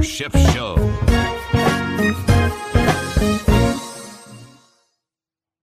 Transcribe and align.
Peter 0.00 0.30
Show. 0.52 0.76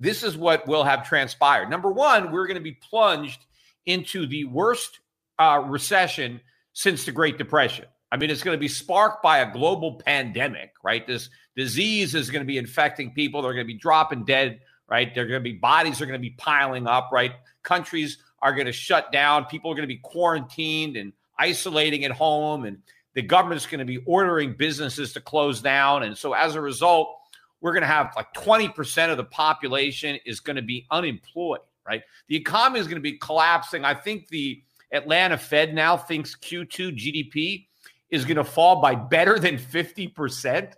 this 0.00 0.22
is 0.22 0.37
what 0.37 0.66
will 0.66 0.84
have 0.84 1.06
transpired. 1.06 1.69
Number 1.69 1.91
one, 1.91 2.32
we're 2.32 2.47
going 2.47 2.56
to 2.56 2.62
be 2.62 2.78
plunged 2.91 3.44
into 3.84 4.27
the 4.27 4.44
worst 4.44 5.00
uh, 5.38 5.62
recession 5.66 6.41
since 6.72 7.04
the 7.04 7.12
Great 7.12 7.38
Depression. 7.38 7.87
I 8.10 8.16
mean, 8.16 8.31
it's 8.31 8.43
going 8.43 8.56
to 8.56 8.60
be 8.60 8.69
sparked 8.69 9.22
by 9.22 9.38
a 9.38 9.53
global 9.53 9.97
pandemic, 9.97 10.72
right? 10.83 11.06
This 11.06 11.28
disease 11.56 12.15
is 12.15 12.31
going 12.31 12.43
to 12.43 12.47
be 12.47 12.59
infecting 12.59 13.12
people. 13.12 13.43
They're 13.43 13.53
going 13.53 13.66
to 13.66 13.72
be 13.72 13.78
dropping 13.78 14.25
dead, 14.25 14.60
right? 14.88 15.15
They're 15.15 15.27
going 15.27 15.41
to 15.41 15.50
be 15.50 15.56
bodies 15.56 16.00
are 16.00 16.06
going 16.06 16.19
to 16.19 16.22
be 16.22 16.34
piling 16.38 16.87
up, 16.87 17.10
right? 17.12 17.33
Countries 17.62 18.19
are 18.41 18.53
going 18.53 18.66
to 18.66 18.72
shut 18.72 19.10
down. 19.10 19.47
People 19.47 19.71
are 19.71 19.75
going 19.75 19.88
to 19.88 19.94
be 19.94 20.00
quarantined 20.03 20.97
and 20.97 21.12
isolating 21.38 22.04
at 22.04 22.10
home, 22.10 22.64
and 22.64 22.78
the 23.14 23.22
government's 23.22 23.66
going 23.66 23.78
to 23.78 23.84
be 23.84 23.98
ordering 24.06 24.54
businesses 24.54 25.12
to 25.14 25.20
close 25.20 25.60
down. 25.60 26.02
And 26.02 26.16
so 26.16 26.32
as 26.32 26.54
a 26.54 26.60
result, 26.60 27.16
we're 27.60 27.72
going 27.72 27.82
to 27.82 27.88
have 27.88 28.12
like 28.14 28.32
20% 28.34 29.10
of 29.10 29.16
the 29.16 29.24
population 29.24 30.19
is 30.26 30.41
going 30.41 30.56
to 30.56 30.62
be 30.62 30.86
unemployed, 30.91 31.60
right? 31.86 32.02
The 32.28 32.36
economy 32.36 32.80
is 32.80 32.86
going 32.86 32.97
to 32.97 33.00
be 33.00 33.19
collapsing. 33.19 33.84
I 33.84 33.94
think 33.94 34.28
the 34.28 34.62
Atlanta 34.92 35.38
Fed 35.38 35.74
now 35.74 35.97
thinks 35.97 36.36
Q2 36.36 36.97
GDP 36.97 37.66
is 38.10 38.24
going 38.24 38.36
to 38.36 38.44
fall 38.44 38.80
by 38.80 38.94
better 38.94 39.38
than 39.38 39.56
50%. 39.56 40.74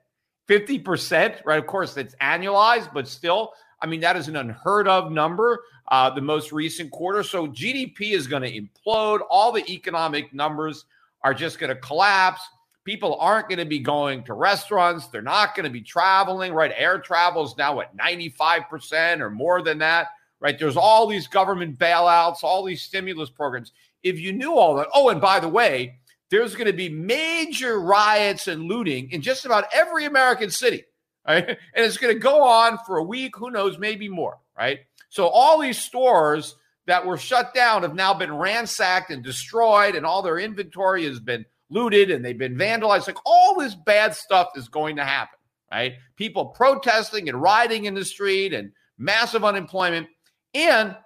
50%, 0.48 1.44
right? 1.44 1.58
Of 1.58 1.66
course, 1.66 1.96
it's 1.96 2.14
annualized, 2.16 2.94
but 2.94 3.06
still, 3.06 3.52
I 3.82 3.86
mean, 3.86 4.00
that 4.00 4.16
is 4.16 4.28
an 4.28 4.36
unheard 4.36 4.88
of 4.88 5.12
number, 5.12 5.62
uh, 5.90 6.10
the 6.10 6.20
most 6.20 6.52
recent 6.52 6.90
quarter. 6.90 7.22
So 7.22 7.46
GDP 7.46 8.12
is 8.12 8.26
going 8.26 8.42
to 8.42 8.60
implode. 8.60 9.20
All 9.30 9.52
the 9.52 9.68
economic 9.70 10.32
numbers 10.32 10.84
are 11.22 11.34
just 11.34 11.58
going 11.58 11.74
to 11.74 11.80
collapse. 11.80 12.40
People 12.84 13.16
aren't 13.20 13.48
going 13.48 13.58
to 13.58 13.64
be 13.64 13.78
going 13.78 14.22
to 14.24 14.34
restaurants. 14.34 15.08
They're 15.08 15.22
not 15.22 15.54
going 15.54 15.64
to 15.64 15.70
be 15.70 15.82
traveling, 15.82 16.52
right? 16.52 16.72
Air 16.76 16.98
travel 16.98 17.44
is 17.44 17.54
now 17.58 17.80
at 17.80 17.96
95% 17.96 19.20
or 19.20 19.30
more 19.30 19.62
than 19.62 19.78
that, 19.78 20.08
right? 20.40 20.58
There's 20.58 20.76
all 20.76 21.06
these 21.06 21.26
government 21.26 21.78
bailouts, 21.78 22.42
all 22.42 22.64
these 22.64 22.82
stimulus 22.82 23.30
programs. 23.30 23.72
If 24.02 24.18
you 24.18 24.32
knew 24.32 24.54
all 24.54 24.76
that, 24.76 24.88
oh, 24.94 25.10
and 25.10 25.20
by 25.20 25.40
the 25.40 25.48
way, 25.48 25.98
there's 26.30 26.54
going 26.54 26.66
to 26.66 26.72
be 26.72 26.88
major 26.88 27.80
riots 27.80 28.48
and 28.48 28.64
looting 28.64 29.10
in 29.10 29.20
just 29.22 29.44
about 29.44 29.64
every 29.72 30.04
American 30.04 30.50
city 30.50 30.84
right? 31.28 31.46
And 31.46 31.58
it's 31.74 31.98
going 31.98 32.14
to 32.14 32.18
go 32.18 32.42
on 32.42 32.78
for 32.86 32.96
a 32.96 33.02
week, 33.02 33.36
who 33.36 33.50
knows, 33.50 33.78
maybe 33.78 34.08
more, 34.08 34.38
right? 34.56 34.80
So 35.08 35.28
all 35.28 35.58
these 35.58 35.78
stores 35.78 36.56
that 36.86 37.04
were 37.04 37.18
shut 37.18 37.54
down 37.54 37.82
have 37.82 37.94
now 37.94 38.14
been 38.14 38.34
ransacked 38.34 39.10
and 39.10 39.22
destroyed, 39.22 39.94
and 39.94 40.06
all 40.06 40.22
their 40.22 40.38
inventory 40.38 41.04
has 41.04 41.20
been 41.20 41.44
looted 41.70 42.10
and 42.10 42.24
they've 42.24 42.38
been 42.38 42.56
vandalized. 42.56 43.06
Like 43.06 43.18
all 43.26 43.58
this 43.58 43.74
bad 43.74 44.14
stuff 44.14 44.48
is 44.56 44.68
going 44.68 44.96
to 44.96 45.04
happen, 45.04 45.38
right? 45.70 45.94
People 46.16 46.46
protesting 46.46 47.28
and 47.28 47.40
rioting 47.40 47.84
in 47.84 47.94
the 47.94 48.04
street 48.04 48.54
and 48.54 48.72
massive 48.96 49.44
unemployment. 49.44 50.06
And 50.54 50.96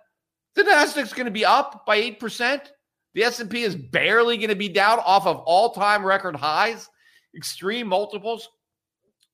the 0.55 0.63
Nasdaq's 0.63 1.13
going 1.13 1.27
to 1.27 1.33
be 1.33 1.45
up 1.45 1.85
by 1.85 2.01
8%. 2.01 2.61
The 3.15 3.25
S&P 3.25 3.63
is 3.63 3.75
barely 3.75 4.37
going 4.37 4.51
to 4.51 4.55
be 4.57 4.69
down 4.69 5.01
off 5.01 5.27
of 5.27 5.39
all-time 5.39 6.05
record 6.05 6.37
highs, 6.37 6.89
extreme 7.37 7.89
multiples. 7.89 8.49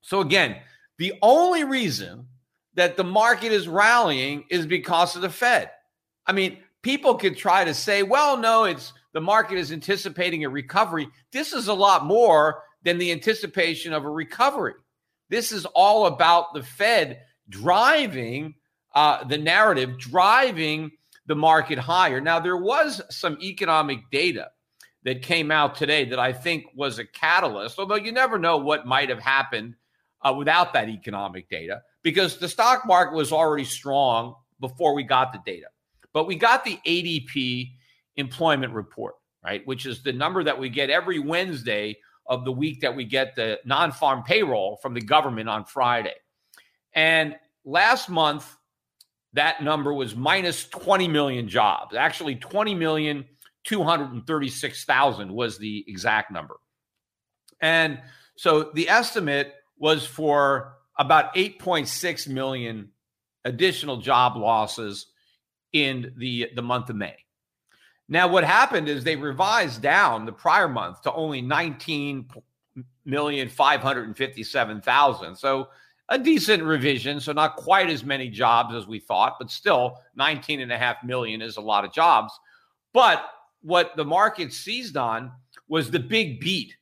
So 0.00 0.20
again, 0.20 0.56
the 0.96 1.14
only 1.22 1.64
reason 1.64 2.26
that 2.74 2.96
the 2.96 3.04
market 3.04 3.52
is 3.52 3.68
rallying 3.68 4.44
is 4.50 4.66
because 4.66 5.16
of 5.16 5.22
the 5.22 5.30
Fed. 5.30 5.70
I 6.26 6.32
mean, 6.32 6.58
people 6.82 7.16
could 7.16 7.36
try 7.36 7.64
to 7.64 7.74
say, 7.74 8.02
well, 8.02 8.36
no, 8.36 8.64
it's 8.64 8.92
the 9.12 9.20
market 9.20 9.58
is 9.58 9.72
anticipating 9.72 10.44
a 10.44 10.48
recovery. 10.48 11.08
This 11.32 11.52
is 11.52 11.68
a 11.68 11.74
lot 11.74 12.04
more 12.04 12.62
than 12.82 12.98
the 12.98 13.12
anticipation 13.12 13.92
of 13.92 14.04
a 14.04 14.10
recovery. 14.10 14.74
This 15.30 15.52
is 15.52 15.66
all 15.66 16.06
about 16.06 16.54
the 16.54 16.62
Fed 16.62 17.20
driving 17.48 18.54
uh, 18.94 19.24
the 19.24 19.38
narrative, 19.38 19.98
driving 19.98 20.90
the 21.26 21.36
market 21.36 21.78
higher. 21.78 22.20
Now, 22.20 22.40
there 22.40 22.56
was 22.56 23.02
some 23.10 23.38
economic 23.42 23.98
data 24.10 24.50
that 25.04 25.22
came 25.22 25.50
out 25.50 25.74
today 25.74 26.06
that 26.06 26.18
I 26.18 26.32
think 26.32 26.64
was 26.74 26.98
a 26.98 27.04
catalyst, 27.04 27.78
although 27.78 27.96
you 27.96 28.12
never 28.12 28.38
know 28.38 28.56
what 28.56 28.86
might 28.86 29.08
have 29.08 29.20
happened 29.20 29.74
uh, 30.22 30.34
without 30.36 30.72
that 30.72 30.88
economic 30.88 31.48
data 31.48 31.82
because 32.02 32.38
the 32.38 32.48
stock 32.48 32.86
market 32.86 33.14
was 33.14 33.32
already 33.32 33.64
strong 33.64 34.34
before 34.60 34.94
we 34.94 35.02
got 35.02 35.32
the 35.32 35.40
data. 35.46 35.66
But 36.12 36.26
we 36.26 36.36
got 36.36 36.64
the 36.64 36.78
ADP 36.86 37.70
employment 38.16 38.72
report, 38.72 39.14
right, 39.44 39.66
which 39.66 39.86
is 39.86 40.02
the 40.02 40.12
number 40.12 40.42
that 40.42 40.58
we 40.58 40.68
get 40.68 40.90
every 40.90 41.18
Wednesday 41.18 41.96
of 42.26 42.44
the 42.44 42.52
week 42.52 42.80
that 42.80 42.94
we 42.94 43.04
get 43.04 43.34
the 43.36 43.58
non 43.64 43.92
farm 43.92 44.22
payroll 44.22 44.78
from 44.82 44.94
the 44.94 45.00
government 45.00 45.48
on 45.48 45.64
Friday. 45.64 46.14
And 46.94 47.36
last 47.64 48.08
month, 48.08 48.56
that 49.34 49.62
number 49.62 49.92
was 49.92 50.16
minus 50.16 50.68
20 50.68 51.08
million 51.08 51.48
jobs. 51.48 51.94
Actually, 51.94 52.36
20 52.36 52.74
million 52.74 53.24
236,000 53.64 55.30
was 55.30 55.58
the 55.58 55.84
exact 55.86 56.32
number. 56.32 56.56
And 57.60 58.00
so 58.36 58.70
the 58.74 58.88
estimate 58.88 59.52
was 59.78 60.06
for 60.06 60.74
about 60.98 61.34
8.6 61.34 62.28
million 62.28 62.90
additional 63.44 63.98
job 63.98 64.36
losses 64.36 65.06
in 65.72 66.12
the, 66.16 66.50
the 66.54 66.62
month 66.62 66.90
of 66.90 66.96
May. 66.96 67.16
Now, 68.08 68.28
what 68.28 68.44
happened 68.44 68.88
is 68.88 69.04
they 69.04 69.16
revised 69.16 69.82
down 69.82 70.24
the 70.24 70.32
prior 70.32 70.68
month 70.68 71.02
to 71.02 71.12
only 71.12 71.42
19 71.42 72.28
million 73.04 73.48
557,000. 73.48 75.36
So 75.36 75.68
a 76.08 76.18
decent 76.18 76.62
revision. 76.62 77.20
So 77.20 77.32
not 77.32 77.56
quite 77.56 77.90
as 77.90 78.04
many 78.04 78.28
jobs 78.28 78.74
as 78.74 78.86
we 78.86 78.98
thought, 78.98 79.36
but 79.38 79.50
still 79.50 79.98
19 80.16 80.60
and 80.60 80.72
a 80.72 80.78
half 80.78 81.04
million 81.04 81.42
is 81.42 81.56
a 81.56 81.60
lot 81.60 81.84
of 81.84 81.92
jobs. 81.92 82.32
But 82.92 83.24
what 83.60 83.94
the 83.96 84.04
market 84.04 84.52
seized 84.52 84.96
on 84.96 85.32
was 85.68 85.90
the 85.90 85.98
big 85.98 86.40
beat 86.40 86.76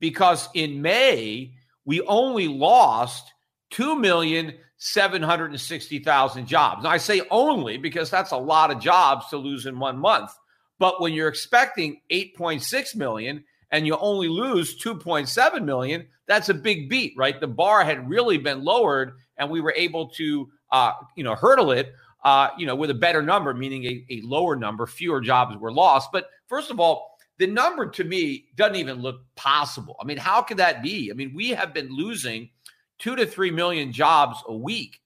because 0.00 0.48
in 0.54 0.80
May, 0.80 1.54
we 1.84 2.00
only 2.02 2.46
lost 2.48 3.32
2,760,000 3.72 6.46
jobs. 6.46 6.84
Now, 6.84 6.90
I 6.90 6.98
say 6.98 7.22
only 7.30 7.78
because 7.78 8.10
that's 8.10 8.32
a 8.32 8.36
lot 8.36 8.70
of 8.70 8.80
jobs 8.80 9.28
to 9.30 9.36
lose 9.36 9.66
in 9.66 9.78
one 9.78 9.98
month. 9.98 10.30
But 10.78 11.00
when 11.00 11.12
you're 11.12 11.28
expecting 11.28 12.00
8.6 12.10 12.96
million 12.96 13.44
and 13.70 13.86
you 13.86 13.96
only 13.96 14.28
lose 14.28 14.82
2.7 14.82 15.64
million, 15.64 16.06
that's 16.26 16.48
a 16.48 16.54
big 16.54 16.88
beat, 16.88 17.12
right? 17.16 17.40
The 17.40 17.46
bar 17.46 17.84
had 17.84 18.08
really 18.08 18.38
been 18.38 18.64
lowered 18.64 19.12
and 19.36 19.50
we 19.50 19.60
were 19.60 19.74
able 19.76 20.08
to, 20.10 20.48
uh, 20.70 20.92
you 21.16 21.24
know, 21.24 21.34
hurdle 21.34 21.72
it 21.72 21.92
uh, 22.24 22.48
you 22.56 22.66
know, 22.66 22.74
with 22.74 22.90
a 22.90 22.94
better 22.94 23.22
number, 23.22 23.52
meaning 23.52 23.84
a, 23.84 24.04
a 24.10 24.20
lower 24.22 24.56
number, 24.56 24.86
fewer 24.86 25.20
jobs 25.20 25.56
were 25.56 25.72
lost. 25.72 26.10
But 26.12 26.26
first 26.46 26.70
of 26.70 26.78
all, 26.78 27.11
the 27.38 27.46
number 27.46 27.88
to 27.88 28.04
me 28.04 28.46
doesn't 28.56 28.76
even 28.76 29.00
look 29.02 29.20
possible. 29.34 29.96
I 30.00 30.04
mean, 30.04 30.18
how 30.18 30.42
could 30.42 30.58
that 30.58 30.82
be? 30.82 31.10
I 31.10 31.14
mean, 31.14 31.32
we 31.34 31.50
have 31.50 31.74
been 31.74 31.88
losing 31.88 32.50
two 32.98 33.16
to 33.16 33.26
three 33.26 33.50
million 33.50 33.92
jobs 33.92 34.38
a 34.46 34.54
week 34.54 35.00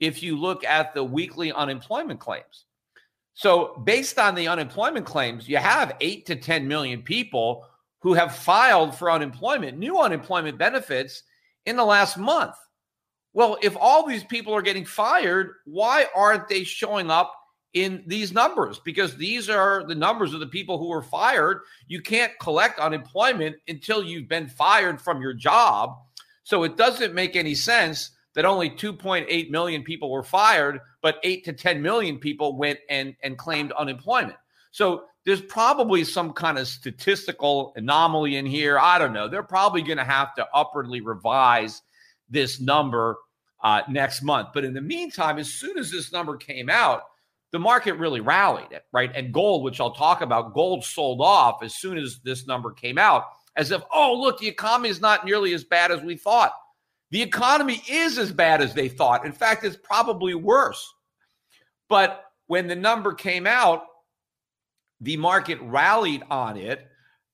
if 0.00 0.22
you 0.22 0.38
look 0.38 0.64
at 0.64 0.94
the 0.94 1.04
weekly 1.04 1.52
unemployment 1.52 2.20
claims. 2.20 2.64
So, 3.34 3.82
based 3.84 4.18
on 4.18 4.34
the 4.34 4.48
unemployment 4.48 5.06
claims, 5.06 5.48
you 5.48 5.56
have 5.56 5.96
eight 6.00 6.26
to 6.26 6.36
10 6.36 6.68
million 6.68 7.02
people 7.02 7.66
who 8.00 8.12
have 8.14 8.34
filed 8.34 8.94
for 8.94 9.10
unemployment, 9.10 9.78
new 9.78 9.98
unemployment 9.98 10.58
benefits 10.58 11.22
in 11.66 11.76
the 11.76 11.84
last 11.84 12.18
month. 12.18 12.54
Well, 13.32 13.56
if 13.62 13.76
all 13.80 14.06
these 14.06 14.24
people 14.24 14.52
are 14.54 14.62
getting 14.62 14.84
fired, 14.84 15.54
why 15.64 16.06
aren't 16.14 16.48
they 16.48 16.64
showing 16.64 17.10
up 17.10 17.34
in 17.74 18.02
these 18.06 18.32
numbers? 18.32 18.78
Because 18.78 19.16
these 19.16 19.48
are 19.48 19.84
the 19.84 19.94
numbers 19.94 20.34
of 20.34 20.40
the 20.40 20.46
people 20.46 20.78
who 20.78 20.88
were 20.88 21.02
fired. 21.02 21.60
You 21.86 22.00
can't 22.00 22.32
collect 22.40 22.78
unemployment 22.78 23.56
until 23.68 24.02
you've 24.02 24.28
been 24.28 24.48
fired 24.48 25.00
from 25.00 25.20
your 25.20 25.34
job. 25.34 25.96
So 26.44 26.64
it 26.64 26.76
doesn't 26.76 27.14
make 27.14 27.36
any 27.36 27.54
sense 27.54 28.10
that 28.34 28.44
only 28.44 28.70
2.8 28.70 29.50
million 29.50 29.82
people 29.82 30.10
were 30.10 30.22
fired, 30.22 30.80
but 31.02 31.18
8 31.22 31.44
to 31.44 31.52
10 31.52 31.82
million 31.82 32.18
people 32.18 32.56
went 32.56 32.78
and, 32.88 33.14
and 33.22 33.36
claimed 33.36 33.72
unemployment. 33.72 34.36
So 34.70 35.04
there's 35.24 35.42
probably 35.42 36.04
some 36.04 36.32
kind 36.32 36.58
of 36.58 36.66
statistical 36.66 37.72
anomaly 37.76 38.36
in 38.36 38.46
here. 38.46 38.78
I 38.78 38.98
don't 38.98 39.12
know. 39.12 39.28
They're 39.28 39.42
probably 39.42 39.82
going 39.82 39.98
to 39.98 40.04
have 40.04 40.34
to 40.34 40.46
upwardly 40.54 41.00
revise 41.00 41.82
this 42.28 42.60
number 42.60 43.18
uh, 43.62 43.82
next 43.88 44.22
month. 44.22 44.48
But 44.52 44.64
in 44.64 44.74
the 44.74 44.80
meantime, 44.80 45.38
as 45.38 45.52
soon 45.52 45.78
as 45.78 45.90
this 45.90 46.12
number 46.12 46.36
came 46.36 46.68
out, 46.68 47.02
the 47.52 47.58
market 47.58 47.94
really 47.94 48.20
rallied 48.20 48.72
it, 48.72 48.84
right? 48.92 49.10
And 49.14 49.32
gold, 49.32 49.62
which 49.62 49.80
I'll 49.80 49.94
talk 49.94 50.22
about, 50.22 50.54
gold 50.54 50.84
sold 50.84 51.20
off 51.20 51.62
as 51.62 51.74
soon 51.74 51.98
as 51.98 52.20
this 52.24 52.46
number 52.46 52.72
came 52.72 52.98
out, 52.98 53.26
as 53.56 53.70
if, 53.70 53.82
oh, 53.92 54.18
look, 54.18 54.38
the 54.38 54.48
economy 54.48 54.88
is 54.88 55.00
not 55.00 55.24
nearly 55.24 55.52
as 55.52 55.62
bad 55.62 55.90
as 55.90 56.00
we 56.00 56.16
thought. 56.16 56.52
The 57.10 57.20
economy 57.20 57.82
is 57.88 58.16
as 58.16 58.32
bad 58.32 58.62
as 58.62 58.72
they 58.72 58.88
thought. 58.88 59.26
In 59.26 59.32
fact, 59.32 59.64
it's 59.64 59.76
probably 59.76 60.34
worse. 60.34 60.94
But 61.90 62.24
when 62.46 62.68
the 62.68 62.76
number 62.76 63.12
came 63.12 63.46
out, 63.46 63.84
the 65.02 65.18
market 65.18 65.58
rallied 65.60 66.22
on 66.30 66.56
it 66.56 66.86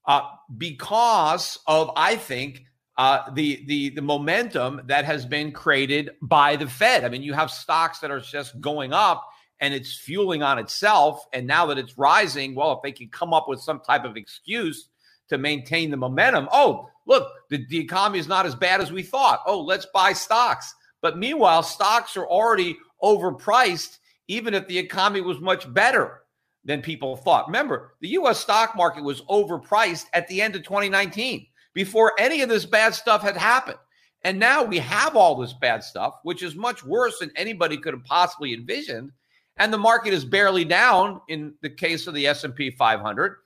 uh, 0.05 0.23
because 0.57 1.61
of, 1.67 1.93
I 1.97 2.17
think, 2.17 2.65
uh, 2.97 3.31
the 3.35 3.65
the 3.69 3.91
the 3.91 4.03
momentum 4.03 4.81
that 4.87 5.05
has 5.05 5.25
been 5.25 5.53
created 5.53 6.11
by 6.21 6.57
the 6.57 6.67
Fed. 6.67 7.05
I 7.05 7.09
mean, 7.09 7.23
you 7.23 7.33
have 7.33 7.49
stocks 7.49 8.01
that 8.01 8.11
are 8.11 8.19
just 8.19 8.61
going 8.61 8.93
up 8.93 9.25
and 9.61 9.75
it's 9.75 9.97
fueling 9.97 10.43
on 10.43 10.59
itself. 10.59 11.25
And 11.33 11.47
now 11.47 11.67
that 11.67 11.79
it's 11.79 11.99
rising, 11.99 12.55
well, 12.55 12.73
if 12.73 12.83
they 12.83 12.93
can 12.93 13.09
come 13.09 13.33
up 13.35 13.49
with 13.49 13.61
some 13.61 13.81
type 13.81 14.05
of 14.05 14.17
excuse 14.17 14.89
to 15.29 15.39
maintain 15.39 15.91
the 15.91 15.97
momentum, 15.97 16.49
oh, 16.53 16.89
look, 17.07 17.31
the, 17.51 17.65
the 17.69 17.79
economy 17.79 18.19
is 18.19 18.29
not 18.29 18.47
as 18.47 18.55
bad 18.55 18.81
as 18.81 18.93
we 18.93 19.03
thought. 19.03 19.43
Oh, 19.47 19.61
let's 19.61 19.87
buy 19.93 20.13
stocks. 20.13 20.75
But 21.01 21.19
meanwhile, 21.19 21.63
stocks 21.63 22.17
are 22.17 22.27
already 22.27 22.77
overpriced, 23.03 23.99
even 24.29 24.55
if 24.55 24.67
the 24.67 24.79
economy 24.79 25.21
was 25.21 25.41
much 25.41 25.73
better 25.73 26.23
than 26.65 26.83
people 26.83 27.17
thought. 27.17 27.47
Remember, 27.47 27.95
the 28.01 28.09
US 28.11 28.41
stock 28.41 28.77
market 28.77 29.03
was 29.03 29.23
overpriced 29.23 30.07
at 30.13 30.29
the 30.29 30.43
end 30.43 30.55
of 30.55 30.63
2019 30.63 31.47
before 31.73 32.13
any 32.19 32.43
of 32.43 32.49
this 32.49 32.67
bad 32.67 32.95
stuff 32.95 33.23
had 33.23 33.37
happened. 33.37 33.79
And 34.23 34.39
now 34.39 34.65
we 34.65 34.79
have 34.79 35.17
all 35.17 35.37
this 35.37 35.53
bad 35.53 35.83
stuff, 35.85 36.15
which 36.25 36.43
is 36.43 36.57
much 36.57 36.85
worse 36.85 37.21
than 37.21 37.31
anybody 37.37 37.77
could 37.77 37.95
have 37.95 38.05
possibly 38.05 38.53
envisioned. 38.53 39.13
And 39.59 39.73
the 39.73 39.79
market 39.79 40.13
is 40.13 40.25
barely 40.25 40.65
down 40.65 41.21
in 41.29 41.55
the 41.63 41.71
case 41.71 42.07
of 42.07 42.15
the 42.15 42.27
S&P 42.27 42.71
500. 42.71 43.37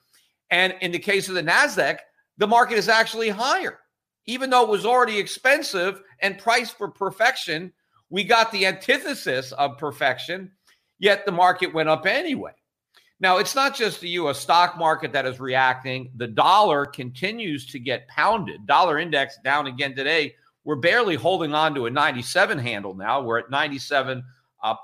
And 0.50 0.74
in 0.80 0.92
the 0.92 0.98
case 0.98 1.28
of 1.28 1.34
the 1.34 1.42
Nasdaq, 1.42 1.98
the 2.38 2.46
market 2.46 2.76
is 2.76 2.88
actually 2.88 3.30
higher. 3.30 3.78
Even 4.26 4.50
though 4.50 4.62
it 4.62 4.68
was 4.68 4.86
already 4.86 5.18
expensive 5.18 6.02
and 6.20 6.38
priced 6.38 6.76
for 6.76 6.88
perfection, 6.88 7.72
we 8.10 8.24
got 8.24 8.52
the 8.52 8.66
antithesis 8.66 9.52
of 9.52 9.78
perfection, 9.78 10.52
yet 10.98 11.24
the 11.24 11.32
market 11.32 11.72
went 11.72 11.88
up 11.88 12.06
anyway. 12.06 12.52
Now, 13.18 13.38
it's 13.38 13.54
not 13.54 13.74
just 13.74 14.00
the 14.00 14.10
US 14.10 14.38
stock 14.38 14.76
market 14.76 15.12
that 15.12 15.26
is 15.26 15.40
reacting. 15.40 16.10
The 16.16 16.26
dollar 16.26 16.84
continues 16.84 17.66
to 17.66 17.78
get 17.78 18.08
pounded. 18.08 18.66
Dollar 18.66 18.98
index 18.98 19.38
down 19.44 19.68
again 19.68 19.94
today. 19.94 20.34
We're 20.64 20.76
barely 20.76 21.14
holding 21.14 21.54
on 21.54 21.74
to 21.76 21.86
a 21.86 21.90
97 21.90 22.58
handle 22.58 22.94
now. 22.94 23.22
We're 23.22 23.38
at 23.38 23.50
97.31. 23.50 24.22
Uh, 24.62 24.74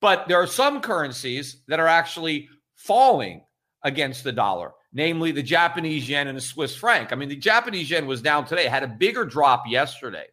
but 0.00 0.28
there 0.28 0.40
are 0.40 0.46
some 0.46 0.80
currencies 0.80 1.58
that 1.68 1.80
are 1.80 1.86
actually 1.86 2.48
falling 2.74 3.44
against 3.84 4.24
the 4.24 4.32
dollar, 4.32 4.72
namely 4.92 5.32
the 5.32 5.42
Japanese 5.42 6.08
yen 6.08 6.28
and 6.28 6.36
the 6.36 6.42
Swiss 6.42 6.74
franc. 6.74 7.12
I 7.12 7.16
mean, 7.16 7.28
the 7.28 7.36
Japanese 7.36 7.90
yen 7.90 8.06
was 8.06 8.22
down 8.22 8.46
today, 8.46 8.66
had 8.66 8.82
a 8.82 8.88
bigger 8.88 9.24
drop 9.24 9.64
yesterday. 9.68 10.26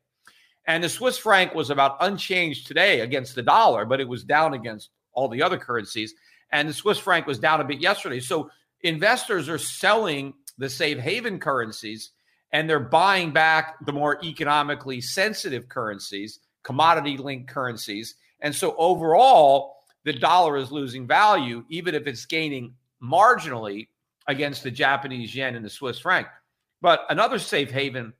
And 0.65 0.83
the 0.83 0.89
Swiss 0.89 1.17
franc 1.17 1.55
was 1.55 1.69
about 1.69 1.97
unchanged 1.99 2.67
today 2.67 2.99
against 3.01 3.35
the 3.35 3.41
dollar, 3.41 3.85
but 3.85 3.99
it 3.99 4.07
was 4.07 4.23
down 4.23 4.53
against 4.53 4.89
all 5.13 5.27
the 5.27 5.41
other 5.41 5.57
currencies. 5.57 6.13
And 6.51 6.69
the 6.69 6.73
Swiss 6.73 6.99
franc 6.99 7.27
was 7.27 7.39
down 7.39 7.61
a 7.61 7.63
bit 7.63 7.79
yesterday. 7.79 8.19
So 8.19 8.51
investors 8.81 9.49
are 9.49 9.57
selling 9.57 10.33
the 10.57 10.69
safe 10.69 10.99
haven 10.99 11.39
currencies 11.39 12.11
and 12.51 12.69
they're 12.69 12.79
buying 12.79 13.31
back 13.31 13.83
the 13.85 13.93
more 13.93 14.19
economically 14.23 15.01
sensitive 15.01 15.69
currencies, 15.69 16.39
commodity 16.69 17.17
linked 17.17 17.49
currencies. 17.49 18.13
And 18.41 18.53
so 18.53 18.75
overall, 18.77 19.77
the 20.03 20.13
dollar 20.13 20.55
is 20.55 20.71
losing 20.71 21.07
value, 21.07 21.65
even 21.67 21.95
if 21.95 22.05
it's 22.05 22.27
gaining 22.27 22.75
marginally 23.01 23.88
against 24.27 24.61
the 24.61 24.69
Japanese 24.69 25.33
yen 25.33 25.55
and 25.55 25.65
the 25.65 25.69
Swiss 25.69 25.97
franc. 25.97 26.27
But 26.79 27.07
another 27.09 27.39
safe 27.39 27.71
haven 27.71 28.13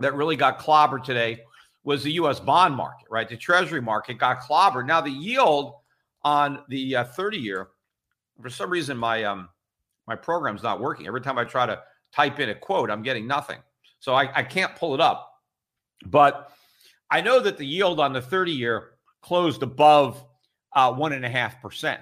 that 0.00 0.12
really 0.16 0.34
got 0.34 0.58
clobbered 0.58 1.04
today 1.04 1.42
was 1.84 2.02
the 2.02 2.14
US 2.14 2.40
bond 2.40 2.74
market, 2.74 3.06
right? 3.10 3.28
The 3.28 3.36
treasury 3.36 3.80
market 3.80 4.18
got 4.18 4.40
clobbered. 4.40 4.86
Now, 4.86 5.00
the 5.00 5.10
yield 5.10 5.74
on 6.24 6.64
the 6.68 6.96
uh, 6.96 7.04
30 7.04 7.38
year. 7.38 7.68
For 8.42 8.50
some 8.50 8.70
reason, 8.70 8.96
my 8.98 9.22
um 9.22 9.48
My 10.08 10.16
program's 10.16 10.64
not 10.64 10.80
working. 10.80 11.06
Every 11.06 11.20
time 11.20 11.38
I 11.38 11.44
try 11.44 11.64
to 11.64 11.80
type 12.12 12.40
in 12.40 12.48
a 12.48 12.56
quote, 12.56 12.90
I'm 12.90 13.04
getting 13.04 13.28
nothing. 13.28 13.60
So 14.00 14.14
I, 14.14 14.28
I 14.34 14.42
can't 14.42 14.74
pull 14.74 14.94
it 14.94 15.00
up. 15.00 15.30
But 16.06 16.50
I 17.10 17.20
know 17.20 17.40
that 17.40 17.58
the 17.58 17.66
yield 17.66 18.00
on 18.00 18.12
the 18.12 18.22
30 18.22 18.52
year 18.52 18.90
closed 19.22 19.62
above 19.62 20.24
uh, 20.74 20.92
one 20.92 21.12
and 21.12 21.24
a 21.24 21.30
half 21.30 21.60
percent. 21.62 22.00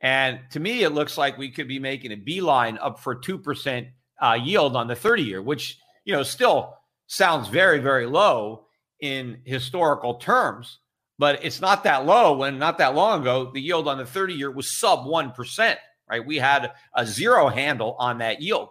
And 0.00 0.40
to 0.52 0.60
me, 0.60 0.82
it 0.82 0.90
looks 0.90 1.18
like 1.18 1.36
we 1.36 1.50
could 1.50 1.68
be 1.68 1.78
making 1.78 2.12
a 2.12 2.16
beeline 2.16 2.78
up 2.78 3.00
for 3.00 3.14
2% 3.14 3.88
uh, 4.22 4.38
yield 4.42 4.76
on 4.76 4.88
the 4.88 4.96
30 4.96 5.22
year, 5.22 5.42
which, 5.42 5.78
you 6.04 6.12
know, 6.12 6.22
still 6.22 6.74
sounds 7.06 7.48
very, 7.48 7.80
very 7.80 8.06
low 8.06 8.66
in 9.00 9.40
historical 9.44 10.14
terms, 10.14 10.78
but 11.18 11.44
it's 11.44 11.60
not 11.60 11.84
that 11.84 12.06
low 12.06 12.36
when 12.36 12.58
not 12.58 12.78
that 12.78 12.94
long 12.94 13.20
ago, 13.22 13.50
the 13.52 13.60
yield 13.60 13.88
on 13.88 13.98
the 13.98 14.06
30 14.06 14.34
year 14.34 14.50
was 14.50 14.78
sub 14.78 15.00
1%, 15.00 15.76
right? 16.08 16.26
We 16.26 16.36
had 16.36 16.72
a 16.94 17.06
zero 17.06 17.48
handle 17.48 17.96
on 17.98 18.18
that 18.18 18.40
yield. 18.40 18.68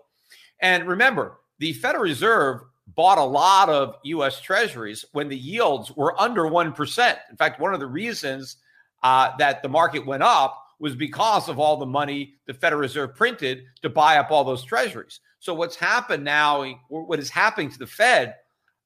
And 0.62 0.88
remember, 0.88 1.40
the 1.60 1.74
Federal 1.74 2.04
Reserve 2.04 2.62
bought 2.96 3.18
a 3.18 3.24
lot 3.24 3.70
of 3.70 3.96
US 4.04 4.40
treasuries 4.42 5.06
when 5.12 5.30
the 5.30 5.38
yields 5.38 5.92
were 5.96 6.20
under 6.20 6.44
1%. 6.44 7.18
In 7.30 7.38
fact, 7.38 7.60
one 7.60 7.74
of 7.74 7.80
the 7.80 7.88
reasons 7.88 8.58
uh, 9.04 9.32
that 9.38 9.62
the 9.62 9.70
market 9.70 10.06
went 10.06 10.24
up 10.24 10.66
was 10.80 10.96
because 10.96 11.50
of 11.50 11.60
all 11.60 11.78
the 11.78 11.86
money 11.86 12.36
the 12.48 12.54
Federal 12.54 12.82
Reserve 12.82 13.16
printed 13.16 13.64
to 13.82 13.90
buy 13.90 14.18
up 14.18 14.32
all 14.32 14.44
those 14.44 14.64
treasuries. 14.64 15.20
So, 15.40 15.54
what's 15.54 15.76
happened 15.76 16.24
now, 16.24 16.66
what 16.90 17.20
is 17.20 17.30
happening 17.30 17.70
to 17.72 17.80
the 17.80 17.88
Fed 17.88 18.36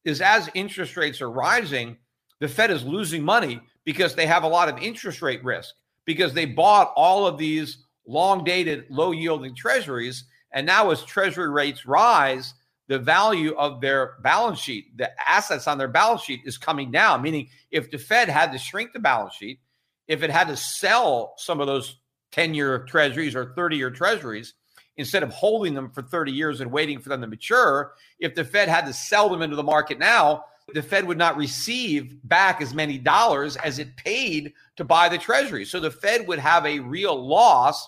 is 0.04 0.22
as 0.22 0.50
interest 0.54 0.98
rates 0.98 1.22
are 1.22 1.32
rising, 1.32 1.98
the 2.40 2.48
Fed 2.48 2.72
is 2.72 2.84
losing 2.84 3.24
money 3.24 3.62
because 3.86 4.16
they 4.16 4.26
have 4.26 4.44
a 4.44 4.48
lot 4.48 4.70
of 4.70 4.78
interest 4.80 5.22
rate 5.22 5.44
risk 5.44 5.74
because 6.06 6.34
they 6.34 6.46
bought 6.46 6.92
all 6.96 7.26
of 7.26 7.38
these 7.38 7.86
long 8.06 8.44
dated, 8.44 8.86
low 8.90 9.12
yielding 9.12 9.56
treasuries. 9.56 10.26
And 10.52 10.66
now, 10.66 10.90
as 10.92 11.04
treasury 11.04 11.50
rates 11.50 11.86
rise, 11.86 12.54
the 12.88 13.00
value 13.00 13.56
of 13.56 13.82
their 13.82 14.16
balance 14.22 14.60
sheet, 14.60 14.98
the 14.98 15.10
assets 15.30 15.68
on 15.68 15.78
their 15.78 15.88
balance 15.88 16.22
sheet 16.22 16.42
is 16.46 16.58
coming 16.58 16.92
down. 16.92 17.22
Meaning, 17.22 17.50
if 17.72 17.90
the 17.90 17.98
Fed 17.98 18.30
had 18.30 18.52
to 18.52 18.58
shrink 18.58 18.94
the 18.94 19.00
balance 19.00 19.36
sheet, 19.36 19.60
if 20.08 20.22
it 20.24 20.30
had 20.30 20.48
to 20.48 20.58
sell 20.58 21.34
some 21.38 21.62
of 21.62 21.68
those 21.68 21.98
10 22.32 22.54
year 22.54 22.80
treasuries 22.80 23.36
or 23.36 23.54
30 23.56 23.78
year 23.78 23.92
treasuries, 23.92 24.54
instead 24.98 25.24
of 25.24 25.32
holding 25.32 25.74
them 25.74 25.90
for 25.90 26.02
30 26.02 26.32
years 26.32 26.62
and 26.62 26.72
waiting 26.72 27.00
for 27.00 27.10
them 27.10 27.22
to 27.22 27.28
mature, 27.28 27.94
if 28.20 28.36
the 28.36 28.44
Fed 28.44 28.68
had 28.68 28.86
to 28.86 28.94
sell 28.94 29.30
them 29.30 29.42
into 29.42 29.56
the 29.56 29.64
market 29.64 29.98
now, 29.98 30.46
the 30.74 30.82
Fed 30.82 31.06
would 31.06 31.18
not 31.18 31.38
receive 31.38 32.18
back 32.28 32.62
as 32.62 32.74
many 32.74 32.98
dollars 32.98 33.56
as 33.58 33.80
it 33.80 33.96
paid 33.98 34.54
to 34.76 34.84
buy 34.84 35.10
the 35.10 35.18
treasury. 35.18 35.66
So 35.66 35.80
the 35.80 35.92
Fed 35.92 36.28
would 36.28 36.40
have 36.40 36.66
a 36.66 36.80
real 36.80 37.16
loss 37.16 37.88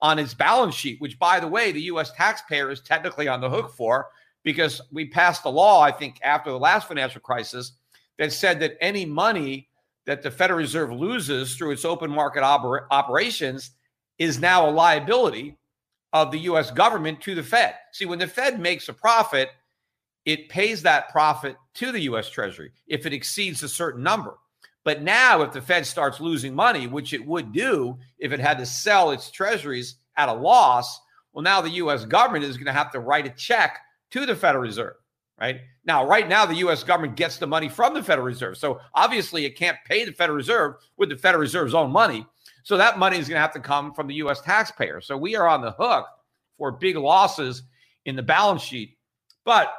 on 0.00 0.18
its 0.18 0.34
balance 0.34 0.74
sheet, 0.74 1.00
which, 1.00 1.18
by 1.18 1.40
the 1.40 1.48
way, 1.48 1.72
the 1.72 1.82
US 1.82 2.12
taxpayer 2.12 2.70
is 2.70 2.80
technically 2.80 3.28
on 3.28 3.40
the 3.40 3.50
hook 3.50 3.72
for 3.72 4.08
because 4.48 4.80
we 4.90 5.04
passed 5.04 5.44
a 5.44 5.50
law, 5.50 5.82
I 5.82 5.92
think, 5.92 6.18
after 6.22 6.50
the 6.50 6.58
last 6.58 6.88
financial 6.88 7.20
crisis 7.20 7.72
that 8.16 8.32
said 8.32 8.60
that 8.60 8.78
any 8.80 9.04
money 9.04 9.68
that 10.06 10.22
the 10.22 10.30
Federal 10.30 10.58
Reserve 10.58 10.90
loses 10.90 11.54
through 11.54 11.72
its 11.72 11.84
open 11.84 12.10
market 12.10 12.42
oper- 12.42 12.86
operations 12.90 13.72
is 14.18 14.40
now 14.40 14.66
a 14.66 14.70
liability 14.70 15.58
of 16.14 16.30
the 16.30 16.38
US 16.38 16.70
government 16.70 17.20
to 17.20 17.34
the 17.34 17.42
Fed. 17.42 17.74
See, 17.92 18.06
when 18.06 18.18
the 18.18 18.26
Fed 18.26 18.58
makes 18.58 18.88
a 18.88 18.94
profit, 18.94 19.50
it 20.24 20.48
pays 20.48 20.80
that 20.80 21.10
profit 21.10 21.54
to 21.74 21.92
the 21.92 22.00
US 22.12 22.30
Treasury 22.30 22.72
if 22.86 23.04
it 23.04 23.12
exceeds 23.12 23.62
a 23.62 23.68
certain 23.68 24.02
number. 24.02 24.38
But 24.82 25.02
now, 25.02 25.42
if 25.42 25.52
the 25.52 25.60
Fed 25.60 25.84
starts 25.84 26.20
losing 26.20 26.54
money, 26.54 26.86
which 26.86 27.12
it 27.12 27.26
would 27.26 27.52
do 27.52 27.98
if 28.18 28.32
it 28.32 28.40
had 28.40 28.56
to 28.56 28.64
sell 28.64 29.10
its 29.10 29.30
treasuries 29.30 29.96
at 30.16 30.30
a 30.30 30.32
loss, 30.32 30.98
well, 31.34 31.42
now 31.42 31.60
the 31.60 31.82
US 31.82 32.06
government 32.06 32.46
is 32.46 32.56
going 32.56 32.64
to 32.64 32.72
have 32.72 32.90
to 32.92 33.00
write 33.00 33.26
a 33.26 33.30
check 33.36 33.80
to 34.10 34.26
the 34.26 34.36
Federal 34.36 34.62
Reserve, 34.62 34.94
right? 35.40 35.60
Now, 35.84 36.06
right 36.06 36.28
now, 36.28 36.46
the 36.46 36.56
US 36.56 36.84
government 36.84 37.16
gets 37.16 37.38
the 37.38 37.46
money 37.46 37.68
from 37.68 37.94
the 37.94 38.02
Federal 38.02 38.26
Reserve. 38.26 38.56
So 38.56 38.80
obviously, 38.94 39.44
it 39.44 39.56
can't 39.56 39.76
pay 39.86 40.04
the 40.04 40.12
Federal 40.12 40.36
Reserve 40.36 40.74
with 40.96 41.08
the 41.08 41.16
Federal 41.16 41.40
Reserve's 41.40 41.74
own 41.74 41.90
money. 41.90 42.26
So 42.62 42.76
that 42.76 42.98
money 42.98 43.18
is 43.18 43.28
going 43.28 43.36
to 43.36 43.42
have 43.42 43.54
to 43.54 43.60
come 43.60 43.94
from 43.94 44.06
the 44.06 44.16
U.S. 44.16 44.40
taxpayer. 44.40 45.00
So 45.00 45.16
we 45.16 45.36
are 45.36 45.48
on 45.48 45.62
the 45.62 45.72
hook 45.72 46.06
for 46.58 46.72
big 46.72 46.96
losses 46.96 47.62
in 48.04 48.16
the 48.16 48.22
balance 48.22 48.62
sheet. 48.62 48.98
But 49.44 49.72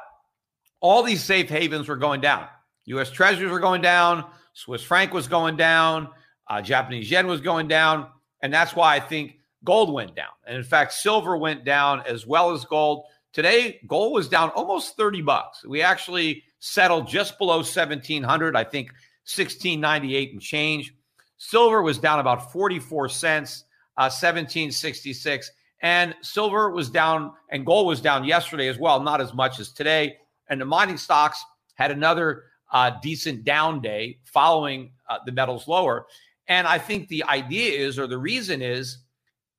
all 0.80 1.02
these 1.02 1.22
safe 1.22 1.48
havens 1.48 1.88
were 1.88 1.96
going 1.96 2.20
down. 2.20 2.46
U.S. 2.86 3.10
treasuries 3.10 3.50
were 3.50 3.60
going 3.60 3.82
down. 3.82 4.24
Swiss 4.54 4.82
franc 4.82 5.12
was 5.12 5.28
going 5.28 5.56
down. 5.56 6.08
Uh, 6.48 6.60
Japanese 6.60 7.10
yen 7.10 7.26
was 7.26 7.40
going 7.40 7.68
down. 7.68 8.08
And 8.42 8.52
that's 8.52 8.74
why 8.74 8.96
I 8.96 9.00
think 9.00 9.38
gold 9.62 9.92
went 9.92 10.16
down. 10.16 10.32
And 10.46 10.56
in 10.56 10.64
fact, 10.64 10.92
silver 10.94 11.36
went 11.36 11.64
down 11.64 12.02
as 12.06 12.26
well 12.26 12.50
as 12.50 12.64
gold. 12.64 13.04
Today, 13.32 13.80
gold 13.86 14.12
was 14.12 14.28
down 14.28 14.50
almost 14.50 14.96
30 14.96 15.22
bucks. 15.22 15.64
We 15.64 15.82
actually 15.82 16.42
settled 16.58 17.06
just 17.06 17.38
below 17.38 17.58
1700, 17.58 18.56
I 18.56 18.64
think 18.64 18.88
1698 19.24 20.32
and 20.32 20.42
change. 20.42 20.94
Silver 21.36 21.82
was 21.82 21.98
down 21.98 22.18
about 22.18 22.52
44 22.52 23.08
cents, 23.08 23.64
uh, 23.96 24.10
1766. 24.10 25.50
And 25.82 26.14
silver 26.20 26.70
was 26.70 26.90
down 26.90 27.32
and 27.50 27.64
gold 27.64 27.86
was 27.86 28.00
down 28.00 28.24
yesterday 28.24 28.68
as 28.68 28.78
well, 28.78 29.00
not 29.00 29.20
as 29.20 29.32
much 29.32 29.60
as 29.60 29.72
today. 29.72 30.16
And 30.48 30.60
the 30.60 30.66
mining 30.66 30.98
stocks 30.98 31.42
had 31.74 31.90
another 31.90 32.44
uh, 32.72 32.92
decent 33.00 33.44
down 33.44 33.80
day 33.80 34.18
following 34.24 34.92
uh, 35.08 35.18
the 35.24 35.32
metals 35.32 35.68
lower. 35.68 36.06
And 36.48 36.66
I 36.66 36.78
think 36.78 37.08
the 37.08 37.24
idea 37.24 37.78
is, 37.78 37.98
or 37.98 38.06
the 38.06 38.18
reason 38.18 38.60
is, 38.60 38.98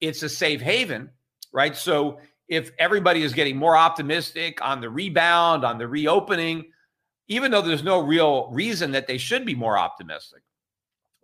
it's 0.01 0.23
a 0.23 0.29
safe 0.29 0.61
haven, 0.61 1.09
right? 1.53 1.75
So 1.75 2.19
if 2.51 2.69
everybody 2.77 3.23
is 3.23 3.31
getting 3.31 3.55
more 3.55 3.77
optimistic 3.77 4.61
on 4.61 4.81
the 4.81 4.89
rebound, 4.89 5.63
on 5.63 5.77
the 5.77 5.87
reopening, 5.87 6.65
even 7.29 7.49
though 7.49 7.61
there's 7.61 7.81
no 7.81 8.01
real 8.01 8.49
reason 8.51 8.91
that 8.91 9.07
they 9.07 9.17
should 9.17 9.45
be 9.45 9.55
more 9.55 9.77
optimistic, 9.77 10.41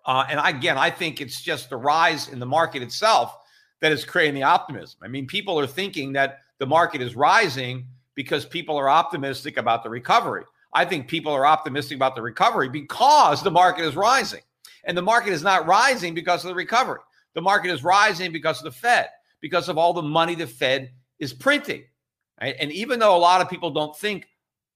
uh, 0.05 0.25
and 0.29 0.39
again, 0.41 0.77
I 0.77 0.89
think 0.89 1.19
it's 1.19 1.41
just 1.41 1.69
the 1.69 1.75
rise 1.75 2.29
in 2.29 2.39
the 2.39 2.45
market 2.45 2.81
itself 2.81 3.37
that 3.81 3.91
is 3.91 4.05
creating 4.05 4.35
the 4.35 4.43
optimism. 4.43 5.01
I 5.03 5.09
mean, 5.09 5.27
people 5.27 5.59
are 5.59 5.67
thinking 5.67 6.13
that 6.13 6.39
the 6.59 6.65
market 6.65 7.01
is 7.01 7.13
rising 7.13 7.87
because 8.15 8.45
people 8.45 8.77
are 8.77 8.89
optimistic 8.89 9.57
about 9.57 9.83
the 9.83 9.89
recovery. 9.89 10.45
I 10.73 10.85
think 10.85 11.09
people 11.09 11.33
are 11.33 11.45
optimistic 11.45 11.97
about 11.97 12.15
the 12.15 12.21
recovery 12.21 12.69
because 12.69 13.43
the 13.43 13.51
market 13.51 13.83
is 13.83 13.97
rising. 13.97 14.41
And 14.85 14.97
the 14.97 15.01
market 15.01 15.33
is 15.33 15.43
not 15.43 15.67
rising 15.67 16.13
because 16.13 16.45
of 16.45 16.47
the 16.47 16.55
recovery. 16.55 17.01
The 17.33 17.41
market 17.41 17.71
is 17.71 17.83
rising 17.83 18.31
because 18.31 18.59
of 18.59 18.63
the 18.63 18.71
Fed, 18.71 19.09
because 19.41 19.67
of 19.67 19.77
all 19.77 19.91
the 19.91 20.01
money 20.01 20.33
the 20.33 20.47
Fed 20.47 20.91
is 21.19 21.33
printing. 21.33 21.83
Right? 22.41 22.55
And 22.59 22.71
even 22.71 22.99
though 22.99 23.15
a 23.15 23.19
lot 23.19 23.41
of 23.41 23.49
people 23.49 23.71
don't 23.71 23.97
think 23.97 24.27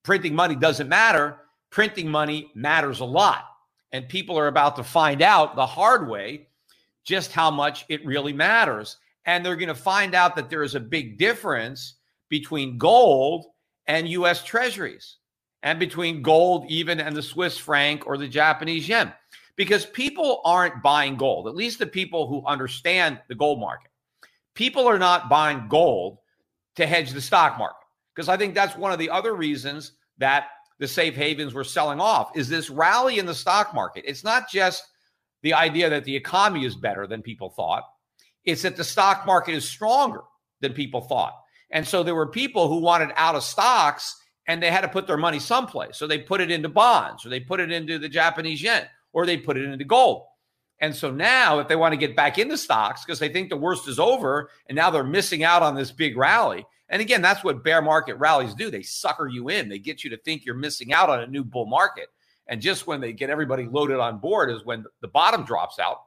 printing 0.04 0.34
money 0.34 0.56
doesn't 0.56 0.90
matter, 0.90 1.38
printing 1.70 2.10
money 2.10 2.52
matters 2.56 3.00
a 3.00 3.06
lot. 3.06 3.46
And 3.92 4.08
people 4.08 4.38
are 4.38 4.48
about 4.48 4.76
to 4.78 4.84
find 4.84 5.22
out 5.22 5.56
the 5.56 5.66
hard 5.66 6.08
way 6.08 6.48
just 7.04 7.32
how 7.32 7.52
much 7.52 7.86
it 7.90 8.06
really 8.06 8.34
matters. 8.34 8.98
And 9.26 9.46
they're 9.46 9.56
going 9.56 9.68
to 9.68 9.76
find 9.76 10.16
out 10.16 10.36
that 10.36 10.50
there 10.50 10.64
is 10.64 10.76
a 10.76 10.80
big 10.80 11.18
difference 11.18 11.96
between 12.30 12.78
gold 12.78 13.46
and 13.88 14.08
US 14.08 14.44
treasuries 14.44 15.18
and 15.64 15.80
between 15.80 16.22
gold 16.22 16.66
even 16.70 17.00
and 17.00 17.16
the 17.16 17.22
Swiss 17.22 17.58
franc 17.58 18.08
or 18.08 18.18
the 18.18 18.28
Japanese 18.28 18.88
yen 18.88 19.14
because 19.56 19.86
people 19.86 20.42
aren't 20.46 20.82
buying 20.82 21.18
gold, 21.18 21.48
at 21.48 21.56
least 21.56 21.80
the 21.80 21.86
people 21.86 22.28
who 22.28 22.46
understand 22.46 23.20
the 23.28 23.36
gold 23.36 23.60
market. 23.60 23.92
People 24.56 24.88
are 24.88 25.00
not 25.00 25.30
buying 25.30 25.68
gold 25.68 26.18
to 26.76 26.86
hedge 26.86 27.12
the 27.12 27.22
stock 27.22 27.58
market 27.58 27.86
because 28.16 28.30
I 28.30 28.38
think 28.38 28.54
that's 28.54 28.78
one 28.78 28.92
of 28.92 29.00
the 29.00 29.10
other 29.10 29.34
reasons 29.34 29.94
that 30.18 30.48
the 30.80 30.88
safe 30.88 31.16
havens 31.16 31.54
were 31.54 31.64
selling 31.64 32.00
off 32.00 32.36
is 32.36 32.50
this 32.50 32.70
rally 32.70 33.20
in 33.20 33.26
the 33.26 33.36
stock 33.36 33.74
market. 33.74 34.04
It's 34.08 34.24
not 34.24 34.50
just 34.50 34.84
the 35.44 35.54
idea 35.54 35.90
that 35.90 36.06
the 36.06 36.16
economy 36.16 36.66
is 36.66 36.76
better 36.76 37.08
than 37.08 37.22
people 37.22 37.50
thought, 37.50 37.84
it's 38.46 38.64
that 38.64 38.78
the 38.78 38.84
stock 38.84 39.26
market 39.26 39.54
is 39.54 39.68
stronger 39.68 40.22
than 40.60 40.74
people 40.74 41.02
thought. 41.02 41.34
And 41.72 41.88
so 41.88 42.04
there 42.04 42.16
were 42.16 42.28
people 42.28 42.68
who 42.68 42.80
wanted 42.80 43.12
out 43.16 43.36
of 43.36 43.44
stocks 43.44 44.16
and 44.48 44.62
they 44.62 44.72
had 44.72 44.82
to 44.82 44.88
put 44.88 45.08
their 45.08 45.18
money 45.18 45.40
someplace. 45.40 45.98
So 45.98 46.08
they 46.08 46.20
put 46.20 46.42
it 46.42 46.52
into 46.52 46.70
bonds 46.70 47.26
or 47.26 47.30
they 47.30 47.40
put 47.40 47.60
it 47.60 47.72
into 47.72 47.98
the 47.98 48.10
Japanese 48.10 48.62
yen 48.62 48.86
or 49.14 49.26
they 49.26 49.38
put 49.38 49.58
it 49.58 49.66
into 49.66 49.86
gold. 49.86 50.26
And 50.82 50.96
so 50.96 51.12
now, 51.12 51.60
if 51.60 51.68
they 51.68 51.76
want 51.76 51.94
to 51.94 51.98
get 51.98 52.16
back 52.16 52.40
into 52.40 52.58
stocks 52.58 53.06
because 53.06 53.20
they 53.20 53.30
think 53.30 53.50
the 53.50 53.56
worst 53.56 53.88
is 53.88 54.00
over 54.00 54.50
and 54.68 54.76
now 54.76 54.90
they're 54.90 55.04
missing 55.04 55.44
out 55.44 55.62
on 55.62 55.76
this 55.76 55.92
big 55.92 56.18
rally, 56.18 56.66
and 56.90 57.02
again, 57.02 57.22
that's 57.22 57.44
what 57.44 57.64
bear 57.64 57.82
market 57.82 58.16
rallies 58.16 58.56
do. 58.56 58.70
They 58.70 58.82
sucker 58.82 59.28
you 59.28 59.48
in. 59.50 59.70
They 59.70 59.80
get 59.80 60.04
you 60.04 60.10
to 60.10 60.18
think 60.18 60.44
you're 60.44 60.56
missing 60.56 60.92
out 60.92 61.10
on 61.10 61.22
a 61.22 61.28
new 61.28 61.44
bull 61.44 61.68
market. 61.68 62.08
And 62.48 62.62
just 62.62 62.88
when 62.88 63.00
they 63.00 63.14
get 63.14 63.30
everybody 63.30 63.66
loaded 63.66 64.00
on 64.00 64.18
board 64.18 64.50
is 64.50 64.66
when 64.66 64.84
the 65.02 65.08
bottom 65.08 65.46
drops 65.46 65.80
out. 65.80 66.02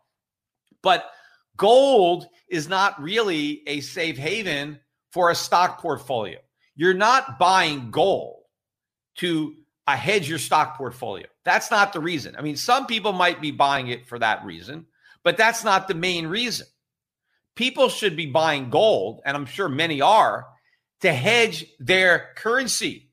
But 0.83 1.09
gold 1.57 2.27
is 2.49 2.69
not 2.69 3.01
really 3.01 3.63
a 3.67 3.81
safe 3.81 4.19
haven 4.19 4.79
for 5.11 5.31
a 5.31 5.35
stock 5.35 5.81
portfolio. 5.81 6.39
You're 6.77 6.93
not 6.93 7.39
buying 7.39 7.91
gold 7.91 8.43
to 9.19 9.55
uh, 9.87 9.97
hedge 9.97 10.29
your 10.29 10.39
stock 10.39 10.77
portfolio. 10.77 11.27
That's 11.45 11.71
not 11.71 11.93
the 11.93 12.01
reason. 12.01 12.37
I 12.37 12.43
mean, 12.43 12.57
some 12.57 12.87
people 12.87 13.13
might 13.13 13.41
be 13.41 13.51
buying 13.51 13.89
it 13.89 14.07
for 14.07 14.19
that 14.19 14.45
reason, 14.45 14.87
but 15.23 15.37
that's 15.37 15.65
not 15.65 15.89
the 15.89 15.95
main 15.95 16.27
reason. 16.27 16.67
people 17.57 17.89
should 17.89 18.17
be 18.17 18.27
buying 18.27 18.71
gold, 18.71 19.21
and 19.25 19.37
I'm 19.37 19.47
sure 19.47 19.69
many 19.69 20.01
are, 20.01 20.47
to 21.01 21.13
hedge 21.13 21.67
their 21.79 22.31
currency, 22.37 23.11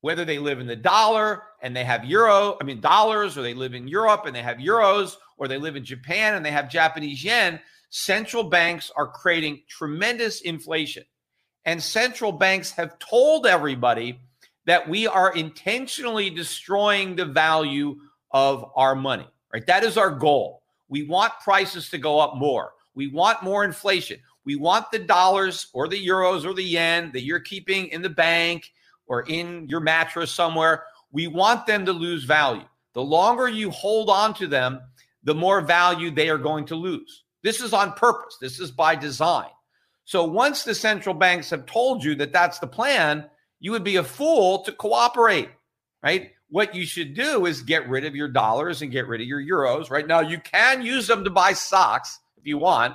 whether 0.00 0.24
they 0.24 0.38
live 0.38 0.60
in 0.60 0.66
the 0.66 0.76
dollar 0.76 1.42
and 1.62 1.74
they 1.74 1.84
have 1.84 2.04
euro, 2.04 2.56
I 2.60 2.64
mean, 2.64 2.80
dollars, 2.80 3.38
or 3.38 3.42
they 3.42 3.54
live 3.54 3.74
in 3.74 3.88
Europe 3.88 4.26
and 4.26 4.34
they 4.34 4.42
have 4.42 4.58
euros, 4.58 5.16
or 5.38 5.48
they 5.48 5.58
live 5.58 5.76
in 5.76 5.84
Japan 5.84 6.34
and 6.34 6.44
they 6.44 6.50
have 6.50 6.70
Japanese 6.70 7.24
yen. 7.24 7.60
Central 7.90 8.44
banks 8.44 8.90
are 8.96 9.06
creating 9.06 9.62
tremendous 9.68 10.40
inflation. 10.40 11.04
And 11.64 11.82
central 11.82 12.32
banks 12.32 12.72
have 12.72 12.98
told 12.98 13.46
everybody 13.46 14.20
that 14.66 14.88
we 14.88 15.06
are 15.06 15.32
intentionally 15.34 16.28
destroying 16.28 17.16
the 17.16 17.24
value 17.24 17.96
of 18.32 18.70
our 18.76 18.94
money, 18.94 19.26
right? 19.52 19.66
That 19.66 19.84
is 19.84 19.96
our 19.96 20.10
goal. 20.10 20.62
We 20.88 21.04
want 21.04 21.32
prices 21.42 21.88
to 21.90 21.98
go 21.98 22.18
up 22.18 22.36
more. 22.36 22.72
We 22.94 23.08
want 23.08 23.42
more 23.42 23.64
inflation. 23.64 24.20
We 24.44 24.56
want 24.56 24.90
the 24.90 24.98
dollars 24.98 25.68
or 25.72 25.88
the 25.88 26.04
euros 26.04 26.44
or 26.44 26.54
the 26.54 26.62
yen 26.62 27.10
that 27.12 27.22
you're 27.22 27.40
keeping 27.40 27.88
in 27.88 28.02
the 28.02 28.10
bank 28.10 28.72
or 29.06 29.22
in 29.22 29.68
your 29.68 29.80
mattress 29.80 30.30
somewhere. 30.30 30.84
We 31.12 31.26
want 31.26 31.66
them 31.66 31.84
to 31.86 31.92
lose 31.92 32.24
value. 32.24 32.64
The 32.92 33.02
longer 33.02 33.48
you 33.48 33.70
hold 33.70 34.08
on 34.08 34.34
to 34.34 34.46
them, 34.46 34.80
the 35.24 35.34
more 35.34 35.60
value 35.60 36.10
they 36.10 36.28
are 36.28 36.38
going 36.38 36.64
to 36.66 36.76
lose. 36.76 37.24
This 37.42 37.60
is 37.60 37.72
on 37.72 37.92
purpose, 37.92 38.38
this 38.40 38.58
is 38.58 38.70
by 38.70 38.96
design. 38.96 39.50
So 40.04 40.24
once 40.24 40.62
the 40.62 40.74
central 40.74 41.14
banks 41.14 41.50
have 41.50 41.66
told 41.66 42.02
you 42.02 42.14
that 42.16 42.32
that's 42.32 42.58
the 42.58 42.66
plan, 42.66 43.28
you 43.60 43.70
would 43.72 43.84
be 43.84 43.96
a 43.96 44.04
fool 44.04 44.62
to 44.64 44.72
cooperate, 44.72 45.50
right? 46.02 46.30
What 46.48 46.74
you 46.74 46.86
should 46.86 47.14
do 47.14 47.46
is 47.46 47.62
get 47.62 47.88
rid 47.88 48.04
of 48.04 48.14
your 48.14 48.28
dollars 48.28 48.82
and 48.82 48.92
get 48.92 49.08
rid 49.08 49.20
of 49.20 49.26
your 49.26 49.42
euros. 49.42 49.90
Right 49.90 50.06
now, 50.06 50.20
you 50.20 50.38
can 50.40 50.82
use 50.82 51.06
them 51.06 51.24
to 51.24 51.30
buy 51.30 51.52
stocks 51.52 52.20
if 52.36 52.46
you 52.46 52.58
want. 52.58 52.94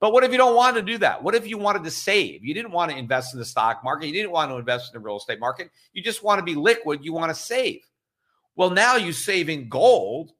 But 0.00 0.12
what 0.12 0.24
if 0.24 0.32
you 0.32 0.38
don't 0.38 0.56
want 0.56 0.76
to 0.76 0.82
do 0.82 0.96
that? 0.98 1.22
What 1.22 1.34
if 1.34 1.46
you 1.46 1.58
wanted 1.58 1.84
to 1.84 1.90
save? 1.90 2.44
You 2.44 2.54
didn't 2.54 2.72
want 2.72 2.90
to 2.90 2.96
invest 2.96 3.34
in 3.34 3.38
the 3.38 3.44
stock 3.44 3.84
market. 3.84 4.06
You 4.06 4.14
didn't 4.14 4.30
want 4.30 4.50
to 4.50 4.56
invest 4.56 4.92
in 4.92 4.98
the 5.00 5.04
real 5.04 5.18
estate 5.18 5.38
market. 5.38 5.70
You 5.92 6.02
just 6.02 6.22
want 6.22 6.38
to 6.38 6.44
be 6.44 6.54
liquid. 6.54 7.04
You 7.04 7.12
want 7.12 7.34
to 7.34 7.40
save. 7.40 7.82
Well, 8.56 8.70
now 8.70 8.96
you 8.96 9.12
save 9.12 9.48
in 9.48 9.68
gold 9.68 10.32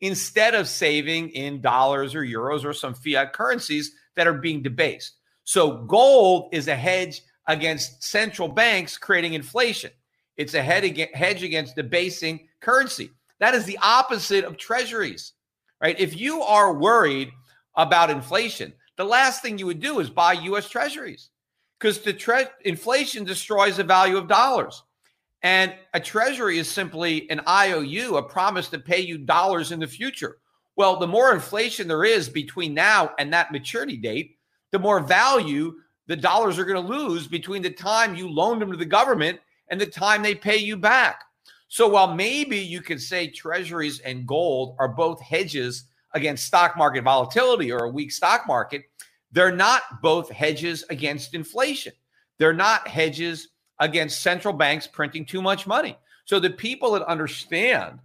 instead 0.00 0.54
of 0.54 0.68
saving 0.68 1.30
in 1.30 1.60
dollars 1.60 2.14
or 2.14 2.22
euros 2.22 2.64
or 2.64 2.72
some 2.72 2.94
fiat 2.94 3.32
currencies 3.32 3.92
that 4.14 4.28
are 4.28 4.34
being 4.34 4.62
debased. 4.62 5.14
So 5.42 5.84
gold 5.84 6.50
is 6.52 6.68
a 6.68 6.76
hedge 6.76 7.22
against 7.48 8.04
central 8.04 8.48
banks 8.48 8.96
creating 8.96 9.34
inflation. 9.34 9.90
It's 10.36 10.54
a 10.54 10.62
hedge 10.62 11.42
against 11.42 11.74
debasing 11.74 12.46
currency. 12.60 13.10
That 13.40 13.54
is 13.54 13.64
the 13.64 13.78
opposite 13.82 14.44
of 14.44 14.56
treasuries, 14.56 15.32
right? 15.82 15.98
If 15.98 16.16
you 16.16 16.42
are 16.42 16.74
worried 16.74 17.30
about 17.74 18.10
inflation, 18.10 18.72
the 18.96 19.04
last 19.04 19.42
thing 19.42 19.58
you 19.58 19.66
would 19.66 19.80
do 19.80 20.00
is 20.00 20.10
buy 20.10 20.34
US 20.34 20.68
treasuries 20.68 21.30
because 21.78 22.00
the 22.00 22.12
tre- 22.12 22.48
inflation 22.64 23.24
destroys 23.24 23.76
the 23.76 23.84
value 23.84 24.16
of 24.16 24.28
dollars. 24.28 24.82
And 25.42 25.74
a 25.94 26.00
treasury 26.00 26.58
is 26.58 26.68
simply 26.68 27.30
an 27.30 27.40
IOU, 27.48 28.16
a 28.16 28.22
promise 28.22 28.68
to 28.70 28.78
pay 28.78 28.98
you 28.98 29.18
dollars 29.18 29.70
in 29.70 29.78
the 29.78 29.86
future. 29.86 30.38
Well, 30.76 30.98
the 30.98 31.06
more 31.06 31.32
inflation 31.32 31.86
there 31.86 32.04
is 32.04 32.28
between 32.28 32.74
now 32.74 33.12
and 33.18 33.32
that 33.32 33.52
maturity 33.52 33.96
date, 33.96 34.36
the 34.72 34.78
more 34.78 35.00
value 35.00 35.74
the 36.08 36.16
dollars 36.16 36.58
are 36.58 36.64
going 36.64 36.82
to 36.82 36.92
lose 36.92 37.28
between 37.28 37.62
the 37.62 37.70
time 37.70 38.16
you 38.16 38.28
loaned 38.28 38.60
them 38.60 38.72
to 38.72 38.76
the 38.76 38.84
government 38.84 39.38
and 39.68 39.80
the 39.80 39.86
time 39.86 40.22
they 40.22 40.34
pay 40.34 40.56
you 40.56 40.76
back. 40.76 41.22
So 41.68 41.86
while 41.86 42.14
maybe 42.14 42.56
you 42.56 42.80
could 42.80 43.00
say 43.00 43.28
treasuries 43.28 44.00
and 44.00 44.26
gold 44.26 44.74
are 44.78 44.88
both 44.88 45.20
hedges 45.20 45.84
against 46.14 46.46
stock 46.46 46.76
market 46.76 47.04
volatility 47.04 47.70
or 47.70 47.84
a 47.84 47.90
weak 47.90 48.10
stock 48.10 48.46
market, 48.46 48.84
they're 49.30 49.54
not 49.54 49.82
both 50.02 50.30
hedges 50.30 50.82
against 50.88 51.34
inflation. 51.34 51.92
They're 52.38 52.54
not 52.54 52.88
hedges 52.88 53.48
against 53.78 54.22
central 54.22 54.54
banks 54.54 54.86
printing 54.86 55.26
too 55.26 55.42
much 55.42 55.66
money. 55.66 55.98
So 56.24 56.40
the 56.40 56.50
people 56.50 56.92
that 56.92 57.02
understand 57.02 57.98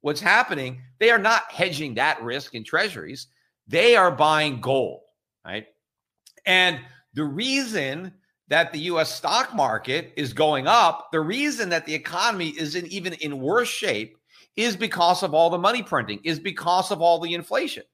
what's 0.00 0.20
happening, 0.20 0.80
they 1.00 1.10
are 1.10 1.18
not 1.18 1.50
hedging 1.50 1.94
that 1.94 2.22
risk 2.22 2.54
in 2.54 2.62
treasuries. 2.62 3.26
They 3.66 3.96
are 3.96 4.12
buying 4.12 4.60
gold, 4.60 5.00
right? 5.44 5.66
And 6.46 6.78
the 7.14 7.24
reason 7.24 8.12
that 8.48 8.72
the 8.72 8.80
US 8.80 9.14
stock 9.14 9.54
market 9.54 10.12
is 10.16 10.32
going 10.32 10.66
up, 10.66 11.08
the 11.12 11.20
reason 11.20 11.68
that 11.70 11.86
the 11.86 11.94
economy 11.94 12.48
is 12.48 12.74
in 12.74 12.86
even 12.86 13.12
in 13.14 13.40
worse 13.40 13.68
shape 13.68 14.16
is 14.56 14.74
because 14.74 15.22
of 15.22 15.34
all 15.34 15.50
the 15.50 15.58
money 15.58 15.82
printing, 15.82 16.20
is 16.24 16.40
because 16.40 16.90
of 16.90 17.00
all 17.00 17.20
the 17.20 17.34
inflation. 17.34 17.84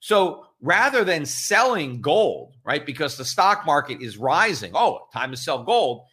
So 0.00 0.44
rather 0.60 1.02
than 1.02 1.26
selling 1.26 2.00
gold, 2.00 2.54
right, 2.64 2.84
because 2.84 3.16
the 3.16 3.24
stock 3.24 3.66
market 3.66 4.00
is 4.00 4.16
rising, 4.16 4.72
oh, 4.74 5.08
time 5.12 5.30
to 5.30 5.36
sell 5.36 5.64
gold, 5.64 6.04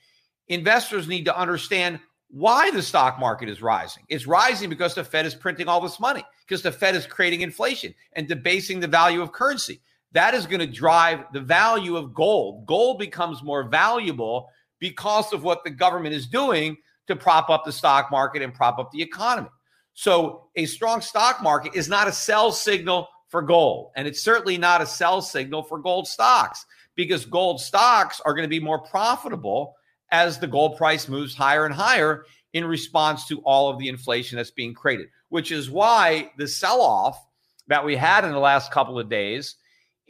investors 0.47 1.07
need 1.07 1.25
to 1.25 1.37
understand 1.37 1.99
why 2.29 2.71
the 2.71 2.81
stock 2.81 3.19
market 3.19 3.49
is 3.49 3.61
rising. 3.61 4.03
It's 4.09 4.25
rising 4.25 4.69
because 4.69 4.95
the 4.95 5.03
Fed 5.03 5.27
is 5.27 5.35
printing 5.35 5.67
all 5.67 5.81
this 5.81 5.99
money, 5.99 6.23
because 6.47 6.63
the 6.63 6.71
Fed 6.71 6.95
is 6.95 7.05
creating 7.05 7.41
inflation 7.41 7.93
and 8.13 8.27
debasing 8.27 8.79
the 8.79 8.87
value 8.87 9.21
of 9.21 9.31
currency. 9.31 9.81
That 10.13 10.33
is 10.33 10.45
going 10.45 10.59
to 10.59 10.67
drive 10.67 11.25
the 11.33 11.41
value 11.41 11.97
of 11.97 12.13
gold. 12.13 12.65
Gold 12.65 12.99
becomes 12.99 13.43
more 13.43 13.63
valuable 13.63 14.47
because 14.79 15.33
of 15.33 15.43
what 15.43 15.63
the 15.63 15.69
government 15.69 16.13
is 16.15 16.27
doing 16.27 16.77
to 17.07 17.15
prop 17.15 17.49
up 17.49 17.65
the 17.65 17.71
stock 17.71 18.11
market 18.11 18.41
and 18.41 18.53
prop 18.53 18.79
up 18.79 18.91
the 18.91 19.01
economy. 19.01 19.49
So, 19.95 20.49
a 20.55 20.65
strong 20.65 21.01
stock 21.01 21.43
market 21.43 21.75
is 21.75 21.87
not 21.87 22.07
a 22.07 22.11
sell 22.11 22.51
signal 22.51 23.07
for 23.29 23.41
gold. 23.41 23.91
And 23.95 24.07
it's 24.07 24.21
certainly 24.21 24.57
not 24.57 24.81
a 24.81 24.85
sell 24.85 25.21
signal 25.21 25.63
for 25.63 25.79
gold 25.79 26.07
stocks 26.07 26.65
because 26.95 27.25
gold 27.25 27.59
stocks 27.59 28.21
are 28.25 28.33
going 28.33 28.43
to 28.43 28.49
be 28.49 28.59
more 28.59 28.79
profitable 28.79 29.75
as 30.11 30.37
the 30.37 30.47
gold 30.47 30.77
price 30.77 31.07
moves 31.07 31.35
higher 31.35 31.65
and 31.65 31.73
higher 31.73 32.25
in 32.53 32.65
response 32.65 33.27
to 33.27 33.39
all 33.39 33.69
of 33.69 33.79
the 33.79 33.89
inflation 33.89 34.37
that's 34.37 34.51
being 34.51 34.73
created, 34.73 35.07
which 35.29 35.51
is 35.51 35.71
why 35.71 36.29
the 36.37 36.47
sell 36.47 36.81
off 36.81 37.17
that 37.67 37.83
we 37.83 37.95
had 37.95 38.23
in 38.23 38.31
the 38.31 38.39
last 38.39 38.71
couple 38.71 38.99
of 38.99 39.09
days 39.09 39.55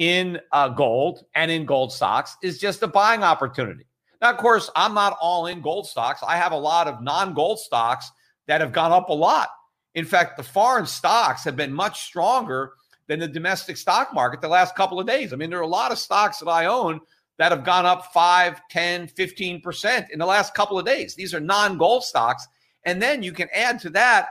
in 0.04 0.38
uh, 0.52 0.68
gold 0.68 1.24
and 1.34 1.50
in 1.50 1.66
gold 1.66 1.94
stocks 1.94 2.36
is 2.44 2.58
just 2.58 2.84
a 2.84 2.88
buying 2.88 3.24
opportunity. 3.24 3.86
Now, 4.22 4.32
of 4.32 4.38
course, 4.38 4.70
I'm 4.76 4.94
not 4.94 5.18
all 5.22 5.48
in 5.48 5.62
gold 5.62 5.88
stocks. 5.88 6.22
I 6.28 6.36
have 6.36 6.52
a 6.52 6.58
lot 6.58 6.88
of 6.88 7.02
non 7.02 7.34
gold 7.34 7.60
stocks 7.60 8.12
that 8.48 8.60
have 8.60 8.74
gone 8.74 8.92
up 8.92 9.08
a 9.08 9.14
lot. 9.14 9.48
In 9.96 10.04
fact, 10.04 10.36
the 10.36 10.44
foreign 10.44 10.86
stocks 10.86 11.46
have 11.46 11.56
been 11.56 11.72
much 11.72 12.02
stronger 12.02 12.74
than 13.08 13.20
the 13.20 13.28
domestic 13.30 13.78
stock 13.78 14.14
market 14.14 14.42
the 14.42 14.48
last 14.50 14.76
couple 14.76 15.00
of 15.00 15.08
days. 15.08 15.32
I 15.32 15.38
mean, 15.38 15.50
there 15.50 15.60
are 15.60 15.64
a 15.64 15.68
lot 15.68 15.92
of 15.92 15.98
stocks 15.98 16.40
that 16.40 16.50
I 16.50 16.66
own 16.66 17.00
that 17.38 17.52
have 17.52 17.64
gone 17.64 17.86
up 17.86 18.12
5, 18.14 18.62
10, 18.70 19.08
15% 19.08 20.10
in 20.10 20.20
the 20.20 20.26
last 20.26 20.54
couple 20.54 20.78
of 20.78 20.86
days. 20.86 21.16
These 21.16 21.34
are 21.34 21.40
non 21.40 21.78
gold 21.78 22.04
stocks. 22.04 22.46
And 22.84 23.02
then 23.02 23.24
you 23.24 23.32
can 23.32 23.48
add 23.54 23.80
to 23.82 23.90
that 23.92 24.28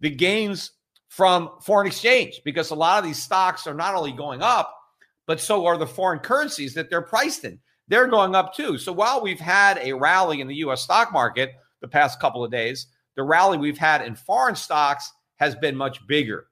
the 0.00 0.10
gains 0.10 0.72
from 1.08 1.50
foreign 1.60 1.86
exchange 1.86 2.40
because 2.44 2.70
a 2.70 2.74
lot 2.74 2.98
of 2.98 3.04
these 3.04 3.22
stocks 3.22 3.68
are 3.68 3.74
not 3.74 3.94
only 3.94 4.12
going 4.12 4.42
up, 4.42 4.81
but 5.26 5.40
so 5.40 5.66
are 5.66 5.76
the 5.76 5.86
foreign 5.86 6.18
currencies 6.18 6.74
that 6.74 6.90
they're 6.90 7.02
priced 7.02 7.44
in. 7.44 7.58
They're 7.88 8.06
going 8.06 8.34
up 8.34 8.54
too. 8.54 8.78
So 8.78 8.92
while 8.92 9.22
we've 9.22 9.40
had 9.40 9.78
a 9.78 9.92
rally 9.92 10.40
in 10.40 10.48
the 10.48 10.56
US 10.56 10.82
stock 10.82 11.12
market 11.12 11.52
the 11.80 11.88
past 11.88 12.20
couple 12.20 12.44
of 12.44 12.50
days, 12.50 12.86
the 13.16 13.22
rally 13.22 13.58
we've 13.58 13.78
had 13.78 14.02
in 14.02 14.14
foreign 14.14 14.56
stocks 14.56 15.12
has 15.36 15.54
been 15.56 15.76
much 15.76 16.06
bigger. 16.06 16.46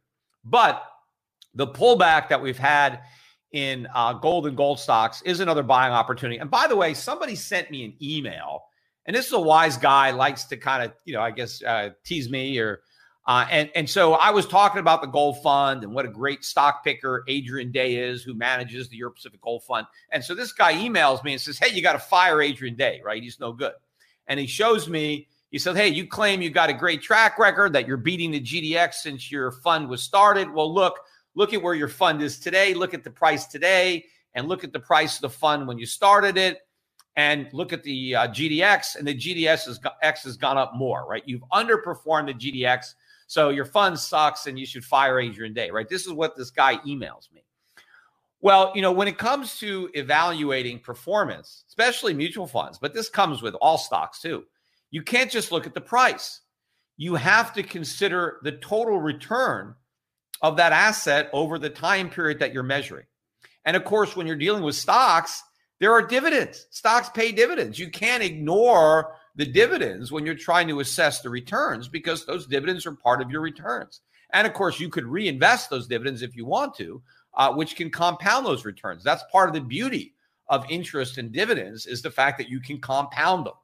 But 0.45 0.83
the 1.55 1.67
pullback 1.67 2.29
that 2.29 2.43
we've 2.43 2.59
had 2.59 3.01
in 3.53 3.89
uh, 3.95 4.15
gold 4.15 4.47
and 4.47 4.57
gold 4.57 4.79
stocks 4.79 5.23
is 5.23 5.41
another 5.41 5.63
buying 5.63 5.93
opportunity. 5.93 6.39
And 6.39 6.51
by 6.51 6.67
the 6.67 6.77
way, 6.77 6.95
somebody 6.95 7.35
sent 7.35 7.71
me 7.71 7.85
an 7.85 7.95
email, 8.01 8.63
and 9.07 9.17
this 9.17 9.27
is 9.27 9.33
a 9.33 9.41
wise 9.41 9.77
guy, 9.77 10.11
likes 10.11 10.45
to 10.45 10.57
kind 10.57 10.85
of, 10.85 10.93
you 11.05 11.15
know, 11.15 11.21
I 11.21 11.31
guess 11.31 11.63
uh, 11.63 11.91
tease 12.05 12.31
me 12.31 12.59
or 12.59 12.83
uh, 13.27 13.47
and 13.51 13.71
and 13.75 13.89
so 13.89 14.15
I 14.15 14.31
was 14.31 14.47
talking 14.47 14.81
about 14.81 15.03
the 15.03 15.09
Gold 15.09 15.43
Fund 15.43 15.85
and 15.85 15.93
what 15.93 16.07
a 16.07 16.09
great 16.09 16.45
stock 16.45 16.83
picker 16.83 17.23
Adrian 17.29 17.71
Day 17.71 17.97
is, 17.97 18.23
who 18.23 18.35
manages 18.35 18.89
the 18.89 18.97
Euro 18.97 19.13
Pacific 19.13 19.41
Gold 19.43 19.63
Fund. 19.65 19.87
And 20.11 20.25
so 20.25 20.35
this 20.35 20.53
guy 20.53 20.75
emails 20.75 21.23
me 21.23 21.33
and 21.33 21.41
says, 21.41 21.59
"Hey, 21.59 21.69
you 21.75 21.83
got 21.83 21.93
to 21.93 21.99
fire 21.99 22.41
Adrian 22.41 22.77
Day, 22.77 23.01
right? 23.05 23.23
He's 23.23 23.39
no 23.39 23.53
good." 23.53 23.75
And 24.27 24.41
he 24.41 24.47
shows 24.47 24.89
me. 24.89 25.29
He 25.51 25.59
said, 25.59 25.77
"Hey, 25.77 25.89
you 25.89 26.07
claim 26.07 26.41
you 26.41 26.51
got 26.51 26.71
a 26.71 26.75
great 26.75 27.03
track 27.03 27.39
record 27.39 27.75
that 27.75 27.87
you're 27.87 27.99
beating 27.99 28.31
the 28.31 28.41
GDX 28.41 28.95
since 28.95 29.31
your 29.31 29.53
fund 29.53 29.89
was 29.89 30.03
started. 30.03 30.51
Well, 30.51 30.73
look, 30.73 30.99
look 31.35 31.53
at 31.53 31.63
where 31.63 31.75
your 31.75 31.89
fund 31.89 32.23
is 32.23 32.39
today. 32.39 32.73
Look 32.73 32.95
at 32.95 33.05
the 33.05 33.11
price 33.11 33.47
today, 33.47 34.07
and 34.35 34.49
look 34.49 34.65
at 34.65 34.73
the 34.73 34.81
price 34.81 35.17
of 35.17 35.23
the 35.23 35.31
fund 35.31 35.69
when 35.69 35.79
you 35.79 35.87
started 35.87 36.37
it." 36.37 36.59
and 37.17 37.49
look 37.53 37.73
at 37.73 37.83
the 37.83 38.15
uh, 38.15 38.29
GDX, 38.29 38.97
and 38.97 39.07
the 39.07 39.15
GDS 39.15 39.67
has, 39.67 39.81
X 40.01 40.23
has 40.23 40.37
gone 40.37 40.57
up 40.57 40.75
more, 40.77 41.05
right? 41.09 41.25
You've 41.27 41.43
underperformed 41.53 42.27
the 42.27 42.35
GDX 42.35 42.95
so 43.31 43.51
your 43.51 43.65
fund 43.65 43.97
sucks 43.97 44.49
and 44.49 44.59
you 44.59 44.67
should 44.67 44.85
fire 44.85 45.21
Adrian 45.21 45.55
Day, 45.55 45.71
right? 45.71 45.89
This 45.89 46.05
is 46.05 46.13
what 46.13 46.37
this 46.37 46.51
guy 46.51 46.79
emails 46.79 47.33
me. 47.33 47.45
Well, 48.41 48.73
you 48.75 48.83
know, 48.83 48.91
when 48.91 49.07
it 49.07 49.19
comes 49.19 49.57
to 49.61 49.89
evaluating 49.95 50.81
performance, 50.81 51.63
especially 51.69 52.13
mutual 52.13 52.49
funds, 52.49 52.81
but 52.81 52.93
this 52.93 53.09
comes 53.09 53.41
with 53.41 53.55
all 53.61 53.79
stocks 53.79 54.21
too, 54.21 54.47
you 54.91 55.05
can't 55.05 55.31
just 55.31 55.53
look 55.53 55.65
at 55.65 55.75
the 55.75 55.81
price. 55.81 56.41
You 56.97 57.15
have 57.15 57.53
to 57.53 57.63
consider 57.63 58.41
the 58.43 58.51
total 58.51 58.99
return 58.99 59.77
of 60.43 60.57
that 60.57 60.73
asset 60.73 61.31
over 61.33 61.57
the 61.57 61.71
time 61.71 62.11
period 62.11 62.41
that 62.41 62.53
you're 62.53 62.65
measuring. 62.65 63.07
And 63.65 63.77
of 63.77 63.85
course, 63.85 64.17
when 64.17 64.27
you're 64.27 64.35
dealing 64.35 64.65
with 64.65 64.75
stocks, 64.75 65.41
there 65.79 65.93
are 65.93 66.05
dividends. 66.05 66.67
Stocks 66.71 67.11
pay 67.11 67.31
dividends. 67.31 67.79
You 67.79 67.91
can't 67.91 68.25
ignore 68.25 69.15
the 69.37 69.47
dividends 69.47 70.11
when 70.11 70.27
you're 70.27 70.35
trying 70.35 70.69
to 70.69 70.81
assess 70.81 71.21
the 71.21 71.31
returns 71.31 71.89
because 71.89 72.25
those 72.25 72.47
dividends 72.47 72.87
are 72.87 72.93
part 72.93 73.23
of 73.23 73.31
your 73.31 73.41
returns. 73.41 74.01
And 74.33 74.47
of 74.47 74.55
course, 74.55 74.81
you 74.81 74.89
could 74.89 75.07
reinvest 75.07 75.71
those 75.71 75.87
dividends 75.87 76.23
if 76.23 76.37
you 76.37 76.45
want 76.45 76.75
to, 76.77 77.03
uh, 77.35 77.53
which 77.53 77.77
can 77.77 77.91
compound 77.91 78.47
those 78.47 78.65
returns. 78.65 79.03
That's 79.03 79.25
part 79.31 79.49
of 79.49 79.55
the 79.55 79.61
beauty 79.61 80.15
of 80.49 80.67
interest 80.69 81.19
and 81.19 81.33
dividends 81.33 81.87
is 81.87 82.03
the 82.03 82.11
fact 82.11 82.39
that 82.39 82.49
you 82.49 82.61
can 82.61 82.81
compound 82.81 83.47
them. 83.47 83.55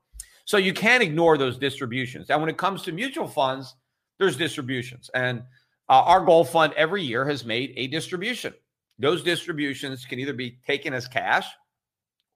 So 0.44 0.56
you 0.56 0.72
can't 0.72 1.02
ignore 1.02 1.36
those 1.36 1.58
distributions. 1.58 2.30
And 2.30 2.40
when 2.40 2.48
it 2.48 2.56
comes 2.56 2.82
to 2.82 2.92
mutual 2.92 3.26
funds, 3.26 3.74
there's 4.18 4.36
distributions. 4.36 5.10
And 5.12 5.42
uh, 5.88 6.02
our 6.02 6.24
gold 6.24 6.48
fund 6.48 6.72
every 6.76 7.02
year 7.02 7.24
has 7.24 7.44
made 7.44 7.74
a 7.76 7.88
distribution. 7.88 8.54
Those 8.98 9.22
distributions 9.22 10.04
can 10.04 10.18
either 10.20 10.32
be 10.32 10.58
taken 10.66 10.94
as 10.94 11.06
cash 11.08 11.46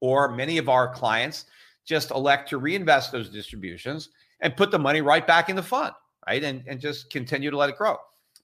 or 0.01 0.33
many 0.33 0.57
of 0.57 0.67
our 0.67 0.93
clients 0.93 1.45
just 1.85 2.11
elect 2.11 2.49
to 2.49 2.57
reinvest 2.57 3.11
those 3.11 3.29
distributions 3.29 4.09
and 4.41 4.55
put 4.55 4.71
the 4.71 4.79
money 4.79 5.01
right 5.01 5.25
back 5.25 5.49
in 5.49 5.55
the 5.55 5.63
fund, 5.63 5.93
right? 6.27 6.43
And, 6.43 6.63
and 6.67 6.79
just 6.79 7.09
continue 7.09 7.51
to 7.51 7.57
let 7.57 7.69
it 7.69 7.77
grow. 7.77 7.97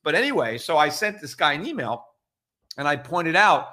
But 0.03 0.15
anyway, 0.15 0.57
so 0.57 0.77
I 0.77 0.89
sent 0.89 1.21
this 1.21 1.35
guy 1.35 1.53
an 1.53 1.65
email 1.65 2.05
and 2.77 2.87
I 2.87 2.95
pointed 2.95 3.35
out 3.35 3.69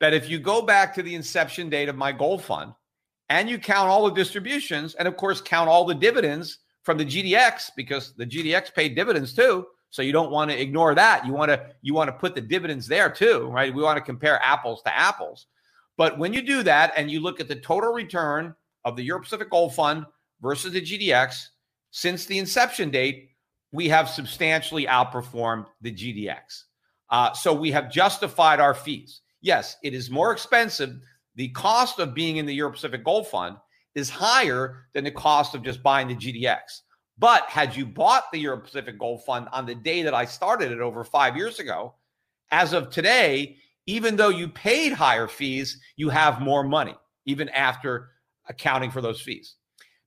that 0.00 0.14
if 0.14 0.28
you 0.28 0.38
go 0.38 0.62
back 0.62 0.94
to 0.94 1.02
the 1.02 1.14
inception 1.14 1.70
date 1.70 1.88
of 1.88 1.96
my 1.96 2.12
gold 2.12 2.42
fund 2.42 2.72
and 3.28 3.48
you 3.48 3.58
count 3.58 3.88
all 3.88 4.04
the 4.04 4.14
distributions 4.14 4.94
and 4.94 5.08
of 5.08 5.16
course 5.16 5.40
count 5.40 5.68
all 5.68 5.84
the 5.84 5.94
dividends 5.94 6.58
from 6.82 6.98
the 6.98 7.04
GDX 7.04 7.70
because 7.76 8.14
the 8.14 8.26
GDX 8.26 8.72
paid 8.72 8.94
dividends 8.94 9.32
too, 9.32 9.66
so 9.90 10.02
you 10.02 10.12
don't 10.12 10.30
want 10.30 10.50
to 10.50 10.60
ignore 10.60 10.94
that. 10.94 11.26
You 11.26 11.32
want 11.32 11.50
to 11.50 11.66
you 11.82 11.94
want 11.94 12.08
to 12.08 12.12
put 12.12 12.34
the 12.34 12.40
dividends 12.40 12.86
there 12.86 13.10
too, 13.10 13.48
right? 13.48 13.74
We 13.74 13.82
want 13.82 13.96
to 13.96 14.04
compare 14.04 14.40
apples 14.42 14.82
to 14.82 14.96
apples. 14.96 15.46
But 15.96 16.18
when 16.18 16.32
you 16.32 16.42
do 16.42 16.62
that 16.62 16.92
and 16.96 17.10
you 17.10 17.20
look 17.20 17.40
at 17.40 17.48
the 17.48 17.56
total 17.56 17.92
return 17.92 18.54
of 18.86 18.96
the 18.96 19.02
Euro 19.02 19.20
Pacific 19.20 19.50
Gold 19.50 19.74
Fund 19.74 20.06
versus 20.40 20.72
the 20.72 20.80
GDX 20.80 21.48
since 21.90 22.26
the 22.26 22.38
inception 22.38 22.90
date, 22.90 23.30
we 23.72 23.88
have 23.88 24.08
substantially 24.08 24.86
outperformed 24.86 25.66
the 25.80 25.90
GDX. 25.90 26.64
Uh, 27.10 27.32
so 27.32 27.52
we 27.52 27.70
have 27.70 27.90
justified 27.90 28.60
our 28.60 28.74
fees. 28.74 29.22
Yes, 29.40 29.76
it 29.82 29.94
is 29.94 30.10
more 30.10 30.30
expensive. 30.30 30.98
The 31.36 31.48
cost 31.48 31.98
of 31.98 32.14
being 32.14 32.36
in 32.36 32.46
the 32.46 32.54
Euro 32.54 32.72
Pacific 32.72 33.02
Gold 33.02 33.28
Fund 33.28 33.56
is 33.94 34.10
higher 34.10 34.86
than 34.92 35.04
the 35.04 35.10
cost 35.10 35.54
of 35.54 35.62
just 35.62 35.82
buying 35.82 36.08
the 36.08 36.14
GDX. 36.14 36.82
But 37.18 37.44
had 37.48 37.74
you 37.74 37.86
bought 37.86 38.30
the 38.30 38.40
Euro 38.40 38.60
Pacific 38.60 38.98
Gold 38.98 39.24
Fund 39.24 39.48
on 39.50 39.64
the 39.64 39.74
day 39.74 40.02
that 40.02 40.14
I 40.14 40.26
started 40.26 40.72
it 40.72 40.80
over 40.80 41.02
five 41.02 41.34
years 41.34 41.60
ago, 41.60 41.94
as 42.50 42.74
of 42.74 42.90
today, 42.90 43.56
even 43.86 44.16
though 44.16 44.28
you 44.28 44.48
paid 44.48 44.92
higher 44.92 45.28
fees, 45.28 45.80
you 45.96 46.10
have 46.10 46.42
more 46.42 46.62
money, 46.62 46.94
even 47.24 47.48
after 47.50 48.10
accounting 48.48 48.90
for 48.90 49.00
those 49.00 49.20
fees. 49.20 49.56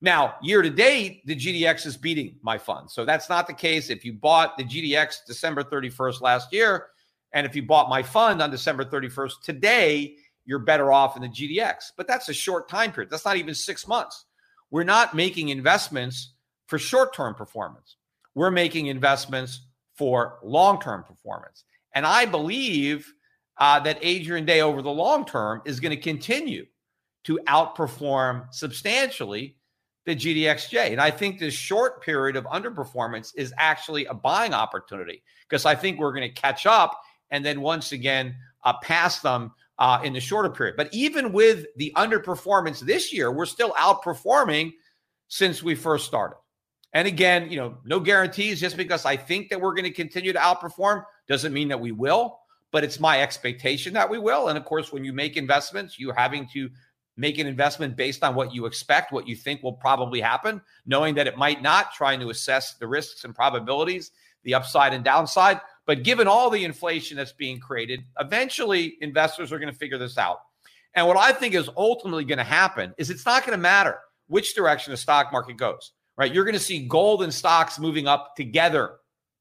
Now, 0.01 0.35
year 0.41 0.61
to 0.61 0.69
date, 0.69 1.25
the 1.25 1.35
GDX 1.35 1.85
is 1.85 1.97
beating 1.97 2.35
my 2.41 2.57
fund. 2.57 2.89
So 2.89 3.03
that's 3.03 3.29
not 3.29 3.47
the 3.47 3.53
case. 3.53 3.89
If 3.89 4.05
you 4.05 4.13
bought 4.13 4.57
the 4.57 4.63
GDX 4.63 5.25
December 5.27 5.63
31st 5.63 6.21
last 6.21 6.53
year, 6.53 6.87
and 7.33 7.45
if 7.45 7.55
you 7.55 7.63
bought 7.63 7.89
my 7.89 8.01
fund 8.01 8.41
on 8.41 8.49
December 8.49 8.85
31st 8.85 9.41
today, 9.43 10.15
you're 10.45 10.59
better 10.59 10.91
off 10.91 11.15
in 11.15 11.21
the 11.21 11.27
GDX. 11.27 11.91
But 11.97 12.07
that's 12.07 12.29
a 12.29 12.33
short 12.33 12.69
time 12.69 12.91
period. 12.91 13.11
That's 13.11 13.25
not 13.25 13.37
even 13.37 13.53
six 13.53 13.87
months. 13.87 14.25
We're 14.71 14.83
not 14.83 15.15
making 15.15 15.49
investments 15.49 16.33
for 16.67 16.79
short 16.79 17.13
term 17.13 17.35
performance. 17.35 17.97
We're 18.35 18.51
making 18.51 18.87
investments 18.87 19.61
for 19.95 20.39
long 20.41 20.79
term 20.79 21.03
performance. 21.03 21.65
And 21.93 22.05
I 22.05 22.25
believe 22.25 23.13
uh, 23.57 23.79
that 23.81 23.99
Adrian 24.01 24.45
Day 24.45 24.61
over 24.61 24.81
the 24.81 24.89
long 24.89 25.25
term 25.25 25.61
is 25.65 25.79
going 25.79 25.95
to 25.95 26.01
continue 26.01 26.65
to 27.25 27.39
outperform 27.47 28.53
substantially 28.53 29.55
the 30.05 30.15
GDXJ. 30.15 30.91
And 30.91 31.01
I 31.01 31.11
think 31.11 31.39
this 31.39 31.53
short 31.53 32.01
period 32.01 32.35
of 32.35 32.45
underperformance 32.45 33.31
is 33.35 33.53
actually 33.57 34.05
a 34.05 34.13
buying 34.13 34.53
opportunity 34.53 35.23
because 35.47 35.65
I 35.65 35.75
think 35.75 35.99
we're 35.99 36.13
going 36.13 36.33
to 36.33 36.41
catch 36.41 36.65
up 36.65 36.99
and 37.31 37.45
then 37.45 37.61
once 37.61 37.91
again 37.91 38.35
uh, 38.63 38.73
pass 38.81 39.19
them 39.19 39.51
uh, 39.77 40.01
in 40.03 40.13
the 40.13 40.19
shorter 40.19 40.49
period. 40.49 40.75
But 40.75 40.93
even 40.93 41.31
with 41.31 41.65
the 41.77 41.93
underperformance 41.95 42.79
this 42.79 43.13
year, 43.13 43.31
we're 43.31 43.45
still 43.45 43.71
outperforming 43.71 44.73
since 45.27 45.63
we 45.63 45.75
first 45.75 46.05
started. 46.05 46.37
And 46.93 47.07
again, 47.07 47.49
you 47.51 47.57
know, 47.57 47.77
no 47.85 47.99
guarantees. 47.99 48.59
Just 48.59 48.75
because 48.75 49.05
I 49.05 49.15
think 49.15 49.49
that 49.49 49.61
we're 49.61 49.73
going 49.73 49.83
to 49.83 49.91
continue 49.91 50.33
to 50.33 50.39
outperform 50.39 51.03
doesn't 51.27 51.53
mean 51.53 51.67
that 51.69 51.79
we 51.79 51.91
will. 51.91 52.39
But 52.71 52.83
it's 52.83 52.99
my 52.99 53.21
expectation 53.21 53.93
that 53.93 54.09
we 54.09 54.19
will. 54.19 54.49
And 54.49 54.57
of 54.57 54.65
course, 54.65 54.91
when 54.91 55.03
you 55.03 55.13
make 55.13 55.37
investments, 55.37 55.97
you're 55.99 56.13
having 56.13 56.47
to 56.53 56.69
make 57.19 57.37
an 57.37 57.47
investment 57.47 57.95
based 57.95 58.23
on 58.23 58.35
what 58.35 58.53
you 58.53 58.65
expect, 58.65 59.11
what 59.11 59.27
you 59.27 59.35
think 59.35 59.61
will 59.61 59.73
probably 59.73 60.21
happen, 60.21 60.61
knowing 60.85 61.15
that 61.15 61.27
it 61.27 61.37
might 61.37 61.61
not, 61.61 61.93
trying 61.93 62.19
to 62.19 62.29
assess 62.29 62.75
the 62.75 62.87
risks 62.87 63.23
and 63.23 63.35
probabilities, 63.35 64.11
the 64.43 64.53
upside 64.53 64.93
and 64.93 65.03
downside. 65.03 65.59
But 65.85 66.03
given 66.03 66.27
all 66.27 66.49
the 66.49 66.63
inflation 66.63 67.17
that's 67.17 67.33
being 67.33 67.59
created, 67.59 68.01
eventually 68.19 68.97
investors 69.01 69.51
are 69.51 69.59
going 69.59 69.71
to 69.71 69.77
figure 69.77 69.97
this 69.97 70.17
out. 70.17 70.39
And 70.95 71.07
what 71.07 71.17
I 71.17 71.33
think 71.33 71.53
is 71.53 71.69
ultimately 71.77 72.25
going 72.25 72.37
to 72.37 72.43
happen 72.43 72.93
is 72.97 73.09
it's 73.09 73.25
not 73.25 73.45
going 73.45 73.57
to 73.57 73.61
matter 73.61 73.99
which 74.27 74.55
direction 74.55 74.91
the 74.91 74.97
stock 74.97 75.31
market 75.31 75.57
goes 75.57 75.91
right? 76.19 76.33
You're 76.33 76.43
going 76.43 76.53
to 76.53 76.59
see 76.59 76.85
gold 76.85 77.23
and 77.23 77.33
stocks 77.33 77.79
moving 77.79 78.05
up 78.05 78.35
together, 78.35 78.97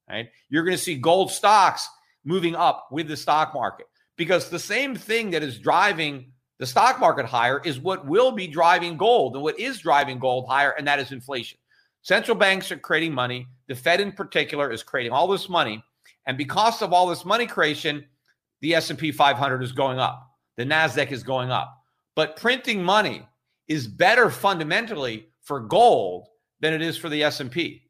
right? 0.09 0.29
You're 0.49 0.63
going 0.63 0.77
to 0.77 0.81
see 0.81 0.95
gold 0.95 1.29
stocks 1.29 1.87
moving 2.23 2.55
up 2.55 2.87
with 2.89 3.09
the 3.09 3.17
stock 3.17 3.53
market 3.53 3.85
because 4.15 4.49
the 4.49 4.59
same 4.59 4.95
thing 4.95 5.31
that 5.31 5.43
is 5.43 5.59
driving 5.59 6.31
the 6.59 6.65
stock 6.65 6.99
market 6.99 7.25
higher 7.25 7.61
is 7.63 7.79
what 7.79 8.05
will 8.05 8.31
be 8.31 8.45
driving 8.45 8.97
gold 8.97 9.33
and 9.33 9.43
what 9.43 9.59
is 9.59 9.79
driving 9.79 10.19
gold 10.19 10.45
higher, 10.47 10.71
and 10.71 10.85
that 10.87 10.99
is 10.99 11.11
inflation. 11.11 11.57
Central 12.01 12.35
banks 12.35 12.71
are 12.71 12.77
creating 12.77 13.13
money. 13.13 13.47
The 13.67 13.75
Fed, 13.75 14.01
in 14.01 14.11
particular, 14.11 14.71
is 14.71 14.83
creating 14.83 15.11
all 15.11 15.27
this 15.27 15.49
money, 15.49 15.83
and 16.25 16.37
because 16.37 16.81
of 16.81 16.93
all 16.93 17.07
this 17.07 17.25
money 17.25 17.47
creation, 17.47 18.05
the 18.61 18.75
S&P 18.75 19.11
500 19.11 19.63
is 19.63 19.71
going 19.71 19.99
up. 19.99 20.29
The 20.57 20.65
Nasdaq 20.65 21.11
is 21.11 21.23
going 21.23 21.49
up. 21.49 21.81
But 22.15 22.35
printing 22.35 22.83
money 22.83 23.25
is 23.67 23.87
better 23.87 24.29
fundamentally 24.29 25.29
for 25.41 25.61
gold 25.61 26.27
than 26.59 26.73
it 26.73 26.81
is 26.81 26.97
for 26.97 27.07
the 27.07 27.23
S&P, 27.23 27.83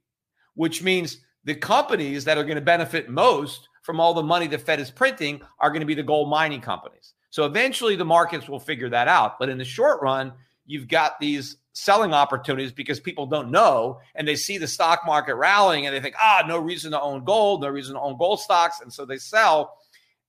which 0.54 0.84
means 0.84 1.22
the 1.44 1.56
companies 1.56 2.24
that 2.26 2.38
are 2.38 2.44
going 2.44 2.56
to 2.56 2.62
benefit 2.62 3.10
most 3.10 3.68
from 3.82 4.00
all 4.00 4.14
the 4.14 4.22
money 4.22 4.46
the 4.46 4.58
Fed 4.58 4.80
is 4.80 4.92
printing 4.92 5.42
are 5.60 5.70
going 5.70 5.80
to 5.80 5.86
be 5.86 5.96
the 5.96 6.04
gold 6.04 6.30
mining 6.30 6.62
companies. 6.62 7.16
So 7.30 7.46
eventually 7.46 7.96
the 7.96 8.06
markets 8.06 8.48
will 8.50 8.60
figure 8.60 8.90
that 8.90 9.08
out. 9.08 9.40
But 9.40 9.50
in 9.50 9.58
the 9.58 9.66
short 9.66 10.02
run, 10.02 10.34
you've 10.66 10.88
got 10.88 11.20
these 11.20 11.58
selling 11.74 12.14
opportunities 12.14 12.72
because 12.72 13.00
people 13.00 13.26
don't 13.26 13.52
know 13.52 14.00
and 14.16 14.28
they 14.28 14.36
see 14.36 14.58
the 14.58 14.68
stock 14.68 15.02
market 15.06 15.36
rallying 15.36 15.86
and 15.86 15.96
they 15.96 16.00
think, 16.00 16.16
ah, 16.22 16.44
no 16.48 16.58
reason 16.58 16.92
to 16.92 17.02
own 17.02 17.24
gold, 17.24 17.62
no 17.62 17.70
reason 17.70 17.96
to 17.96 18.02
own 18.02 18.18
gold 18.18 18.40
stocks. 18.40 18.82
And 18.82 18.92
so 18.92 19.06
they 19.06 19.18
sell. 19.18 19.78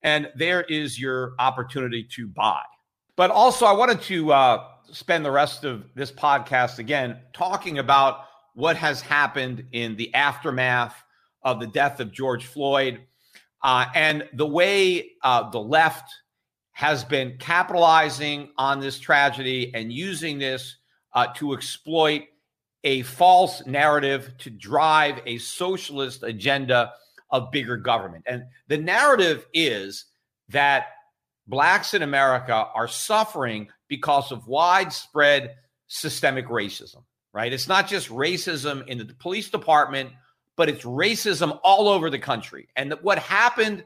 And 0.02 0.28
there 0.34 0.62
is 0.62 0.98
your 0.98 1.34
opportunity 1.38 2.06
to 2.14 2.26
buy. 2.26 2.62
But 3.16 3.30
also, 3.30 3.66
I 3.66 3.72
wanted 3.72 4.00
to 4.02 4.32
uh, 4.32 4.64
spend 4.90 5.24
the 5.24 5.30
rest 5.30 5.64
of 5.64 5.84
this 5.94 6.10
podcast 6.10 6.78
again 6.78 7.18
talking 7.34 7.78
about 7.78 8.24
what 8.54 8.76
has 8.76 9.00
happened 9.00 9.64
in 9.72 9.96
the 9.96 10.14
aftermath 10.14 10.94
of 11.42 11.60
the 11.60 11.66
death 11.66 12.00
of 12.00 12.12
George 12.12 12.46
Floyd 12.46 13.00
uh, 13.62 13.86
and 13.94 14.26
the 14.32 14.46
way 14.46 15.12
uh, 15.22 15.50
the 15.50 15.60
left 15.60 16.10
has 16.80 17.04
been 17.04 17.36
capitalizing 17.38 18.48
on 18.56 18.80
this 18.80 18.98
tragedy 18.98 19.70
and 19.74 19.92
using 19.92 20.38
this 20.38 20.76
uh, 21.12 21.26
to 21.36 21.52
exploit 21.52 22.22
a 22.84 23.02
false 23.02 23.66
narrative 23.66 24.32
to 24.38 24.48
drive 24.48 25.20
a 25.26 25.36
socialist 25.36 26.22
agenda 26.22 26.90
of 27.28 27.50
bigger 27.50 27.76
government. 27.76 28.24
And 28.26 28.44
the 28.68 28.78
narrative 28.78 29.46
is 29.52 30.06
that 30.48 30.86
blacks 31.46 31.92
in 31.92 32.00
America 32.00 32.54
are 32.74 32.88
suffering 32.88 33.68
because 33.88 34.32
of 34.32 34.46
widespread 34.46 35.56
systemic 35.86 36.46
racism 36.46 37.02
right? 37.32 37.52
It's 37.52 37.68
not 37.68 37.88
just 37.88 38.08
racism 38.08 38.86
in 38.88 38.98
the 38.98 39.14
police 39.18 39.50
department, 39.50 40.10
but 40.56 40.68
it's 40.68 40.84
racism 40.84 41.58
all 41.62 41.88
over 41.88 42.10
the 42.10 42.18
country. 42.18 42.68
And 42.76 42.94
what 43.02 43.18
happened 43.18 43.84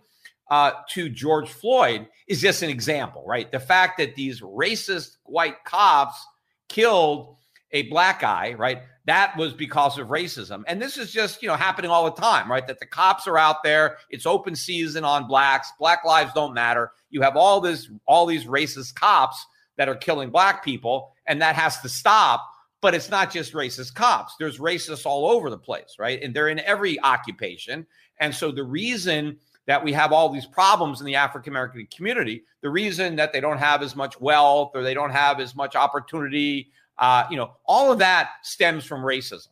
uh, 0.50 0.72
to 0.90 1.08
George 1.08 1.50
Floyd 1.50 2.06
is 2.28 2.40
just 2.40 2.62
an 2.62 2.70
example, 2.70 3.24
right? 3.26 3.50
The 3.50 3.60
fact 3.60 3.98
that 3.98 4.14
these 4.14 4.40
racist 4.40 5.16
white 5.24 5.64
cops 5.64 6.24
killed 6.68 7.36
a 7.72 7.82
black 7.82 8.20
guy, 8.20 8.54
right? 8.54 8.82
That 9.06 9.36
was 9.36 9.52
because 9.52 9.98
of 9.98 10.08
racism. 10.08 10.62
And 10.66 10.80
this 10.80 10.96
is 10.96 11.12
just, 11.12 11.42
you 11.42 11.48
know, 11.48 11.56
happening 11.56 11.90
all 11.90 12.04
the 12.04 12.20
time, 12.20 12.50
right? 12.50 12.66
That 12.66 12.78
the 12.78 12.86
cops 12.86 13.26
are 13.26 13.36
out 13.36 13.62
there, 13.64 13.98
it's 14.10 14.26
open 14.26 14.54
season 14.54 15.04
on 15.04 15.26
blacks, 15.26 15.72
black 15.78 16.04
lives 16.04 16.32
don't 16.34 16.54
matter. 16.54 16.92
You 17.10 17.22
have 17.22 17.36
all 17.36 17.60
this 17.60 17.90
all 18.06 18.26
these 18.26 18.44
racist 18.44 18.94
cops 18.94 19.44
that 19.76 19.88
are 19.88 19.96
killing 19.96 20.30
black 20.30 20.64
people 20.64 21.12
and 21.26 21.42
that 21.42 21.56
has 21.56 21.80
to 21.80 21.88
stop 21.88 22.48
but 22.84 22.94
it's 22.94 23.08
not 23.08 23.32
just 23.32 23.54
racist 23.54 23.94
cops. 23.94 24.34
There's 24.38 24.58
racists 24.58 25.06
all 25.06 25.26
over 25.26 25.48
the 25.48 25.56
place, 25.56 25.96
right? 25.98 26.22
And 26.22 26.34
they're 26.34 26.50
in 26.50 26.60
every 26.60 27.00
occupation. 27.00 27.86
And 28.20 28.34
so 28.34 28.52
the 28.52 28.62
reason 28.62 29.38
that 29.66 29.82
we 29.82 29.92
have 29.92 30.12
all 30.12 30.28
these 30.28 30.46
problems 30.46 31.00
in 31.00 31.06
the 31.06 31.14
African 31.14 31.52
American 31.52 31.86
community. 31.94 32.44
The 32.60 32.70
reason 32.70 33.16
that 33.16 33.32
they 33.32 33.40
don't 33.40 33.58
have 33.58 33.82
as 33.82 33.96
much 33.96 34.20
wealth 34.20 34.72
or 34.74 34.82
they 34.82 34.94
don't 34.94 35.10
have 35.10 35.40
as 35.40 35.54
much 35.54 35.76
opportunity, 35.76 36.70
uh, 36.98 37.24
you 37.30 37.36
know, 37.36 37.52
all 37.66 37.90
of 37.90 37.98
that 37.98 38.30
stems 38.42 38.84
from 38.84 39.02
racism. 39.02 39.48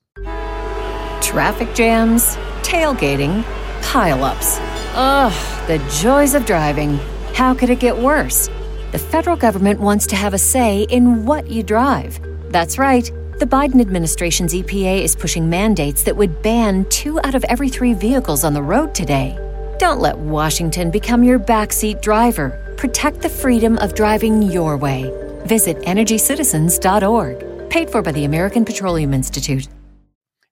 Traffic 1.22 1.74
jams, 1.74 2.36
tailgating, 2.62 3.42
pileups. 3.80 4.58
Ugh, 4.94 5.66
the 5.66 5.78
joys 6.00 6.34
of 6.34 6.44
driving. 6.44 6.98
How 7.34 7.54
could 7.54 7.70
it 7.70 7.80
get 7.80 7.96
worse? 7.96 8.50
The 8.92 8.98
federal 8.98 9.36
government 9.36 9.80
wants 9.80 10.06
to 10.08 10.16
have 10.16 10.34
a 10.34 10.38
say 10.38 10.82
in 10.82 11.24
what 11.24 11.48
you 11.48 11.62
drive. 11.62 12.20
That's 12.52 12.76
right. 12.76 13.10
The 13.38 13.46
Biden 13.46 13.80
administration's 13.80 14.52
EPA 14.52 15.02
is 15.02 15.16
pushing 15.16 15.48
mandates 15.48 16.02
that 16.02 16.16
would 16.16 16.42
ban 16.42 16.84
two 16.90 17.18
out 17.24 17.34
of 17.34 17.42
every 17.44 17.70
three 17.70 17.94
vehicles 17.94 18.44
on 18.44 18.52
the 18.52 18.62
road 18.62 18.94
today. 18.94 19.38
Don't 19.82 19.98
let 19.98 20.16
Washington 20.16 20.92
become 20.92 21.24
your 21.24 21.40
backseat 21.40 22.00
driver. 22.02 22.72
Protect 22.76 23.20
the 23.20 23.28
freedom 23.28 23.78
of 23.78 23.96
driving 23.96 24.40
your 24.40 24.76
way. 24.76 25.12
Visit 25.44 25.76
EnergyCitizens.org. 25.78 27.68
Paid 27.68 27.90
for 27.90 28.00
by 28.00 28.12
the 28.12 28.24
American 28.24 28.64
Petroleum 28.64 29.12
Institute. 29.12 29.66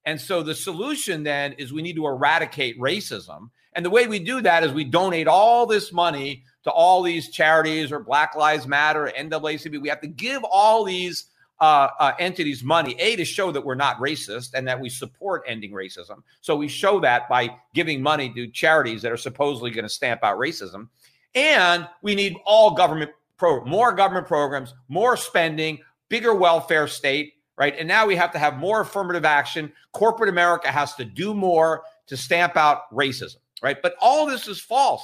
And 0.05 0.21
so 0.21 0.43
the 0.43 0.57
solution 0.57 1.23
then 1.23 1.53
is 1.53 1.73
we 1.73 1.81
need 1.81 1.95
to 1.95 2.09
eradicate 2.09 2.77
racism. 2.81 3.51
And 3.75 3.87
the 3.87 3.90
way 3.90 4.09
we 4.09 4.19
do 4.19 4.40
that 4.40 4.64
is 4.64 4.73
we 4.73 4.83
donate 4.83 5.29
all 5.29 5.64
this 5.64 5.93
money 5.93 6.43
to 6.64 6.73
all 6.73 7.01
these 7.01 7.31
charities 7.31 7.93
or 7.93 8.01
Black 8.01 8.35
Lives 8.35 8.66
Matter, 8.66 9.12
NAACP. 9.16 9.81
We 9.81 9.90
have 9.90 10.01
to 10.01 10.09
give 10.09 10.43
all 10.43 10.83
these 10.83 11.27
uh, 11.61 11.88
uh, 11.99 12.12
entities 12.18 12.64
money, 12.64 12.96
A, 12.99 13.16
to 13.16 13.25
show 13.25 13.53
that 13.53 13.64
we're 13.64 13.75
not 13.75 13.99
racist 13.99 14.55
and 14.55 14.66
that 14.66 14.81
we 14.81 14.88
support 14.88 15.42
ending 15.46 15.73
racism. 15.73 16.23
So 16.40 16.57
we 16.57 16.68
show 16.68 17.01
that 17.01 17.29
by 17.29 17.51
giving 17.75 18.03
money 18.03 18.33
to 18.35 18.46
charities 18.46 19.03
that 19.03 19.12
are 19.12 19.18
supposedly 19.18 19.70
going 19.70 19.85
to 19.85 19.90
stamp 19.90 20.25
out 20.25 20.38
racism. 20.38 20.88
And 21.35 21.87
we 22.03 22.14
need 22.14 22.37
all 22.44 22.73
government 22.73 23.11
pro 23.37 23.64
more 23.64 23.92
government 23.92 24.27
programs, 24.27 24.75
more 24.88 25.16
spending, 25.16 25.79
bigger 26.09 26.35
welfare 26.35 26.88
state, 26.88 27.35
right? 27.57 27.75
And 27.79 27.87
now 27.87 28.07
we 28.07 28.16
have 28.16 28.33
to 28.33 28.38
have 28.38 28.57
more 28.57 28.81
affirmative 28.81 29.25
action. 29.25 29.73
Corporate 29.92 30.31
America 30.31 30.68
has 30.68 30.94
to 30.96 31.05
do 31.05 31.35
more 31.35 31.83
to 32.07 32.16
stamp 32.16 32.57
out 32.57 32.90
racism, 32.92 33.37
right? 33.62 33.81
But 33.83 33.94
all 34.01 34.27
this 34.27 34.49
is 34.49 34.61
false. 34.61 35.03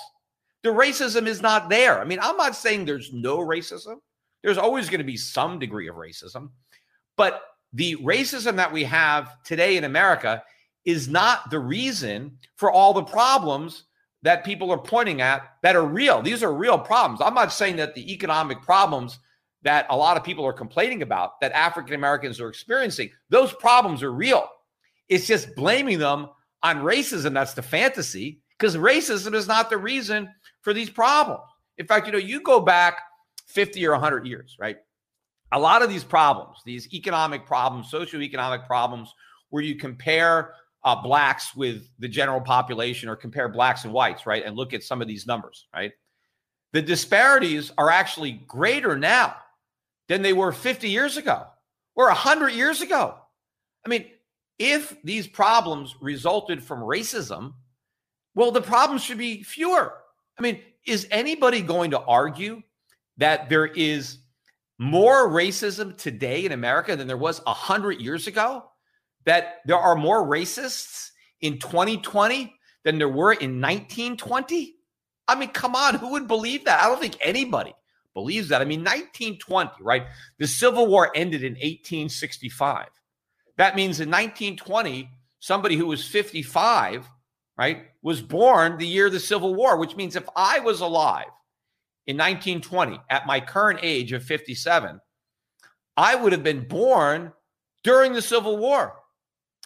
The 0.62 0.70
racism 0.70 1.26
is 1.26 1.42
not 1.42 1.68
there. 1.68 2.00
I 2.00 2.04
mean, 2.04 2.18
I'm 2.20 2.36
not 2.36 2.56
saying 2.56 2.86
there's 2.86 3.12
no 3.12 3.38
racism. 3.38 4.00
There's 4.46 4.58
always 4.58 4.88
going 4.88 5.00
to 5.00 5.04
be 5.04 5.16
some 5.16 5.58
degree 5.58 5.88
of 5.88 5.96
racism. 5.96 6.50
But 7.16 7.42
the 7.72 7.96
racism 7.96 8.54
that 8.54 8.72
we 8.72 8.84
have 8.84 9.42
today 9.42 9.76
in 9.76 9.82
America 9.82 10.40
is 10.84 11.08
not 11.08 11.50
the 11.50 11.58
reason 11.58 12.38
for 12.54 12.70
all 12.70 12.94
the 12.94 13.02
problems 13.02 13.86
that 14.22 14.44
people 14.44 14.70
are 14.70 14.78
pointing 14.78 15.20
at 15.20 15.50
that 15.64 15.74
are 15.74 15.84
real. 15.84 16.22
These 16.22 16.44
are 16.44 16.54
real 16.54 16.78
problems. 16.78 17.20
I'm 17.20 17.34
not 17.34 17.52
saying 17.52 17.74
that 17.78 17.96
the 17.96 18.12
economic 18.12 18.62
problems 18.62 19.18
that 19.62 19.84
a 19.90 19.96
lot 19.96 20.16
of 20.16 20.22
people 20.22 20.46
are 20.46 20.52
complaining 20.52 21.02
about 21.02 21.40
that 21.40 21.50
African 21.50 21.96
Americans 21.96 22.40
are 22.40 22.48
experiencing, 22.48 23.10
those 23.30 23.52
problems 23.52 24.00
are 24.04 24.12
real. 24.12 24.48
It's 25.08 25.26
just 25.26 25.56
blaming 25.56 25.98
them 25.98 26.28
on 26.62 26.84
racism 26.84 27.34
that's 27.34 27.54
the 27.54 27.62
fantasy 27.62 28.42
because 28.56 28.76
racism 28.76 29.34
is 29.34 29.48
not 29.48 29.70
the 29.70 29.76
reason 29.76 30.32
for 30.60 30.72
these 30.72 30.88
problems. 30.88 31.42
In 31.78 31.86
fact, 31.88 32.06
you 32.06 32.12
know, 32.12 32.18
you 32.18 32.40
go 32.40 32.60
back 32.60 33.00
50 33.56 33.86
or 33.86 33.92
100 33.92 34.26
years, 34.26 34.54
right? 34.60 34.76
A 35.50 35.58
lot 35.58 35.80
of 35.80 35.88
these 35.88 36.04
problems, 36.04 36.58
these 36.66 36.92
economic 36.92 37.46
problems, 37.46 37.90
socioeconomic 37.90 38.66
problems, 38.66 39.14
where 39.48 39.62
you 39.62 39.76
compare 39.76 40.52
uh, 40.84 40.94
blacks 40.94 41.56
with 41.56 41.88
the 41.98 42.06
general 42.06 42.42
population 42.42 43.08
or 43.08 43.16
compare 43.16 43.48
blacks 43.48 43.84
and 43.84 43.94
whites, 43.94 44.26
right? 44.26 44.44
And 44.44 44.56
look 44.56 44.74
at 44.74 44.82
some 44.82 45.00
of 45.00 45.08
these 45.08 45.26
numbers, 45.26 45.68
right? 45.74 45.92
The 46.74 46.82
disparities 46.82 47.72
are 47.78 47.90
actually 47.90 48.32
greater 48.46 48.98
now 48.98 49.36
than 50.08 50.20
they 50.20 50.34
were 50.34 50.52
50 50.52 50.90
years 50.90 51.16
ago 51.16 51.46
or 51.94 52.08
100 52.08 52.50
years 52.50 52.82
ago. 52.82 53.14
I 53.86 53.88
mean, 53.88 54.04
if 54.58 54.94
these 55.02 55.26
problems 55.26 55.96
resulted 56.02 56.62
from 56.62 56.80
racism, 56.80 57.54
well, 58.34 58.50
the 58.50 58.60
problems 58.60 59.02
should 59.02 59.16
be 59.16 59.42
fewer. 59.42 59.94
I 60.38 60.42
mean, 60.42 60.60
is 60.86 61.08
anybody 61.10 61.62
going 61.62 61.92
to 61.92 62.00
argue 62.00 62.62
that 63.18 63.48
there 63.48 63.66
is 63.66 64.18
more 64.78 65.28
racism 65.28 65.96
today 65.96 66.44
in 66.44 66.52
America 66.52 66.96
than 66.96 67.06
there 67.06 67.16
was 67.16 67.44
100 67.44 68.00
years 68.00 68.26
ago? 68.26 68.64
That 69.24 69.56
there 69.66 69.78
are 69.78 69.96
more 69.96 70.26
racists 70.26 71.10
in 71.40 71.58
2020 71.58 72.54
than 72.84 72.98
there 72.98 73.08
were 73.08 73.32
in 73.32 73.60
1920? 73.60 74.74
I 75.28 75.34
mean, 75.34 75.48
come 75.48 75.74
on, 75.74 75.96
who 75.96 76.12
would 76.12 76.28
believe 76.28 76.64
that? 76.66 76.82
I 76.82 76.86
don't 76.86 77.00
think 77.00 77.16
anybody 77.20 77.74
believes 78.14 78.48
that. 78.48 78.62
I 78.62 78.64
mean, 78.64 78.80
1920, 78.80 79.82
right? 79.82 80.06
The 80.38 80.46
Civil 80.46 80.86
War 80.86 81.10
ended 81.14 81.42
in 81.42 81.54
1865. 81.54 82.86
That 83.56 83.74
means 83.74 84.00
in 84.00 84.08
1920, 84.08 85.10
somebody 85.40 85.76
who 85.76 85.86
was 85.86 86.06
55 86.06 87.08
right, 87.56 87.86
was 88.02 88.20
born 88.20 88.78
the 88.78 88.86
year 88.86 89.06
of 89.06 89.12
the 89.12 89.20
Civil 89.20 89.54
War, 89.54 89.76
which 89.76 89.96
means 89.96 90.16
if 90.16 90.28
I 90.36 90.60
was 90.60 90.80
alive 90.80 91.26
in 92.06 92.16
1920 92.16 93.00
at 93.10 93.26
my 93.26 93.40
current 93.40 93.80
age 93.82 94.12
of 94.12 94.22
57, 94.22 95.00
I 95.96 96.14
would 96.14 96.32
have 96.32 96.44
been 96.44 96.68
born 96.68 97.32
during 97.82 98.12
the 98.12 98.22
Civil 98.22 98.58
War. 98.58 98.94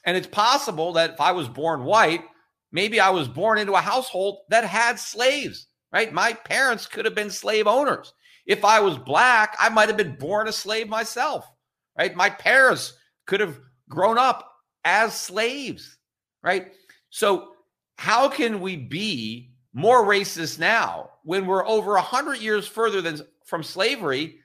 And 0.05 0.17
it's 0.17 0.27
possible 0.27 0.93
that 0.95 1.11
if 1.11 1.21
I 1.21 1.33
was 1.33 1.49
born 1.49 1.85
white, 1.85 2.25
maybe 2.73 3.01
I 3.01 3.11
was 3.11 3.29
born 3.29 3.59
into 3.59 3.75
a 3.75 3.81
household 3.81 4.39
that 4.49 4.65
had 4.65 4.99
slaves, 4.99 5.67
right? 5.93 6.13
My 6.13 6.33
parents 6.33 6.87
could 6.87 7.05
have 7.05 7.15
been 7.15 7.31
slave 7.31 7.67
owners. 7.67 8.15
If 8.47 8.65
I 8.65 8.81
was 8.81 8.97
black, 8.97 9.57
I 9.61 9.69
might 9.69 9.89
have 9.89 9.97
been 9.97 10.17
born 10.17 10.49
a 10.49 10.53
slave 10.53 10.89
myself, 10.89 11.51
right? 11.99 12.15
My 12.17 12.31
parents 12.31 12.95
could 13.27 13.41
have 13.41 13.61
grown 13.89 14.19
up 14.19 14.51
as 14.85 15.19
slaves, 15.19 15.99
right? 16.43 16.73
So 17.11 17.53
how 17.97 18.29
can 18.29 18.61
we 18.61 18.77
be 18.77 19.53
more 19.73 20.05
racist 20.05 20.59
now 20.59 21.11
when 21.31 21.47
we're 21.47 21.65
over 21.65 21.93
100 21.93 22.39
years 22.39 22.67
further 22.67 23.01
than 23.01 23.21
from 23.45 23.63
slavery 23.63 24.41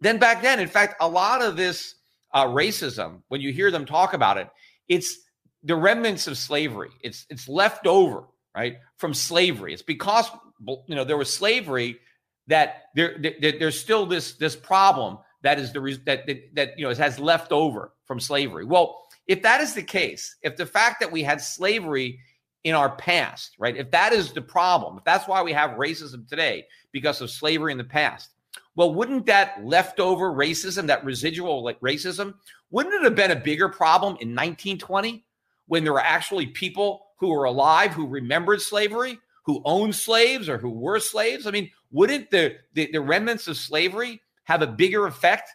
than 0.00 0.16
back 0.16 0.40
then? 0.40 0.60
In 0.60 0.66
fact, 0.66 0.94
a 0.98 1.06
lot 1.06 1.42
of 1.42 1.56
this 1.58 1.94
uh, 2.32 2.46
racism, 2.46 3.20
when 3.28 3.42
you 3.42 3.52
hear 3.52 3.70
them 3.70 3.84
talk 3.84 4.14
about 4.14 4.38
it, 4.38 4.48
it's 4.88 5.18
the 5.62 5.76
remnants 5.76 6.26
of 6.26 6.38
slavery. 6.38 6.88
It's 7.02 7.26
it's 7.28 7.50
left 7.50 7.86
over, 7.86 8.24
right, 8.56 8.78
from 8.96 9.12
slavery. 9.12 9.74
It's 9.74 9.82
because 9.82 10.30
you 10.66 10.94
know 10.94 11.04
there 11.04 11.18
was 11.18 11.30
slavery 11.30 11.98
that 12.46 12.84
there, 12.94 13.14
there 13.20 13.52
there's 13.58 13.78
still 13.78 14.06
this 14.06 14.32
this 14.36 14.56
problem 14.56 15.18
that 15.42 15.58
is 15.58 15.74
the 15.74 16.00
that, 16.06 16.26
that 16.26 16.54
that 16.54 16.78
you 16.78 16.88
know 16.88 16.94
has 16.94 17.18
left 17.18 17.52
over 17.52 17.92
from 18.06 18.18
slavery. 18.18 18.64
Well, 18.64 19.02
if 19.26 19.42
that 19.42 19.60
is 19.60 19.74
the 19.74 19.82
case, 19.82 20.34
if 20.40 20.56
the 20.56 20.64
fact 20.64 21.00
that 21.00 21.12
we 21.12 21.24
had 21.24 21.42
slavery 21.42 22.20
in 22.64 22.74
our 22.74 22.90
past, 22.96 23.56
right? 23.58 23.76
If 23.76 23.90
that 23.90 24.12
is 24.12 24.32
the 24.32 24.42
problem, 24.42 24.98
if 24.98 25.04
that's 25.04 25.26
why 25.26 25.42
we 25.42 25.52
have 25.52 25.72
racism 25.72 26.28
today 26.28 26.66
because 26.92 27.20
of 27.20 27.30
slavery 27.30 27.72
in 27.72 27.78
the 27.78 27.84
past, 27.84 28.30
well, 28.74 28.94
wouldn't 28.94 29.26
that 29.26 29.64
leftover 29.64 30.32
racism, 30.32 30.86
that 30.86 31.04
residual 31.04 31.62
racism, 31.82 32.34
wouldn't 32.70 32.94
it 32.94 33.02
have 33.02 33.14
been 33.14 33.32
a 33.32 33.36
bigger 33.36 33.68
problem 33.68 34.12
in 34.20 34.28
1920 34.28 35.24
when 35.66 35.84
there 35.84 35.92
were 35.92 36.00
actually 36.00 36.46
people 36.46 37.06
who 37.18 37.28
were 37.28 37.44
alive 37.44 37.92
who 37.92 38.06
remembered 38.06 38.60
slavery, 38.62 39.18
who 39.44 39.60
owned 39.64 39.94
slaves 39.94 40.48
or 40.48 40.58
who 40.58 40.70
were 40.70 41.00
slaves? 41.00 41.46
I 41.46 41.50
mean, 41.50 41.70
wouldn't 41.90 42.30
the, 42.30 42.56
the, 42.74 42.90
the 42.92 43.00
remnants 43.00 43.48
of 43.48 43.56
slavery 43.56 44.22
have 44.44 44.62
a 44.62 44.66
bigger 44.66 45.06
effect, 45.06 45.50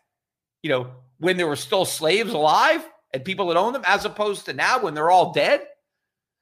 you 0.62 0.70
know, 0.70 0.92
when 1.20 1.38
there 1.38 1.48
were 1.48 1.56
still 1.56 1.86
slaves 1.86 2.34
alive 2.34 2.88
and 3.14 3.26
people 3.26 3.48
that 3.48 3.58
owned 3.58 3.74
them 3.74 3.84
as 3.86 4.06
opposed 4.06 4.46
to 4.46 4.54
now 4.54 4.80
when 4.80 4.94
they're 4.94 5.12
all 5.12 5.34
dead? 5.34 5.66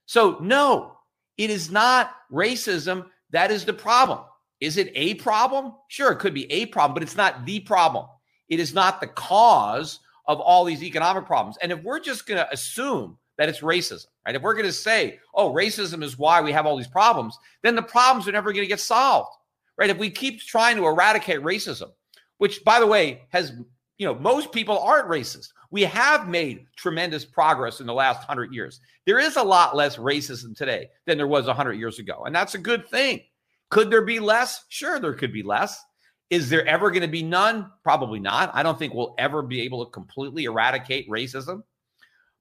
So, 0.05 0.37
no, 0.41 0.97
it 1.37 1.49
is 1.49 1.71
not 1.71 2.11
racism 2.31 3.05
that 3.31 3.51
is 3.51 3.65
the 3.65 3.73
problem. 3.73 4.19
Is 4.61 4.77
it 4.77 4.91
a 4.95 5.15
problem? 5.15 5.73
Sure, 5.89 6.11
it 6.11 6.19
could 6.19 6.33
be 6.33 6.49
a 6.51 6.67
problem, 6.67 6.93
but 6.93 7.03
it's 7.03 7.17
not 7.17 7.45
the 7.45 7.59
problem. 7.59 8.07
It 8.47 8.59
is 8.59 8.73
not 8.73 9.01
the 9.01 9.07
cause 9.07 9.99
of 10.27 10.39
all 10.39 10.63
these 10.63 10.83
economic 10.83 11.25
problems. 11.25 11.57
And 11.61 11.71
if 11.71 11.83
we're 11.83 11.99
just 11.99 12.25
going 12.27 12.37
to 12.37 12.51
assume 12.53 13.17
that 13.37 13.49
it's 13.49 13.59
racism, 13.59 14.05
right? 14.25 14.35
If 14.35 14.41
we're 14.41 14.53
going 14.53 14.65
to 14.65 14.71
say, 14.71 15.19
oh, 15.33 15.53
racism 15.53 16.01
is 16.01 16.17
why 16.17 16.41
we 16.41 16.51
have 16.53 16.65
all 16.65 16.77
these 16.77 16.87
problems, 16.87 17.37
then 17.61 17.75
the 17.75 17.81
problems 17.81 18.27
are 18.27 18.31
never 18.31 18.53
going 18.53 18.63
to 18.63 18.69
get 18.69 18.79
solved, 18.79 19.35
right? 19.77 19.89
If 19.89 19.97
we 19.97 20.09
keep 20.09 20.39
trying 20.39 20.77
to 20.77 20.85
eradicate 20.85 21.41
racism, 21.41 21.91
which, 22.37 22.63
by 22.63 22.79
the 22.79 22.87
way, 22.87 23.23
has, 23.29 23.51
you 23.97 24.07
know, 24.07 24.15
most 24.15 24.51
people 24.51 24.79
aren't 24.79 25.09
racist. 25.09 25.49
We 25.75 25.81
have 25.81 26.29
made 26.29 26.67
tremendous 26.77 27.25
progress 27.25 27.81
in 27.81 27.85
the 27.85 27.93
last 27.93 28.19
100 28.19 28.53
years. 28.53 28.79
There 29.05 29.19
is 29.19 29.35
a 29.35 29.43
lot 29.43 29.75
less 29.75 29.97
racism 29.97 30.55
today 30.55 30.89
than 31.05 31.17
there 31.17 31.27
was 31.27 31.47
100 31.47 31.73
years 31.73 31.99
ago, 31.99 32.23
and 32.25 32.33
that's 32.33 32.55
a 32.55 32.57
good 32.57 32.87
thing. 32.87 33.23
Could 33.71 33.91
there 33.91 34.01
be 34.05 34.21
less? 34.21 34.63
Sure, 34.69 35.01
there 35.01 35.13
could 35.13 35.33
be 35.33 35.43
less. 35.43 35.83
Is 36.29 36.49
there 36.49 36.65
ever 36.65 36.91
going 36.91 37.01
to 37.01 37.09
be 37.09 37.23
none? 37.23 37.69
Probably 37.83 38.21
not. 38.21 38.51
I 38.53 38.63
don't 38.63 38.79
think 38.79 38.93
we'll 38.93 39.15
ever 39.17 39.41
be 39.41 39.63
able 39.63 39.83
to 39.83 39.91
completely 39.91 40.45
eradicate 40.45 41.09
racism, 41.09 41.61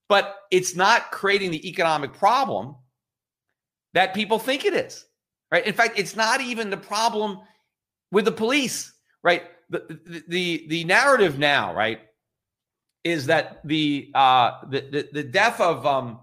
but 0.08 0.36
it's 0.52 0.76
not 0.76 1.10
creating 1.10 1.50
the 1.50 1.68
economic 1.68 2.12
problem 2.12 2.76
that 3.94 4.14
people 4.14 4.38
think 4.38 4.64
it 4.64 4.74
is. 4.74 5.06
right? 5.50 5.66
In 5.66 5.74
fact, 5.74 5.98
it's 5.98 6.14
not 6.14 6.40
even 6.40 6.70
the 6.70 6.76
problem 6.76 7.40
with 8.12 8.26
the 8.26 8.32
police, 8.32 8.92
right? 9.24 9.42
The 9.70 9.98
the 10.06 10.24
the, 10.28 10.66
the 10.68 10.84
narrative 10.84 11.36
now, 11.36 11.74
right, 11.74 11.98
is 13.04 13.26
that 13.26 13.60
the 13.64 14.10
uh 14.14 14.52
the 14.68 14.80
the, 14.80 15.08
the 15.12 15.22
death 15.22 15.60
of 15.60 15.86
um 15.86 16.18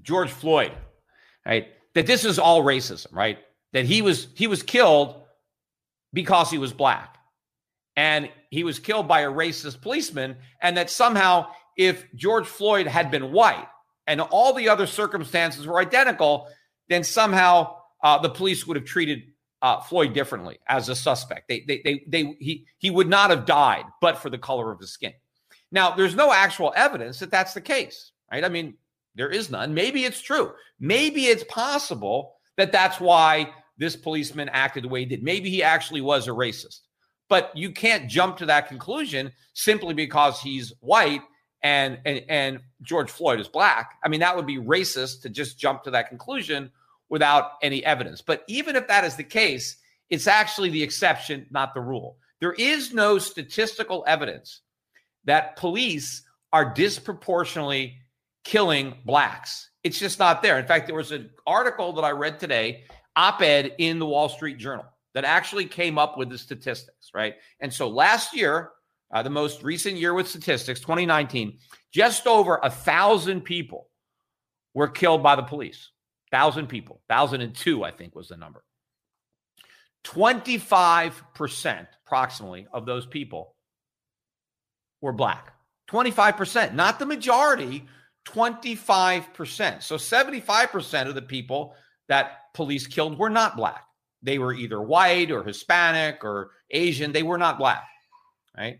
George 0.00 0.30
Floyd, 0.30 0.72
right? 1.44 1.68
That 1.94 2.06
this 2.06 2.24
is 2.24 2.38
all 2.38 2.62
racism, 2.62 3.12
right? 3.12 3.38
That 3.72 3.84
he 3.84 4.00
was 4.00 4.28
he 4.34 4.46
was 4.46 4.62
killed 4.62 5.22
because 6.12 6.50
he 6.50 6.58
was 6.58 6.72
black. 6.72 7.16
And 7.94 8.30
he 8.50 8.64
was 8.64 8.78
killed 8.78 9.06
by 9.06 9.20
a 9.20 9.30
racist 9.30 9.82
policeman 9.82 10.36
and 10.62 10.78
that 10.78 10.88
somehow 10.88 11.48
if 11.76 12.06
George 12.14 12.46
Floyd 12.46 12.86
had 12.86 13.10
been 13.10 13.32
white 13.32 13.68
and 14.06 14.20
all 14.20 14.54
the 14.54 14.68
other 14.70 14.86
circumstances 14.86 15.66
were 15.66 15.78
identical, 15.78 16.48
then 16.88 17.04
somehow 17.04 17.76
uh, 18.02 18.18
the 18.18 18.30
police 18.30 18.66
would 18.66 18.76
have 18.76 18.86
treated 18.86 19.22
uh, 19.60 19.80
Floyd 19.80 20.12
differently 20.14 20.58
as 20.66 20.88
a 20.88 20.96
suspect. 20.96 21.48
They, 21.48 21.60
they, 21.60 21.82
they, 21.84 22.04
they, 22.08 22.36
he, 22.40 22.66
he 22.78 22.90
would 22.90 23.08
not 23.08 23.30
have 23.30 23.44
died, 23.44 23.84
but 24.00 24.18
for 24.18 24.30
the 24.30 24.38
color 24.38 24.72
of 24.72 24.80
his 24.80 24.92
skin. 24.92 25.12
Now, 25.72 25.96
there's 25.96 26.14
no 26.14 26.32
actual 26.32 26.72
evidence 26.76 27.18
that 27.18 27.30
that's 27.30 27.54
the 27.54 27.60
case, 27.60 28.12
right? 28.30 28.44
I 28.44 28.48
mean, 28.48 28.74
there 29.14 29.30
is 29.30 29.50
none. 29.50 29.74
Maybe 29.74 30.04
it's 30.04 30.20
true. 30.20 30.52
Maybe 30.78 31.26
it's 31.26 31.44
possible 31.44 32.34
that 32.56 32.72
that's 32.72 33.00
why 33.00 33.50
this 33.78 33.96
policeman 33.96 34.50
acted 34.50 34.84
the 34.84 34.88
way 34.88 35.00
he 35.00 35.06
did. 35.06 35.22
Maybe 35.22 35.50
he 35.50 35.62
actually 35.62 36.02
was 36.02 36.28
a 36.28 36.32
racist. 36.32 36.80
But 37.28 37.50
you 37.56 37.72
can't 37.72 38.10
jump 38.10 38.36
to 38.38 38.46
that 38.46 38.68
conclusion 38.68 39.32
simply 39.54 39.94
because 39.94 40.40
he's 40.40 40.72
white 40.80 41.22
and 41.62 41.98
and 42.04 42.22
and 42.28 42.60
George 42.82 43.10
Floyd 43.10 43.40
is 43.40 43.48
black. 43.48 43.94
I 44.04 44.08
mean, 44.08 44.20
that 44.20 44.36
would 44.36 44.46
be 44.46 44.58
racist 44.58 45.22
to 45.22 45.30
just 45.30 45.58
jump 45.58 45.84
to 45.84 45.90
that 45.92 46.08
conclusion 46.08 46.70
without 47.08 47.52
any 47.62 47.84
evidence. 47.84 48.20
But 48.20 48.44
even 48.48 48.76
if 48.76 48.88
that 48.88 49.04
is 49.04 49.16
the 49.16 49.24
case, 49.24 49.76
it's 50.10 50.26
actually 50.26 50.70
the 50.70 50.82
exception, 50.82 51.46
not 51.50 51.72
the 51.72 51.80
rule. 51.80 52.16
There 52.40 52.52
is 52.52 52.92
no 52.92 53.18
statistical 53.18 54.04
evidence 54.06 54.60
that 55.24 55.56
police 55.56 56.22
are 56.52 56.72
disproportionately 56.72 57.98
killing 58.44 58.94
blacks. 59.04 59.70
It's 59.84 59.98
just 59.98 60.18
not 60.18 60.42
there. 60.42 60.58
In 60.58 60.66
fact, 60.66 60.86
there 60.86 60.96
was 60.96 61.12
an 61.12 61.30
article 61.46 61.92
that 61.94 62.04
I 62.04 62.10
read 62.10 62.38
today, 62.38 62.84
op-ed 63.16 63.74
in 63.78 63.98
the 63.98 64.06
Wall 64.06 64.28
Street 64.28 64.58
Journal 64.58 64.84
that 65.14 65.24
actually 65.24 65.66
came 65.66 65.98
up 65.98 66.16
with 66.16 66.30
the 66.30 66.38
statistics, 66.38 67.10
right? 67.14 67.34
And 67.60 67.72
so 67.72 67.88
last 67.88 68.34
year, 68.34 68.70
uh, 69.12 69.22
the 69.22 69.30
most 69.30 69.62
recent 69.62 69.96
year 69.96 70.14
with 70.14 70.28
statistics, 70.28 70.80
2019, 70.80 71.58
just 71.92 72.26
over 72.26 72.58
a 72.62 72.70
thousand 72.70 73.42
people 73.42 73.88
were 74.74 74.88
killed 74.88 75.22
by 75.22 75.36
the 75.36 75.42
police. 75.42 75.90
Thousand 76.30 76.68
people, 76.68 77.02
thousand 77.08 77.42
and 77.42 77.54
two, 77.54 77.84
I 77.84 77.90
think 77.90 78.14
was 78.14 78.28
the 78.28 78.38
number. 78.38 78.64
25% 80.04 81.86
approximately 82.06 82.66
of 82.72 82.86
those 82.86 83.06
people 83.06 83.51
were 85.02 85.12
black. 85.12 85.52
25%, 85.90 86.72
not 86.72 86.98
the 86.98 87.04
majority, 87.04 87.84
25%. 88.26 89.82
So 89.82 89.96
75% 89.96 91.08
of 91.08 91.14
the 91.14 91.22
people 91.22 91.74
that 92.08 92.54
police 92.54 92.86
killed 92.86 93.18
were 93.18 93.30
not 93.30 93.56
black. 93.56 93.84
They 94.22 94.38
were 94.38 94.54
either 94.54 94.80
white 94.80 95.30
or 95.30 95.42
Hispanic 95.42 96.24
or 96.24 96.52
Asian. 96.70 97.12
They 97.12 97.22
were 97.22 97.38
not 97.38 97.58
black, 97.58 97.84
right? 98.56 98.78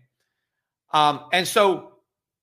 Um, 0.91 1.25
and 1.33 1.47
so 1.47 1.93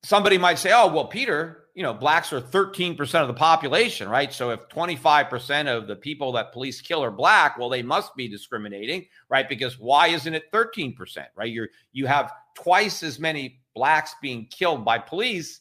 somebody 0.05 0.39
might 0.39 0.59
say, 0.59 0.73
oh, 0.73 0.93
well, 0.93 1.07
Peter, 1.07 1.65
you 1.75 1.83
know, 1.83 1.95
blacks 1.95 2.33
are 2.33 2.41
13% 2.41 2.99
of 3.23 3.29
the 3.29 3.35
population, 3.35 4.09
right? 4.09 4.33
So 4.33 4.51
if 4.51 4.69
25% 4.69 5.75
of 5.75 5.87
the 5.87 5.97
people 5.97 6.33
that 6.33 6.53
police 6.53 6.81
kill 6.81 7.03
are 7.03 7.11
black, 7.11 7.59
well, 7.59 7.69
they 7.69 7.83
must 7.83 8.15
be 8.17 8.29
discriminating, 8.29 9.07
right? 9.29 9.49
Because 9.49 9.79
why 9.79 10.09
isn't 10.09 10.35
it 10.35 10.51
13%, 10.53 10.95
right? 11.37 11.51
You're 11.51 11.69
you 11.93 12.07
have 12.07 12.33
twice 12.55 13.03
as 13.03 13.19
many 13.19 13.60
blacks 13.75 14.15
being 14.21 14.47
killed 14.47 14.85
by 14.85 14.99
police 14.99 15.61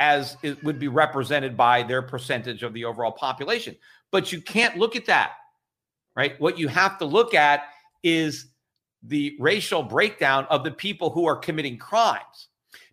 as 0.00 0.36
it 0.42 0.62
would 0.62 0.78
be 0.78 0.88
represented 0.88 1.56
by 1.56 1.82
their 1.82 2.02
percentage 2.02 2.62
of 2.62 2.72
the 2.72 2.84
overall 2.84 3.12
population. 3.12 3.76
But 4.10 4.32
you 4.32 4.40
can't 4.40 4.76
look 4.76 4.96
at 4.96 5.06
that, 5.06 5.32
right? 6.14 6.40
What 6.40 6.58
you 6.58 6.68
have 6.68 6.98
to 6.98 7.04
look 7.04 7.34
at 7.34 7.64
is 8.02 8.46
the 9.02 9.36
racial 9.38 9.82
breakdown 9.82 10.46
of 10.50 10.64
the 10.64 10.70
people 10.70 11.10
who 11.10 11.26
are 11.26 11.36
committing 11.36 11.78
crimes 11.78 12.48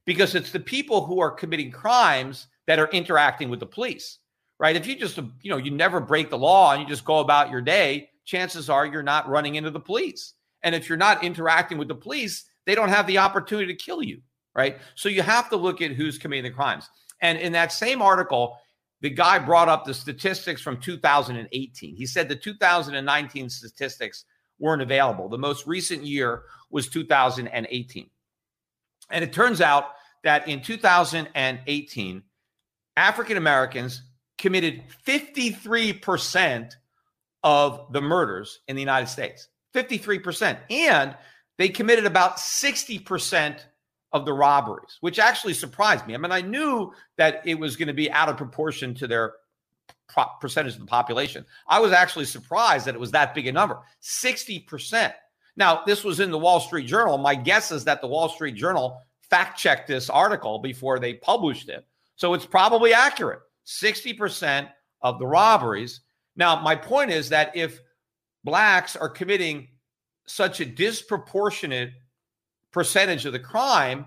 because 0.06 0.36
it's 0.36 0.52
the 0.52 0.60
people 0.60 1.06
who 1.06 1.20
are 1.20 1.32
committing 1.32 1.72
crimes 1.72 2.48
that 2.68 2.80
are 2.80 2.90
interacting 2.90 3.50
with 3.50 3.60
the 3.60 3.66
police 3.66 4.20
right 4.60 4.76
if 4.76 4.86
you 4.86 4.96
just 4.96 5.18
you 5.42 5.50
know 5.50 5.58
you 5.58 5.72
never 5.72 6.00
break 6.00 6.30
the 6.30 6.38
law 6.38 6.74
and 6.74 6.82
you 6.82 6.88
just 6.88 7.06
go 7.06 7.20
about 7.20 7.50
your 7.50 7.62
day 7.62 8.10
chances 8.24 8.70
are 8.70 8.86
you're 8.86 9.04
not 9.04 9.28
running 9.28 9.56
into 9.56 9.72
the 9.72 9.80
police 9.80 10.34
and 10.64 10.76
if 10.76 10.88
you're 10.88 10.98
not 10.98 11.24
interacting 11.24 11.78
with 11.78 11.88
the 11.88 11.96
police 11.96 12.46
they 12.66 12.76
don't 12.76 12.90
have 12.90 13.08
the 13.08 13.18
opportunity 13.18 13.74
to 13.74 13.84
kill 13.84 14.04
you 14.04 14.22
right 14.56 14.78
so 14.96 15.10
you 15.10 15.22
have 15.22 15.50
to 15.50 15.56
look 15.56 15.82
at 15.82 15.92
who's 15.92 16.18
committing 16.18 16.44
the 16.44 16.50
crimes 16.56 16.90
and 17.22 17.38
in 17.38 17.52
that 17.52 17.72
same 17.72 18.02
article 18.02 18.58
the 19.02 19.10
guy 19.10 19.38
brought 19.38 19.70
up 19.70 19.86
the 19.86 19.94
statistics 19.94 20.62
from 20.62 20.80
2018 20.80 21.96
he 21.96 22.06
said 22.06 22.30
the 22.30 22.36
2019 22.36 23.50
statistics 23.50 24.26
weren't 24.60 24.82
available. 24.82 25.30
The 25.30 25.38
most 25.38 25.68
recent 25.68 26.04
year 26.04 26.44
was 26.70 26.88
2018. 26.90 28.10
And 29.12 29.24
it 29.24 29.34
turns 29.34 29.62
out 29.62 29.86
that 30.24 30.48
in 30.48 30.62
2018, 30.62 32.24
African 32.98 33.38
Americans 33.38 34.02
committed 34.38 34.84
53% 35.06 36.74
of 37.44 37.92
the 37.92 38.02
murders 38.02 38.60
in 38.68 38.76
the 38.76 38.82
United 38.82 39.08
States. 39.08 39.48
53%. 39.76 40.58
And 40.70 41.16
they 41.58 41.70
committed 41.70 42.06
about 42.06 42.38
60% 42.38 43.60
of 44.16 44.24
the 44.24 44.32
robberies, 44.32 44.98
which 45.02 45.20
actually 45.20 45.54
surprised 45.54 46.08
me. 46.08 46.16
I 46.16 46.18
mean, 46.18 46.32
I 46.32 46.40
knew 46.40 46.94
that 47.18 47.42
it 47.46 47.60
was 47.60 47.76
going 47.76 47.90
to 47.90 47.94
be 47.94 48.10
out 48.10 48.30
of 48.30 48.38
proportion 48.38 48.96
to 48.96 49.08
their 49.08 49.34
percentage 50.40 50.76
of 50.76 50.80
the 50.80 50.86
population. 50.86 51.46
I 51.68 51.82
was 51.82 51.92
actually 51.92 52.24
surprised 52.24 52.86
that 52.86 52.96
it 52.96 53.02
was 53.02 53.12
that 53.12 53.36
big 53.36 53.48
a 53.48 53.52
number 53.52 53.78
60%. 54.02 55.14
Now, 55.58 55.84
this 55.86 56.06
was 56.06 56.22
in 56.22 56.32
the 56.32 56.40
Wall 56.40 56.62
Street 56.62 56.88
Journal. 56.88 57.18
My 57.18 57.36
guess 57.36 57.74
is 57.74 57.84
that 57.84 58.00
the 58.00 58.08
Wall 58.08 58.30
Street 58.30 58.56
Journal 58.56 59.02
fact 59.30 59.60
checked 59.60 59.90
this 59.90 60.10
article 60.10 60.60
before 60.60 60.98
they 60.98 61.16
published 61.16 61.68
it. 61.68 61.86
So 62.16 62.34
it's 62.34 62.46
probably 62.46 62.94
accurate 62.94 63.42
60% 63.68 64.70
of 65.02 65.20
the 65.20 65.28
robberies. 65.28 66.00
Now, 66.38 66.62
my 66.62 66.78
point 66.78 67.12
is 67.12 67.28
that 67.30 67.54
if 67.54 67.82
blacks 68.46 68.96
are 68.96 69.10
committing 69.10 69.68
such 70.26 70.62
a 70.62 70.66
disproportionate 70.66 71.92
percentage 72.76 73.26
of 73.26 73.32
the 73.32 73.40
crime, 73.40 74.06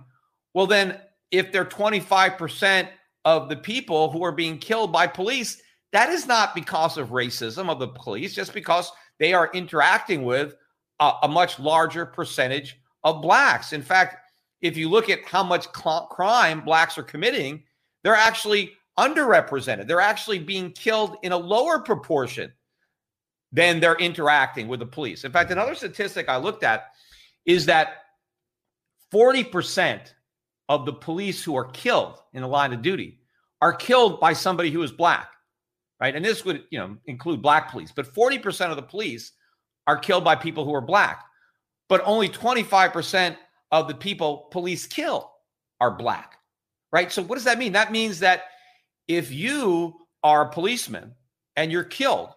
well, 0.53 0.67
then 0.67 1.01
if 1.31 1.51
they're 1.51 1.65
25% 1.65 2.89
of 3.25 3.49
the 3.49 3.57
people 3.57 4.11
who 4.11 4.23
are 4.23 4.31
being 4.31 4.59
killed 4.59 4.93
by 4.93 5.07
police, 5.07 5.63
that 5.93 6.11
is 6.11 6.27
not 6.27 6.55
because 6.55 6.99
of 6.99 7.09
racism 7.09 7.71
of 7.71 7.79
the 7.79 7.89
police, 7.89 8.35
just 8.35 8.53
because 8.53 8.93
they 9.19 9.33
are 9.33 9.51
interacting 9.55 10.23
with 10.23 10.55
a, 11.01 11.13
a 11.23 11.29
much 11.29 11.59
larger 11.59 12.05
percentage 12.05 12.79
of 13.05 13.23
blacks. 13.23 13.73
In 13.73 13.81
fact, 13.81 14.17
if 14.61 14.77
you 14.77 14.91
look 14.91 15.09
at 15.09 15.25
how 15.25 15.43
much 15.43 15.67
cl- 15.75 16.07
crime 16.11 16.61
blacks 16.63 16.99
are 16.99 17.03
committing, 17.03 17.63
they're 18.05 18.15
actually 18.15 18.73
underrepresented. 18.99 19.87
They're 19.87 20.03
actually 20.03 20.41
being 20.41 20.73
killed 20.73 21.17
in 21.23 21.33
a 21.33 21.39
lower 21.39 21.79
proportion 21.79 22.53
than 23.51 23.81
they're 23.81 23.97
interacting 23.97 24.69
with 24.69 24.81
the 24.81 24.87
police. 24.87 25.25
In 25.25 25.33
fact, 25.33 25.51
another 25.51 25.75
statistic 25.75 26.29
I 26.29 26.37
looked 26.37 26.65
at 26.65 26.89
is 27.47 27.65
that 27.65 28.03
40% 29.13 30.13
of 30.69 30.85
the 30.85 30.93
police 30.93 31.43
who 31.43 31.57
are 31.57 31.71
killed 31.71 32.21
in 32.33 32.43
the 32.43 32.49
line 32.49 32.73
of 32.73 32.83
duty 32.83 33.21
are 33.61 33.73
killed 33.73 34.21
by 34.21 34.33
somebody 34.33 34.71
who 34.71 34.83
is 34.83 34.93
black 34.93 35.33
right? 36.01 36.15
And 36.15 36.25
this 36.25 36.45
would, 36.45 36.65
you 36.71 36.79
know, 36.79 36.97
include 37.07 37.43
black 37.43 37.71
police, 37.71 37.93
but 37.95 38.13
40% 38.13 38.71
of 38.71 38.77
the 38.77 38.83
police 38.83 39.33
are 39.87 39.99
killed 39.99 40.25
by 40.25 40.37
people 40.37 40.65
who 40.65 40.75
are 40.75 40.81
black, 40.81 41.25
but 41.89 42.03
only 42.05 42.29
25% 42.29 43.37
of 43.71 43.89
the 43.89 43.95
people 43.95 44.49
police 44.51 44.87
kill 44.87 45.33
are 45.81 45.91
black, 45.91 46.37
right? 46.93 47.11
So 47.11 47.23
what 47.23 47.37
does 47.37 47.45
that 47.45 47.59
mean? 47.59 47.73
That 47.73 47.93
means 47.93 48.21
that 48.21 48.45
if 49.07 49.33
you 49.33 49.95
are 50.23 50.43
a 50.43 50.53
policeman 50.53 51.15
and 51.57 51.73
you're 51.73 51.85
killed, 51.85 52.31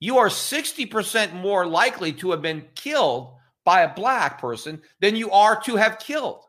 you 0.00 0.18
are 0.18 0.28
60% 0.28 1.34
more 1.34 1.66
likely 1.66 2.12
to 2.14 2.30
have 2.30 2.40
been 2.40 2.64
killed 2.74 3.34
by 3.64 3.82
a 3.82 3.94
black 3.94 4.40
person 4.40 4.80
than 5.00 5.16
you 5.16 5.30
are 5.30 5.60
to 5.62 5.76
have 5.76 5.98
killed 5.98 6.44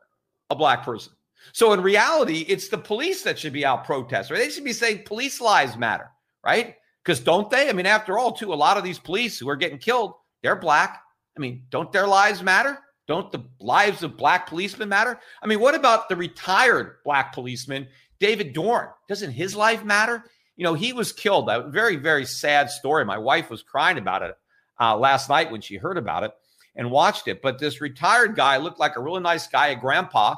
a 0.50 0.56
black 0.56 0.84
person. 0.84 1.14
So 1.54 1.74
in 1.74 1.82
reality, 1.82 2.46
it's 2.48 2.70
the 2.70 2.78
police 2.78 3.24
that 3.24 3.40
should 3.40 3.54
be 3.54 3.66
out 3.66 3.86
protesting. 3.86 4.38
They 4.38 4.50
should 4.50 4.64
be 4.64 4.74
saying 4.74 5.04
police 5.06 5.42
lives 5.42 5.78
matter 5.78 6.12
right? 6.44 6.76
Because 7.04 7.20
don't 7.20 7.50
they? 7.50 7.70
I 7.70 7.74
mean, 7.74 7.86
after 7.86 8.18
all, 8.18 8.32
too, 8.32 8.54
a 8.54 8.56
lot 8.56 8.78
of 8.78 8.84
these 8.84 9.00
police 9.00 9.40
who 9.40 9.50
are 9.50 9.56
getting 9.56 9.78
killed, 9.78 10.14
they're 10.44 10.56
black. 10.56 11.02
I 11.38 11.40
mean, 11.40 11.64
don't 11.70 11.92
their 11.92 12.08
lives 12.08 12.44
matter? 12.44 12.80
Don't 13.08 13.32
the 13.32 13.44
lives 13.60 14.04
of 14.04 14.18
black 14.18 14.48
policemen 14.48 14.90
matter? 14.90 15.20
I 15.42 15.48
mean, 15.48 15.60
what 15.60 15.76
about 15.76 16.10
the 16.10 16.16
retired 16.16 16.98
black 17.04 17.34
policeman, 17.34 17.88
David 18.20 18.54
Dorn? 18.54 18.90
Doesn't 19.08 19.32
his 19.32 19.56
life 19.56 19.84
matter? 19.84 20.24
You 20.56 20.64
know, 20.64 20.74
he 20.74 20.94
was 20.94 21.12
killed. 21.12 21.50
A 21.50 21.68
very, 21.70 21.96
very 21.96 22.26
sad 22.26 22.70
story. 22.70 23.04
My 23.06 23.18
wife 23.18 23.50
was 23.50 23.64
crying 23.64 23.98
about 23.98 24.22
it 24.22 24.36
uh, 24.80 24.96
last 24.96 25.30
night 25.30 25.52
when 25.52 25.62
she 25.62 25.76
heard 25.76 25.98
about 25.98 26.24
it 26.24 26.32
and 26.76 26.92
watched 26.92 27.28
it. 27.28 27.42
But 27.42 27.60
this 27.60 27.82
retired 27.82 28.36
guy 28.36 28.58
looked 28.58 28.80
like 28.80 28.96
a 28.96 29.02
really 29.02 29.22
nice 29.22 29.48
guy, 29.48 29.68
a 29.68 29.76
grandpa, 29.76 30.36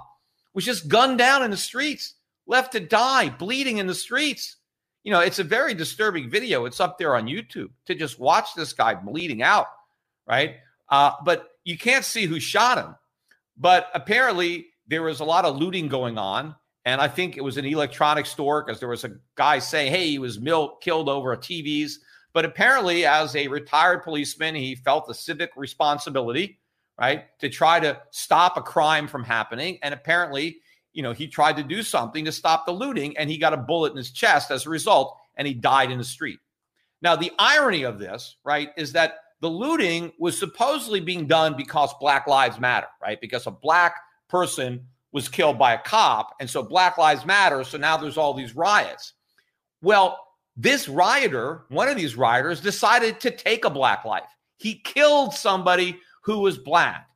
was 0.54 0.66
just 0.66 0.88
gunned 0.88 1.18
down 1.18 1.44
in 1.44 1.52
the 1.52 1.58
streets, 1.58 2.16
left 2.48 2.72
to 2.74 2.80
die, 2.80 3.30
bleeding 3.30 3.78
in 3.78 3.88
the 3.88 3.96
streets. 3.96 4.58
You 5.04 5.12
know, 5.12 5.20
it's 5.20 5.40
a 5.40 5.44
very 5.44 5.74
disturbing 5.74 6.30
video. 6.30 6.66
It's 6.66 6.80
up 6.80 6.98
there 6.98 7.16
on 7.16 7.28
YouTube 7.28 7.70
to 7.86 7.96
just 7.96 8.20
watch 8.20 8.54
this 8.56 8.74
guy 8.74 8.96
bleeding 8.96 9.42
out, 9.42 9.68
right? 10.28 10.56
Uh, 10.90 11.12
but 11.26 11.50
you 11.64 11.78
can't 11.78 12.06
see 12.06 12.26
who 12.26 12.40
shot 12.40 12.78
him. 12.78 12.96
But 13.58 13.90
apparently, 13.94 14.68
there 14.88 15.04
was 15.04 15.20
a 15.20 15.26
lot 15.26 15.46
of 15.46 15.58
looting 15.58 15.88
going 15.88 16.18
on. 16.18 16.56
And 16.86 17.00
I 17.00 17.08
think 17.08 17.38
it 17.38 17.44
was 17.44 17.58
an 17.58 17.66
electronics 17.66 18.30
store 18.30 18.64
because 18.64 18.80
there 18.80 18.90
was 18.90 19.06
a 19.06 19.12
guy 19.36 19.60
saying, 19.60 19.92
hey, 19.92 20.10
he 20.10 20.20
was 20.20 20.38
killed 20.82 21.08
over 21.08 21.32
a 21.32 21.38
TVs. 21.38 21.94
But 22.34 22.46
apparently, 22.46 23.06
as 23.06 23.36
a 23.36 23.48
retired 23.48 24.04
policeman, 24.04 24.56
he 24.56 24.76
felt 24.76 25.08
the 25.08 25.14
civic 25.14 25.52
responsibility, 25.56 26.60
right, 27.00 27.26
to 27.40 27.50
try 27.50 27.80
to 27.80 28.02
stop 28.10 28.58
a 28.58 28.62
crime 28.62 29.08
from 29.08 29.24
happening. 29.24 29.78
And 29.84 29.94
apparently, 29.94 30.58
you 30.94 31.04
know, 31.04 31.12
he 31.14 31.28
tried 31.28 31.58
to 31.58 31.64
do 31.64 31.84
something 31.84 32.26
to 32.26 32.32
stop 32.32 32.66
the 32.66 32.72
looting 32.72 33.16
and 33.18 33.30
he 33.30 33.38
got 33.38 33.54
a 33.54 33.58
bullet 33.58 33.92
in 33.92 33.98
his 33.98 34.12
chest 34.12 34.52
as 34.52 34.66
a 34.66 34.70
result 34.70 35.18
and 35.36 35.48
he 35.48 35.54
died 35.54 35.92
in 35.92 35.98
the 35.98 36.04
street. 36.04 36.40
Now, 37.02 37.16
the 37.16 37.32
irony 37.38 37.84
of 37.84 38.00
this, 38.00 38.38
right, 38.44 38.70
is 38.78 38.94
that 38.94 39.16
the 39.42 39.50
looting 39.50 40.12
was 40.18 40.40
supposedly 40.40 41.02
being 41.02 41.28
done 41.28 41.56
because 41.58 41.94
Black 42.00 42.28
Lives 42.28 42.60
Matter, 42.60 42.88
right? 43.02 43.20
Because 43.20 43.46
a 43.46 43.52
black 43.52 43.98
person 44.30 44.88
was 45.12 45.28
killed 45.28 45.60
by 45.60 45.74
a 45.74 45.80
cop. 45.80 46.34
And 46.40 46.50
so 46.50 46.64
Black 46.64 46.98
Lives 46.98 47.26
Matter. 47.26 47.64
So 47.64 47.78
now 47.78 47.98
there's 47.98 48.18
all 48.18 48.34
these 48.34 48.56
riots. 48.56 49.14
Well, 49.82 50.18
this 50.56 50.88
rioter, 50.88 51.66
one 51.70 51.88
of 51.88 51.98
these 51.98 52.16
rioters, 52.16 52.62
decided 52.62 53.20
to 53.22 53.32
take 53.32 53.66
a 53.66 53.70
black 53.70 54.06
life. 54.06 54.30
He 54.58 54.76
killed 54.76 55.34
somebody 55.34 56.00
who 56.24 56.40
was 56.40 56.58
black. 56.58 57.08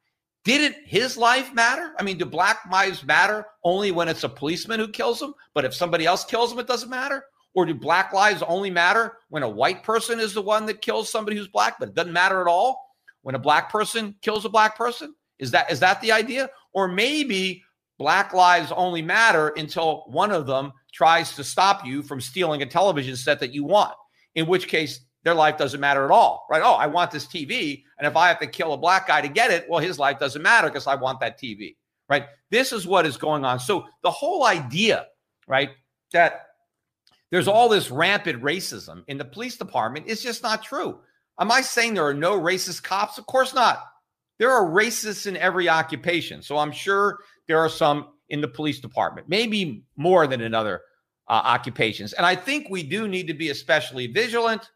Didn't 0.44 0.76
his 0.86 1.18
life 1.18 1.54
matter? 1.54 1.94
I 2.00 2.04
mean, 2.04 2.18
do 2.18 2.26
black 2.26 2.60
lives 2.72 3.04
matter 3.04 3.46
only 3.64 3.92
when 3.92 4.08
it's 4.08 4.24
a 4.24 4.30
policeman 4.30 4.80
who 4.80 4.88
kills 4.88 5.20
them? 5.20 5.34
But 5.54 5.66
if 5.66 5.74
somebody 5.74 6.06
else 6.06 6.24
kills 6.24 6.50
them, 6.50 6.60
it 6.60 6.68
doesn't 6.68 6.90
matter? 6.90 7.26
Or 7.54 7.66
do 7.66 7.74
black 7.74 8.14
lives 8.14 8.44
only 8.44 8.70
matter 8.70 9.18
when 9.30 9.44
a 9.44 9.50
white 9.50 9.84
person 9.84 10.20
is 10.20 10.34
the 10.34 10.42
one 10.42 10.66
that 10.68 10.82
kills 10.82 11.10
somebody 11.10 11.36
who's 11.36 11.48
black, 11.48 11.80
but 11.80 11.90
it 11.90 11.96
doesn't 11.96 12.14
matter 12.14 12.40
at 12.40 12.48
all 12.48 12.94
when 13.24 13.36
a 13.36 13.40
black 13.40 13.70
person 13.72 14.16
kills 14.22 14.46
a 14.46 14.50
black 14.50 14.78
person? 14.78 15.14
Is 15.40 15.52
that 15.52 15.72
is 15.72 15.80
that 15.82 16.00
the 16.02 16.12
idea? 16.12 16.50
Or 16.72 16.88
maybe 16.88 17.64
black 17.98 18.34
lives 18.34 18.72
only 18.72 19.02
matter 19.02 19.50
until 19.50 20.04
one 20.08 20.32
of 20.32 20.46
them 20.46 20.72
tries 20.94 21.36
to 21.36 21.44
stop 21.44 21.86
you 21.86 22.04
from 22.04 22.22
stealing 22.22 22.62
a 22.62 22.66
television 22.66 23.16
set 23.16 23.40
that 23.40 23.54
you 23.54 23.64
want, 23.64 23.94
in 24.36 24.48
which 24.48 24.68
case 24.68 25.02
their 25.24 25.34
life 25.34 25.58
doesn't 25.58 25.80
matter 25.80 26.06
at 26.06 26.12
all, 26.12 26.46
right? 26.50 26.62
Oh, 26.64 26.76
I 26.76 26.88
want 26.88 27.12
this 27.12 27.26
TV. 27.26 27.84
And 27.98 28.08
if 28.08 28.16
I 28.16 28.28
have 28.30 28.40
to 28.40 28.48
kill 28.48 28.74
a 28.74 28.78
black 28.78 29.08
guy 29.08 29.22
to 29.22 29.28
get 29.28 29.52
it, 29.52 29.66
well, 29.70 29.80
his 29.80 30.00
life 30.00 30.20
doesn't 30.20 30.42
matter 30.42 30.68
because 30.68 30.88
I 30.88 30.96
want 30.96 31.20
that 31.20 31.40
TV, 31.40 31.76
right? 32.08 32.26
This 32.50 32.72
is 32.72 32.88
what 32.88 33.06
is 33.06 33.18
going 33.18 33.44
on. 33.44 33.60
So 33.60 33.86
the 34.04 34.12
whole 34.12 34.46
idea, 34.46 35.08
right, 35.48 35.72
that 36.14 36.48
there's 37.30 37.48
all 37.48 37.68
this 37.68 37.92
rampant 37.92 38.42
racism 38.42 39.04
in 39.08 39.18
the 39.18 39.26
police 39.26 39.58
department 39.58 40.08
is 40.08 40.24
just 40.24 40.44
not 40.44 40.64
true. 40.64 41.00
Am 41.40 41.52
I 41.52 41.62
saying 41.62 41.94
there 41.94 42.08
are 42.08 42.14
no 42.14 42.40
racist 42.40 42.84
cops? 42.84 43.18
Of 43.18 43.26
course 43.26 43.54
not. 43.54 43.84
There 44.40 44.52
are 44.52 44.70
racists 44.70 45.28
in 45.28 45.36
every 45.36 45.68
occupation. 45.68 46.42
So 46.42 46.58
I'm 46.58 46.72
sure 46.72 47.18
there 47.48 47.60
are 47.60 47.70
some 47.70 48.08
in 48.30 48.42
the 48.42 48.48
police 48.48 48.80
department, 48.80 49.30
maybe 49.30 49.84
more 49.96 50.28
than 50.28 50.42
in 50.42 50.54
other 50.54 50.82
uh, 51.28 51.42
occupations. 51.46 52.14
And 52.14 52.26
I 52.26 52.36
think 52.36 52.68
we 52.70 52.84
do 52.84 53.08
need 53.08 53.28
to 53.28 53.34
be 53.34 53.50
especially 53.50 54.08
vigilant 54.08 54.70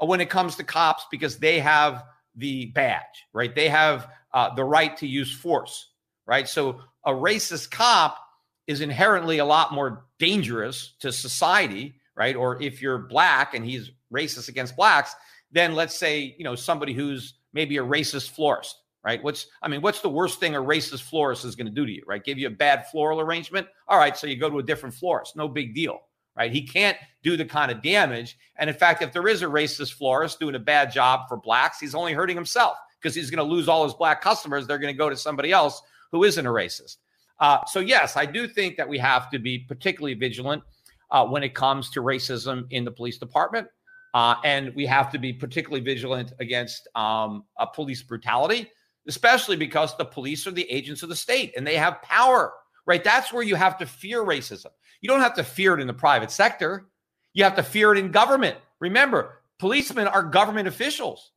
uh, 0.00 0.06
when 0.06 0.20
it 0.20 0.30
comes 0.30 0.56
to 0.56 0.64
cops 0.64 1.06
because 1.10 1.38
they 1.38 1.60
have 1.60 2.04
the 2.34 2.66
badge, 2.66 3.26
right? 3.32 3.54
They 3.54 3.68
have 3.68 4.08
uh, 4.32 4.54
the 4.54 4.64
right 4.64 4.96
to 4.98 5.06
use 5.06 5.34
force, 5.34 5.90
right? 6.26 6.48
So 6.48 6.80
a 7.04 7.12
racist 7.12 7.70
cop 7.70 8.18
is 8.66 8.80
inherently 8.80 9.38
a 9.38 9.44
lot 9.44 9.72
more 9.72 10.04
dangerous 10.18 10.94
to 11.00 11.10
society, 11.10 11.94
right? 12.14 12.36
Or 12.36 12.62
if 12.62 12.82
you're 12.82 12.98
black 12.98 13.54
and 13.54 13.64
he's 13.64 13.90
racist 14.12 14.48
against 14.48 14.76
blacks, 14.76 15.14
then 15.50 15.74
let's 15.74 15.96
say, 15.96 16.34
you 16.38 16.44
know, 16.44 16.54
somebody 16.54 16.92
who's 16.92 17.34
maybe 17.52 17.78
a 17.78 17.84
racist 17.84 18.30
florist, 18.30 18.76
right? 19.08 19.24
What's, 19.24 19.46
I 19.62 19.68
mean, 19.68 19.80
what's 19.80 20.02
the 20.02 20.10
worst 20.10 20.38
thing 20.38 20.54
a 20.54 20.60
racist 20.60 21.00
florist 21.00 21.46
is 21.46 21.56
going 21.56 21.66
to 21.66 21.72
do 21.72 21.86
to 21.86 21.90
you, 21.90 22.02
right? 22.06 22.22
Give 22.22 22.36
you 22.36 22.46
a 22.46 22.50
bad 22.50 22.86
floral 22.90 23.20
arrangement. 23.20 23.66
All 23.88 23.96
right. 23.96 24.14
So 24.14 24.26
you 24.26 24.36
go 24.36 24.50
to 24.50 24.58
a 24.58 24.62
different 24.62 24.94
florist. 24.94 25.34
No 25.34 25.48
big 25.48 25.74
deal, 25.74 26.00
right? 26.36 26.52
He 26.52 26.60
can't 26.60 26.94
do 27.22 27.34
the 27.34 27.46
kind 27.46 27.72
of 27.72 27.80
damage. 27.80 28.36
And 28.56 28.68
in 28.68 28.76
fact, 28.76 29.00
if 29.00 29.10
there 29.14 29.26
is 29.26 29.40
a 29.40 29.46
racist 29.46 29.94
florist 29.94 30.38
doing 30.38 30.56
a 30.56 30.58
bad 30.58 30.92
job 30.92 31.26
for 31.26 31.38
blacks, 31.38 31.80
he's 31.80 31.94
only 31.94 32.12
hurting 32.12 32.36
himself 32.36 32.76
because 33.00 33.14
he's 33.14 33.30
going 33.30 33.38
to 33.38 33.50
lose 33.50 33.66
all 33.66 33.84
his 33.84 33.94
black 33.94 34.20
customers. 34.20 34.66
They're 34.66 34.76
going 34.76 34.92
to 34.92 34.98
go 34.98 35.08
to 35.08 35.16
somebody 35.16 35.52
else 35.52 35.80
who 36.12 36.24
isn't 36.24 36.44
a 36.44 36.50
racist. 36.50 36.98
Uh, 37.40 37.64
so, 37.64 37.80
yes, 37.80 38.14
I 38.14 38.26
do 38.26 38.46
think 38.46 38.76
that 38.76 38.86
we 38.86 38.98
have 38.98 39.30
to 39.30 39.38
be 39.38 39.60
particularly 39.60 40.12
vigilant 40.12 40.62
uh, 41.10 41.24
when 41.24 41.42
it 41.42 41.54
comes 41.54 41.88
to 41.92 42.02
racism 42.02 42.66
in 42.68 42.84
the 42.84 42.90
police 42.90 43.16
department. 43.16 43.68
Uh, 44.12 44.34
and 44.44 44.74
we 44.74 44.84
have 44.84 45.10
to 45.12 45.18
be 45.18 45.32
particularly 45.32 45.82
vigilant 45.82 46.34
against 46.40 46.88
um, 46.94 47.44
police 47.74 48.02
brutality 48.02 48.70
especially 49.08 49.56
because 49.56 49.96
the 49.96 50.04
police 50.04 50.46
are 50.46 50.52
the 50.52 50.70
agents 50.70 51.02
of 51.02 51.08
the 51.08 51.16
state 51.16 51.54
and 51.56 51.66
they 51.66 51.76
have 51.76 52.02
power, 52.02 52.52
right? 52.86 53.02
That's 53.02 53.32
where 53.32 53.42
you 53.42 53.56
have 53.56 53.78
to 53.78 53.86
fear 53.86 54.22
racism. 54.22 54.66
You 55.00 55.08
don't 55.08 55.22
have 55.22 55.34
to 55.34 55.44
fear 55.44 55.74
it 55.74 55.80
in 55.80 55.86
the 55.86 55.94
private 55.94 56.30
sector, 56.30 56.86
you 57.32 57.44
have 57.44 57.56
to 57.56 57.62
fear 57.62 57.92
it 57.92 57.98
in 57.98 58.10
government. 58.10 58.56
Remember, 58.80 59.40
policemen 59.58 60.06
are 60.06 60.22
government 60.22 60.68
officials, 60.68 61.32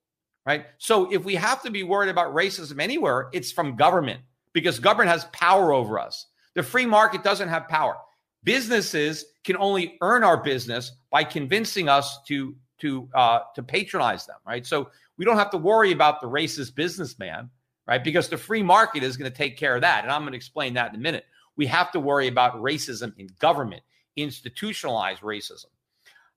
right? 0.46 0.66
So 0.78 1.12
if 1.12 1.24
we 1.24 1.36
have 1.36 1.64
to 1.64 1.72
be 1.72 1.84
worried 1.84 2.10
about 2.10 2.36
racism 2.36 2.82
anywhere, 2.82 3.30
it's 3.34 3.52
from 3.52 3.76
government 3.76 4.20
because 4.54 4.80
government 4.80 5.10
has 5.10 5.26
power 5.26 5.72
over 5.72 6.00
us. 6.00 6.28
The 6.56 6.64
free 6.64 6.86
market 6.86 7.24
doesn't 7.24 7.50
have 7.50 7.68
power. 7.68 7.96
Businesses 8.44 9.26
can 9.44 9.56
only 9.58 9.98
earn 10.02 10.24
our 10.24 10.38
business 10.38 10.92
by 11.12 11.24
convincing 11.24 11.88
us 11.88 12.20
to 12.28 12.56
to 12.80 13.08
uh, 13.14 13.42
to 13.54 13.62
patronize 13.62 14.26
them, 14.26 14.38
right? 14.46 14.66
So 14.66 14.90
we 15.18 15.24
don't 15.24 15.38
have 15.38 15.52
to 15.52 15.58
worry 15.58 15.92
about 15.92 16.20
the 16.20 16.28
racist 16.28 16.74
businessman 16.74 17.50
right? 17.88 18.04
Because 18.04 18.30
the 18.30 18.38
free 18.38 18.64
market 18.64 19.04
is 19.04 19.18
going 19.18 19.30
to 19.30 19.38
take 19.38 19.58
care 19.58 19.76
of 19.76 19.82
that. 19.82 20.04
And 20.04 20.12
I'm 20.12 20.22
going 20.22 20.34
to 20.34 20.38
explain 20.38 20.74
that 20.76 20.94
in 20.94 21.00
a 21.00 21.04
minute. 21.04 21.26
We 21.56 21.68
have 21.68 21.92
to 21.92 22.00
worry 22.00 22.28
about 22.28 22.62
racism 22.62 23.14
in 23.18 23.28
government, 23.40 23.84
institutionalized 24.16 25.22
racism. 25.22 25.66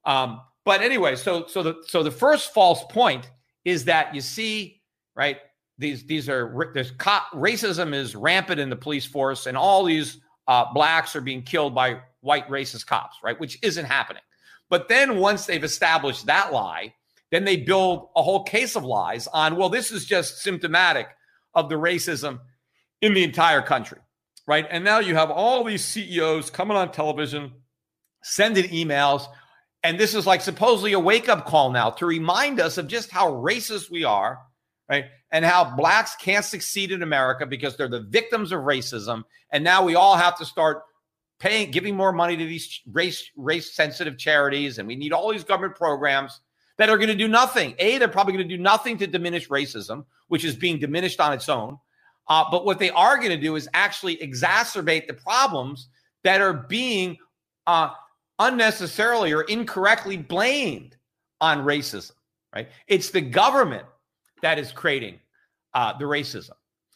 Um, 0.05 0.41
but 0.65 0.81
anyway, 0.83 1.17
so 1.17 1.47
so 1.47 1.63
the 1.63 1.83
so 1.87 2.03
the 2.03 2.11
first 2.11 2.53
false 2.53 2.85
point 2.91 3.31
is 3.65 3.85
that 3.85 4.15
you 4.15 4.21
see, 4.21 4.83
right? 5.15 5.39
These 5.79 6.05
these 6.05 6.29
are 6.29 6.71
there's 6.75 6.91
co- 6.93 7.21
racism 7.33 7.95
is 7.95 8.15
rampant 8.15 8.61
in 8.61 8.71
the 8.71 8.77
police 8.77 9.07
force, 9.07 9.47
and 9.47 9.57
all 9.57 9.85
these 9.85 10.21
uh, 10.47 10.73
blacks 10.73 11.15
are 11.17 11.21
being 11.21 11.43
killed 11.43 11.75
by 11.75 12.01
white 12.21 12.49
racist 12.49 12.87
cops, 12.87 13.19
right? 13.23 13.39
Which 13.39 13.59
isn't 13.63 13.85
happening. 13.85 14.23
But 14.71 14.89
then 14.89 15.19
once 15.19 15.47
they've 15.47 15.63
established 15.63 16.27
that 16.27 16.53
lie, 16.53 16.95
then 17.31 17.45
they 17.45 17.57
build 17.57 18.09
a 18.17 18.23
whole 18.23 18.45
case 18.45 18.77
of 18.77 18.85
lies 18.85 19.27
on, 19.29 19.57
well, 19.57 19.69
this 19.69 19.93
is 19.93 20.05
just 20.05 20.39
symptomatic 20.39 21.09
of 21.55 21.69
the 21.69 21.77
racism 21.77 22.41
in 23.01 23.15
the 23.15 23.25
entire 23.25 23.63
country, 23.63 23.99
right? 24.47 24.67
And 24.71 24.85
now 24.85 24.99
you 24.99 25.15
have 25.15 25.31
all 25.31 25.65
these 25.65 25.85
CEOs 25.85 26.51
coming 26.51 26.77
on 26.77 26.93
television, 26.93 27.53
sending 28.23 28.65
emails. 28.71 29.27
And 29.83 29.99
this 29.99 30.15
is 30.15 30.27
like 30.27 30.41
supposedly 30.41 30.93
a 30.95 31.01
wake 31.01 31.29
up 31.29 31.47
call 31.47 31.71
now 31.71 31.91
to 31.91 32.07
remind 32.07 32.61
us 32.61 32.79
of 32.79 32.89
just 32.89 33.11
how 33.11 33.33
racist 33.33 33.91
we 33.91 34.05
are, 34.05 34.39
right? 34.89 35.05
And 35.31 35.45
how 35.45 35.77
blacks 35.77 36.17
can't 36.17 36.45
succeed 36.45 36.93
in 36.93 37.03
America 37.03 37.47
because 37.47 37.77
they're 37.77 37.89
the 37.89 38.07
victims 38.09 38.53
of 38.53 38.61
racism. 38.61 39.25
And 39.51 39.65
now 39.65 39.85
we 39.85 39.95
all 39.95 40.17
have 40.17 40.39
to 40.39 40.45
start 40.45 40.83
paying, 41.39 41.71
giving 41.71 41.97
more 41.97 42.13
money 42.13 42.37
to 42.37 42.47
these 42.47 42.81
race 42.91 43.31
race 43.37 43.75
sensitive 43.75 44.17
charities, 44.19 44.79
and 44.79 44.89
we 44.89 44.97
need 44.97 45.13
all 45.13 45.33
these 45.33 45.45
government 45.45 45.77
programs 45.77 46.41
that 46.79 46.89
are 46.89 46.97
going 46.97 47.09
to 47.09 47.15
do 47.15 47.29
nothing. 47.29 47.75
A, 47.79 47.99
they're 47.99 48.09
probably 48.09 48.33
going 48.33 48.49
to 48.49 48.57
do 48.57 48.63
nothing 48.63 48.99
to 48.99 49.07
diminish 49.07 49.49
racism, 49.49 50.05
which 50.29 50.45
is 50.45 50.57
being 50.57 50.79
diminished 50.79 51.21
on 51.21 51.33
its 51.33 51.49
own. 51.49 51.79
Uh, 52.29 52.45
but 52.51 52.65
what 52.65 52.79
they 52.79 52.91
are 52.91 53.17
going 53.17 53.31
to 53.31 53.41
do 53.41 53.57
is 53.57 53.69
actually 53.75 54.17
exacerbate 54.17 55.07
the 55.07 55.15
problems 55.15 55.89
that 56.25 56.41
are 56.41 56.53
being 56.55 57.17
uh, 57.67 57.91
unnecessarily 58.39 59.33
or 59.33 59.43
incorrectly 59.43 60.17
blamed 60.17 60.97
on 61.41 61.65
racism. 61.65 62.13
Right? 62.55 62.69
It's 62.87 63.11
the 63.11 63.21
government 63.21 63.85
that 64.43 64.59
is 64.59 64.73
creating 64.73 65.19
uh, 65.75 65.97
the 65.99 66.05
racism. 66.05 66.53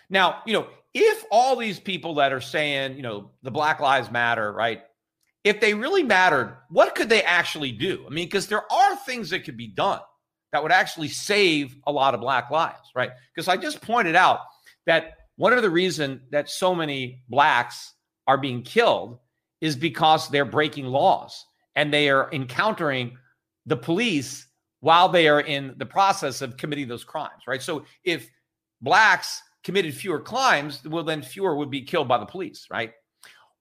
Now, 0.09 0.43
you 0.47 0.53
know, 0.53 0.69
if 0.95 1.25
all 1.31 1.57
these 1.57 1.79
people 1.79 2.15
that 2.15 2.33
are 2.33 2.41
saying, 2.41 2.97
you 2.97 3.03
know, 3.03 3.31
the 3.43 3.51
Black 3.51 3.81
Lives 3.81 4.11
Matter, 4.11 4.53
right? 4.53 4.83
If 5.45 5.61
they 5.61 5.75
really 5.75 6.03
mattered, 6.03 6.57
what 6.69 6.95
could 6.95 7.09
they 7.09 7.23
actually 7.23 7.73
do? 7.73 8.05
I 8.07 8.11
mean, 8.11 8.27
because 8.27 8.47
there 8.47 8.71
are 8.73 8.97
things 8.97 9.31
that 9.31 9.45
could 9.45 9.57
be 9.57 9.69
done 9.69 10.01
that 10.53 10.63
would 10.63 10.73
actually 10.73 11.09
save 11.09 11.77
a 11.87 11.93
lot 11.93 12.15
of 12.15 12.21
black 12.21 12.51
lives, 12.51 12.91
right? 12.95 13.11
Because 13.35 13.49
I 13.49 13.57
just 13.57 13.81
pointed 13.81 14.17
out 14.17 14.41
that 14.87 15.15
one 15.37 15.53
of 15.53 15.63
the 15.63 15.71
reason 15.71 16.23
that 16.31 16.51
so 16.51 16.75
many 16.75 17.23
blacks 17.29 17.95
are 18.27 18.39
being 18.39 18.63
killed 18.63 19.19
is 19.61 19.77
because 19.77 20.29
they're 20.29 20.45
breaking 20.45 20.87
laws 20.87 21.45
and 21.77 21.93
they 21.93 22.09
are 22.09 22.31
encountering 22.33 23.17
the 23.67 23.77
police 23.77 24.47
while 24.81 25.09
they 25.09 25.29
are 25.29 25.41
in 25.41 25.75
the 25.77 25.87
process 25.87 26.41
of 26.41 26.57
committing 26.57 26.89
those 26.89 27.05
crimes, 27.05 27.43
right? 27.47 27.63
So 27.63 27.85
if 28.05 28.29
blacks 28.81 29.43
committed 29.65 29.95
fewer 29.95 30.21
crimes, 30.21 30.83
well, 30.85 31.05
then 31.05 31.23
fewer 31.23 31.57
would 31.57 31.71
be 31.71 31.83
killed 31.83 32.09
by 32.09 32.19
the 32.19 32.27
police, 32.27 32.67
right? 32.71 32.93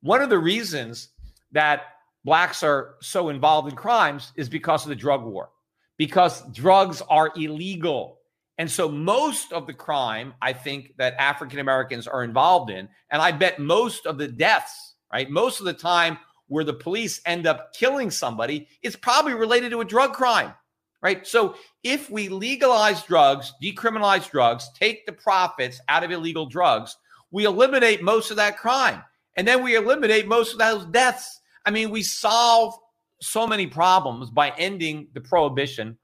One 0.01 0.21
of 0.21 0.29
the 0.29 0.39
reasons 0.39 1.09
that 1.51 1.83
blacks 2.23 2.63
are 2.63 2.95
so 3.01 3.29
involved 3.29 3.69
in 3.69 3.75
crimes 3.75 4.31
is 4.35 4.49
because 4.49 4.83
of 4.83 4.89
the 4.89 4.95
drug 4.95 5.23
war, 5.23 5.49
because 5.97 6.43
drugs 6.51 7.01
are 7.09 7.31
illegal. 7.35 8.19
And 8.57 8.69
so 8.69 8.89
most 8.89 9.53
of 9.53 9.67
the 9.67 9.73
crime, 9.73 10.33
I 10.41 10.51
think, 10.51 10.93
that 10.97 11.15
African 11.19 11.59
Americans 11.59 12.07
are 12.07 12.23
involved 12.23 12.71
in, 12.71 12.89
and 13.11 13.21
I 13.21 13.31
bet 13.31 13.59
most 13.59 14.05
of 14.05 14.17
the 14.17 14.27
deaths, 14.27 14.95
right? 15.13 15.29
Most 15.29 15.59
of 15.59 15.65
the 15.65 15.73
time 15.73 16.17
where 16.47 16.63
the 16.63 16.73
police 16.73 17.21
end 17.25 17.45
up 17.45 17.73
killing 17.73 18.09
somebody, 18.09 18.67
it's 18.81 18.95
probably 18.95 19.33
related 19.33 19.71
to 19.71 19.81
a 19.81 19.85
drug 19.85 20.13
crime, 20.13 20.53
right? 21.01 21.25
So 21.27 21.55
if 21.83 22.09
we 22.09 22.29
legalize 22.29 23.03
drugs, 23.03 23.53
decriminalize 23.61 24.29
drugs, 24.29 24.69
take 24.73 25.05
the 25.05 25.13
profits 25.13 25.79
out 25.87 26.03
of 26.03 26.11
illegal 26.11 26.45
drugs, 26.45 26.97
we 27.31 27.45
eliminate 27.45 28.01
most 28.01 28.31
of 28.31 28.37
that 28.37 28.57
crime. 28.57 29.03
And 29.37 29.47
then 29.47 29.63
we 29.63 29.75
eliminate 29.75 30.27
most 30.27 30.53
of 30.53 30.59
those 30.59 30.85
deaths. 30.87 31.39
I 31.65 31.71
mean, 31.71 31.91
we 31.91 32.01
solve 32.01 32.73
so 33.21 33.47
many 33.47 33.67
problems 33.67 34.29
by 34.29 34.49
ending 34.57 35.07
the 35.13 35.21
prohibition 35.21 35.97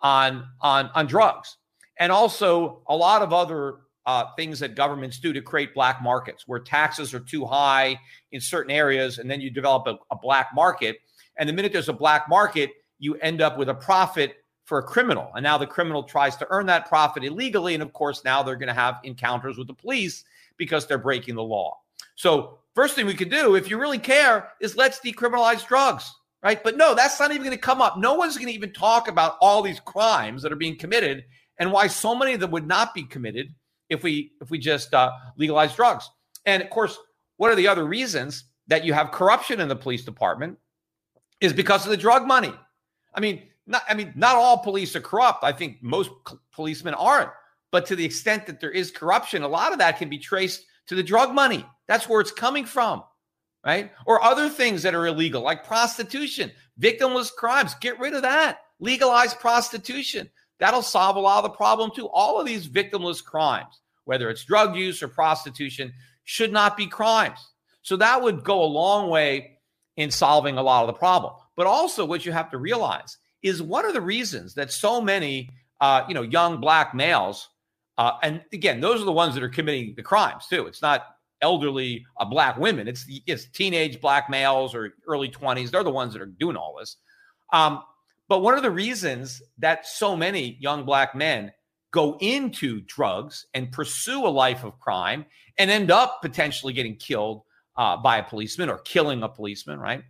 on 0.00 0.46
on 0.60 0.90
on 0.94 1.06
drugs. 1.06 1.58
And 1.98 2.10
also 2.10 2.82
a 2.88 2.96
lot 2.96 3.22
of 3.22 3.32
other 3.32 3.76
uh, 4.06 4.24
things 4.36 4.58
that 4.60 4.74
governments 4.74 5.20
do 5.20 5.32
to 5.32 5.40
create 5.40 5.74
black 5.74 6.02
markets 6.02 6.44
where 6.48 6.58
taxes 6.58 7.14
are 7.14 7.20
too 7.20 7.44
high 7.44 7.98
in 8.32 8.40
certain 8.40 8.72
areas 8.72 9.18
and 9.18 9.30
then 9.30 9.40
you 9.40 9.50
develop 9.50 9.86
a, 9.86 9.96
a 10.10 10.16
black 10.16 10.48
market. 10.54 10.98
And 11.38 11.48
the 11.48 11.52
minute 11.52 11.72
there's 11.72 11.88
a 11.88 11.94
black 11.94 12.28
market 12.28 12.70
you 12.98 13.14
end 13.16 13.40
up 13.40 13.58
with 13.58 13.68
a 13.68 13.74
profit 13.74 14.36
for 14.64 14.78
a 14.78 14.82
criminal. 14.82 15.30
And 15.34 15.44
now 15.44 15.58
the 15.58 15.66
criminal 15.66 16.02
tries 16.02 16.36
to 16.36 16.46
earn 16.50 16.66
that 16.66 16.88
profit 16.88 17.22
illegally 17.22 17.74
and 17.74 17.82
of 17.82 17.92
course 17.92 18.24
now 18.24 18.42
they're 18.42 18.56
going 18.56 18.68
to 18.68 18.74
have 18.74 18.98
encounters 19.04 19.58
with 19.58 19.68
the 19.68 19.74
police 19.74 20.24
because 20.56 20.86
they're 20.86 20.98
breaking 20.98 21.34
the 21.36 21.42
law. 21.42 21.78
So 22.16 22.58
first 22.74 22.94
thing 22.94 23.06
we 23.06 23.14
could 23.14 23.30
do 23.30 23.54
if 23.54 23.68
you 23.70 23.78
really 23.78 23.98
care 23.98 24.50
is 24.60 24.76
let's 24.76 25.00
decriminalize 25.00 25.66
drugs 25.66 26.10
right 26.42 26.62
but 26.64 26.76
no 26.76 26.94
that's 26.94 27.18
not 27.20 27.30
even 27.30 27.42
going 27.42 27.56
to 27.56 27.60
come 27.60 27.82
up 27.82 27.98
no 27.98 28.14
one's 28.14 28.36
going 28.36 28.48
to 28.48 28.54
even 28.54 28.72
talk 28.72 29.08
about 29.08 29.36
all 29.40 29.62
these 29.62 29.80
crimes 29.80 30.42
that 30.42 30.52
are 30.52 30.56
being 30.56 30.76
committed 30.76 31.24
and 31.58 31.70
why 31.70 31.86
so 31.86 32.14
many 32.14 32.34
of 32.34 32.40
them 32.40 32.50
would 32.50 32.66
not 32.66 32.94
be 32.94 33.04
committed 33.04 33.54
if 33.88 34.02
we 34.02 34.32
if 34.40 34.50
we 34.50 34.58
just 34.58 34.92
uh, 34.94 35.12
legalize 35.36 35.74
drugs. 35.76 36.10
And 36.46 36.62
of 36.62 36.70
course, 36.70 36.98
what 37.36 37.50
are 37.50 37.54
the 37.54 37.68
other 37.68 37.84
reasons 37.84 38.44
that 38.66 38.84
you 38.84 38.92
have 38.92 39.12
corruption 39.12 39.60
in 39.60 39.68
the 39.68 39.76
police 39.76 40.04
department? 40.04 40.58
Is 41.40 41.52
because 41.52 41.84
of 41.84 41.90
the 41.90 41.96
drug 41.96 42.26
money. 42.26 42.52
I 43.14 43.20
mean, 43.20 43.42
not 43.66 43.82
I 43.88 43.94
mean, 43.94 44.12
not 44.16 44.36
all 44.36 44.58
police 44.58 44.96
are 44.96 45.00
corrupt. 45.00 45.44
I 45.44 45.52
think 45.52 45.82
most 45.82 46.10
policemen 46.52 46.94
aren't. 46.94 47.30
But 47.70 47.86
to 47.86 47.96
the 47.96 48.04
extent 48.04 48.46
that 48.46 48.60
there 48.60 48.70
is 48.70 48.90
corruption, 48.90 49.42
a 49.42 49.48
lot 49.48 49.72
of 49.72 49.78
that 49.78 49.98
can 49.98 50.08
be 50.08 50.18
traced 50.18 50.64
to 50.88 50.94
the 50.94 51.02
drug 51.02 51.34
money. 51.34 51.64
That's 51.88 52.08
where 52.08 52.20
it's 52.20 52.32
coming 52.32 52.64
from, 52.64 53.02
right? 53.64 53.92
Or 54.06 54.22
other 54.22 54.48
things 54.48 54.82
that 54.82 54.94
are 54.94 55.06
illegal, 55.06 55.42
like 55.42 55.66
prostitution, 55.66 56.52
victimless 56.80 57.32
crimes. 57.32 57.74
Get 57.80 57.98
rid 57.98 58.14
of 58.14 58.22
that. 58.22 58.58
Legalize 58.80 59.34
prostitution. 59.34 60.28
That'll 60.58 60.82
solve 60.82 61.16
a 61.16 61.20
lot 61.20 61.44
of 61.44 61.50
the 61.50 61.56
problem 61.56 61.90
too. 61.94 62.08
All 62.08 62.40
of 62.40 62.46
these 62.46 62.68
victimless 62.68 63.22
crimes, 63.24 63.80
whether 64.04 64.30
it's 64.30 64.44
drug 64.44 64.76
use 64.76 65.02
or 65.02 65.08
prostitution, 65.08 65.92
should 66.24 66.52
not 66.52 66.76
be 66.76 66.86
crimes. 66.86 67.38
So 67.82 67.96
that 67.96 68.22
would 68.22 68.44
go 68.44 68.62
a 68.62 68.64
long 68.64 69.10
way 69.10 69.58
in 69.96 70.10
solving 70.10 70.56
a 70.56 70.62
lot 70.62 70.82
of 70.82 70.86
the 70.86 70.98
problem. 70.98 71.34
But 71.56 71.66
also, 71.66 72.04
what 72.04 72.24
you 72.24 72.32
have 72.32 72.50
to 72.50 72.58
realize 72.58 73.18
is 73.42 73.60
one 73.60 73.84
of 73.84 73.92
the 73.92 74.00
reasons 74.00 74.54
that 74.54 74.72
so 74.72 75.00
many, 75.00 75.50
uh, 75.80 76.04
you 76.08 76.14
know, 76.14 76.22
young 76.22 76.60
black 76.60 76.94
males, 76.94 77.48
uh, 78.02 78.18
and 78.24 78.42
again, 78.52 78.80
those 78.80 79.00
are 79.00 79.04
the 79.04 79.12
ones 79.12 79.32
that 79.32 79.44
are 79.44 79.48
committing 79.48 79.94
the 79.94 80.02
crimes 80.02 80.48
too. 80.48 80.66
It's 80.66 80.82
not 80.82 81.06
elderly 81.40 82.04
uh, 82.18 82.24
black 82.24 82.58
women. 82.58 82.88
It's 82.88 83.06
it's 83.28 83.46
teenage 83.46 84.00
black 84.00 84.28
males 84.28 84.74
or 84.74 84.94
early 85.06 85.28
twenties. 85.28 85.70
They're 85.70 85.84
the 85.84 85.90
ones 85.90 86.12
that 86.12 86.20
are 86.20 86.26
doing 86.26 86.56
all 86.56 86.74
this. 86.80 86.96
Um, 87.52 87.84
but 88.28 88.40
one 88.40 88.56
of 88.56 88.64
the 88.64 88.72
reasons 88.72 89.40
that 89.58 89.86
so 89.86 90.16
many 90.16 90.56
young 90.58 90.84
black 90.84 91.14
men 91.14 91.52
go 91.92 92.16
into 92.18 92.80
drugs 92.80 93.46
and 93.54 93.70
pursue 93.70 94.26
a 94.26 94.28
life 94.28 94.64
of 94.64 94.80
crime 94.80 95.24
and 95.58 95.70
end 95.70 95.92
up 95.92 96.22
potentially 96.22 96.72
getting 96.72 96.96
killed 96.96 97.42
uh, 97.76 97.96
by 97.98 98.16
a 98.16 98.24
policeman 98.24 98.68
or 98.68 98.78
killing 98.78 99.22
a 99.22 99.28
policeman, 99.28 99.78
right? 99.78 100.02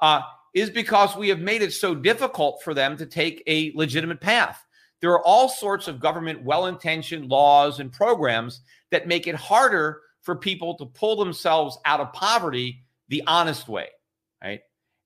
Uh, 0.00 0.22
is 0.54 0.70
because 0.70 1.14
we 1.14 1.28
have 1.28 1.40
made 1.40 1.60
it 1.60 1.74
so 1.74 1.94
difficult 1.94 2.62
for 2.62 2.72
them 2.72 2.96
to 2.96 3.04
take 3.04 3.42
a 3.46 3.70
legitimate 3.74 4.22
path. 4.22 4.64
There 5.00 5.12
are 5.12 5.24
all 5.24 5.48
sorts 5.48 5.88
of 5.88 6.00
government 6.00 6.42
well 6.42 6.66
intentioned 6.66 7.28
laws 7.28 7.80
and 7.80 7.92
programs 7.92 8.60
that 8.90 9.06
make 9.06 9.26
it 9.26 9.34
harder 9.34 10.00
for 10.22 10.36
people 10.36 10.74
to 10.76 10.86
pull 10.86 11.16
themselves 11.16 11.78
out 11.84 12.00
of 12.00 12.12
poverty 12.12 12.82
the 13.08 13.22
honest 13.26 13.68
way, 13.68 13.88
right? 14.42 14.60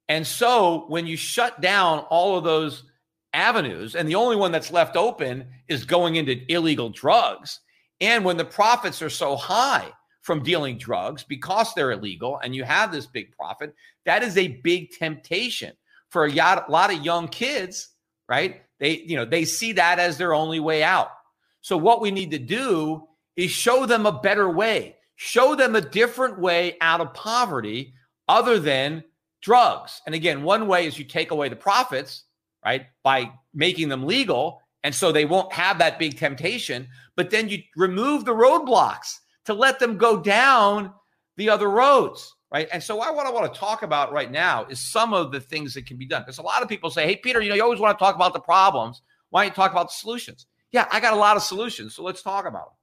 And 0.09 0.27
so 0.27 0.87
when 0.89 1.07
you 1.07 1.17
shut 1.17 1.61
down 1.61 2.01
all 2.11 2.37
of 2.37 2.45
those 2.45 2.85
avenues, 3.33 3.95
and 3.95 4.09
the 4.09 4.15
only 4.15 4.37
one 4.37 4.53
that's 4.53 4.73
left 4.73 4.97
open 4.97 5.47
is 5.69 5.85
going 5.85 6.17
into 6.17 6.53
illegal 6.53 6.91
drugs, 6.91 7.61
and 8.01 8.25
when 8.25 8.37
the 8.37 8.45
profits 8.45 9.01
are 9.01 9.11
so 9.11 9.37
high 9.37 9.93
from 10.23 10.43
dealing 10.43 10.79
drugs 10.79 11.25
because 11.25 11.73
they're 11.75 11.93
illegal 11.93 12.41
and 12.43 12.55
you 12.55 12.65
have 12.65 12.91
this 12.91 13.07
big 13.07 13.33
profit, 13.33 13.75
that 14.05 14.23
is 14.23 14.37
a 14.37 14.61
big 14.63 14.91
temptation 14.91 15.73
for 16.11 16.27
a 16.27 16.33
lot 16.33 16.93
of 16.93 17.05
young 17.05 17.29
kids, 17.29 17.91
right? 18.29 18.63
They, 18.83 18.99
you 19.07 19.15
know, 19.15 19.25
they 19.25 19.45
see 19.45 19.75
that 19.75 20.01
as 20.01 20.19
their 20.19 20.35
only 20.35 20.59
way 20.59 20.83
out. 20.83 21.13
So 21.61 21.77
what 21.77 22.01
we 22.01 22.11
need 22.11 22.33
to 22.33 22.39
do 22.39 23.07
is 23.37 23.53
show 23.53 23.87
them 23.87 24.07
a 24.07 24.21
better 24.21 24.51
way, 24.51 24.97
show 25.15 25.55
them 25.55 25.77
a 25.77 25.81
different 25.81 26.41
way 26.41 26.77
out 26.81 27.01
of 27.01 27.15
poverty 27.15 27.95
other 28.29 28.59
than 28.59 29.05
drugs. 29.41 30.03
And 30.05 30.17
again, 30.17 30.43
one 30.43 30.67
way 30.67 30.89
is 30.89 30.99
you 30.99 31.05
take 31.05 31.31
away 31.31 31.49
the 31.49 31.55
profits, 31.55 32.25
right, 32.65 32.87
by 33.05 33.31
making 33.55 33.89
them 33.89 34.05
legal. 34.05 34.61
And 34.83 34.93
so 34.93 35.13
they 35.13 35.27
won't 35.27 35.53
have 35.53 35.79
that 35.79 36.01
big 36.01 36.19
temptation. 36.19 36.89
But 37.15 37.31
then 37.31 37.49
you 37.49 37.63
remove 37.77 38.25
the 38.25 38.35
roadblocks 38.35 39.19
to 39.45 39.55
let 39.55 39.79
them 39.79 39.97
go 39.97 40.21
down 40.21 40.93
the 41.37 41.51
other 41.51 41.71
roads, 41.71 42.35
right? 42.53 42.69
And 42.73 42.83
so, 42.83 42.97
what 42.97 43.09
I 43.27 43.31
want 43.31 43.53
to 43.53 43.59
talk 43.59 43.83
about 43.83 44.13
right 44.13 44.31
now 44.31 44.67
is 44.67 44.79
some 44.79 45.15
of 45.15 45.33
the 45.33 45.41
things 45.41 45.75
that 45.75 45.87
can 45.87 45.97
be 45.97 46.07
done. 46.07 46.23
Because 46.23 46.39
a 46.39 46.43
lot 46.43 46.63
of 46.63 46.69
people 46.69 46.91
say, 46.91 47.07
hey, 47.07 47.17
Peter, 47.17 47.41
you 47.41 47.49
know, 47.49 47.55
you 47.55 47.63
always 47.63 47.81
want 47.81 47.99
to 47.99 48.03
talk 48.03 48.15
about 48.15 48.35
the 48.35 48.41
problems. 48.41 49.01
Why 49.31 49.45
don't 49.45 49.53
you 49.53 49.55
talk 49.55 49.73
about 49.73 49.89
the 49.89 49.95
solutions? 49.95 50.47
Yeah, 50.71 50.87
I 50.91 51.01
got 51.01 51.15
a 51.15 51.17
lot 51.17 51.37
of 51.37 51.43
solutions. 51.43 51.95
So 51.95 52.03
let's 52.03 52.23
talk 52.23 52.47
about 52.47 52.67
them. 52.67 52.77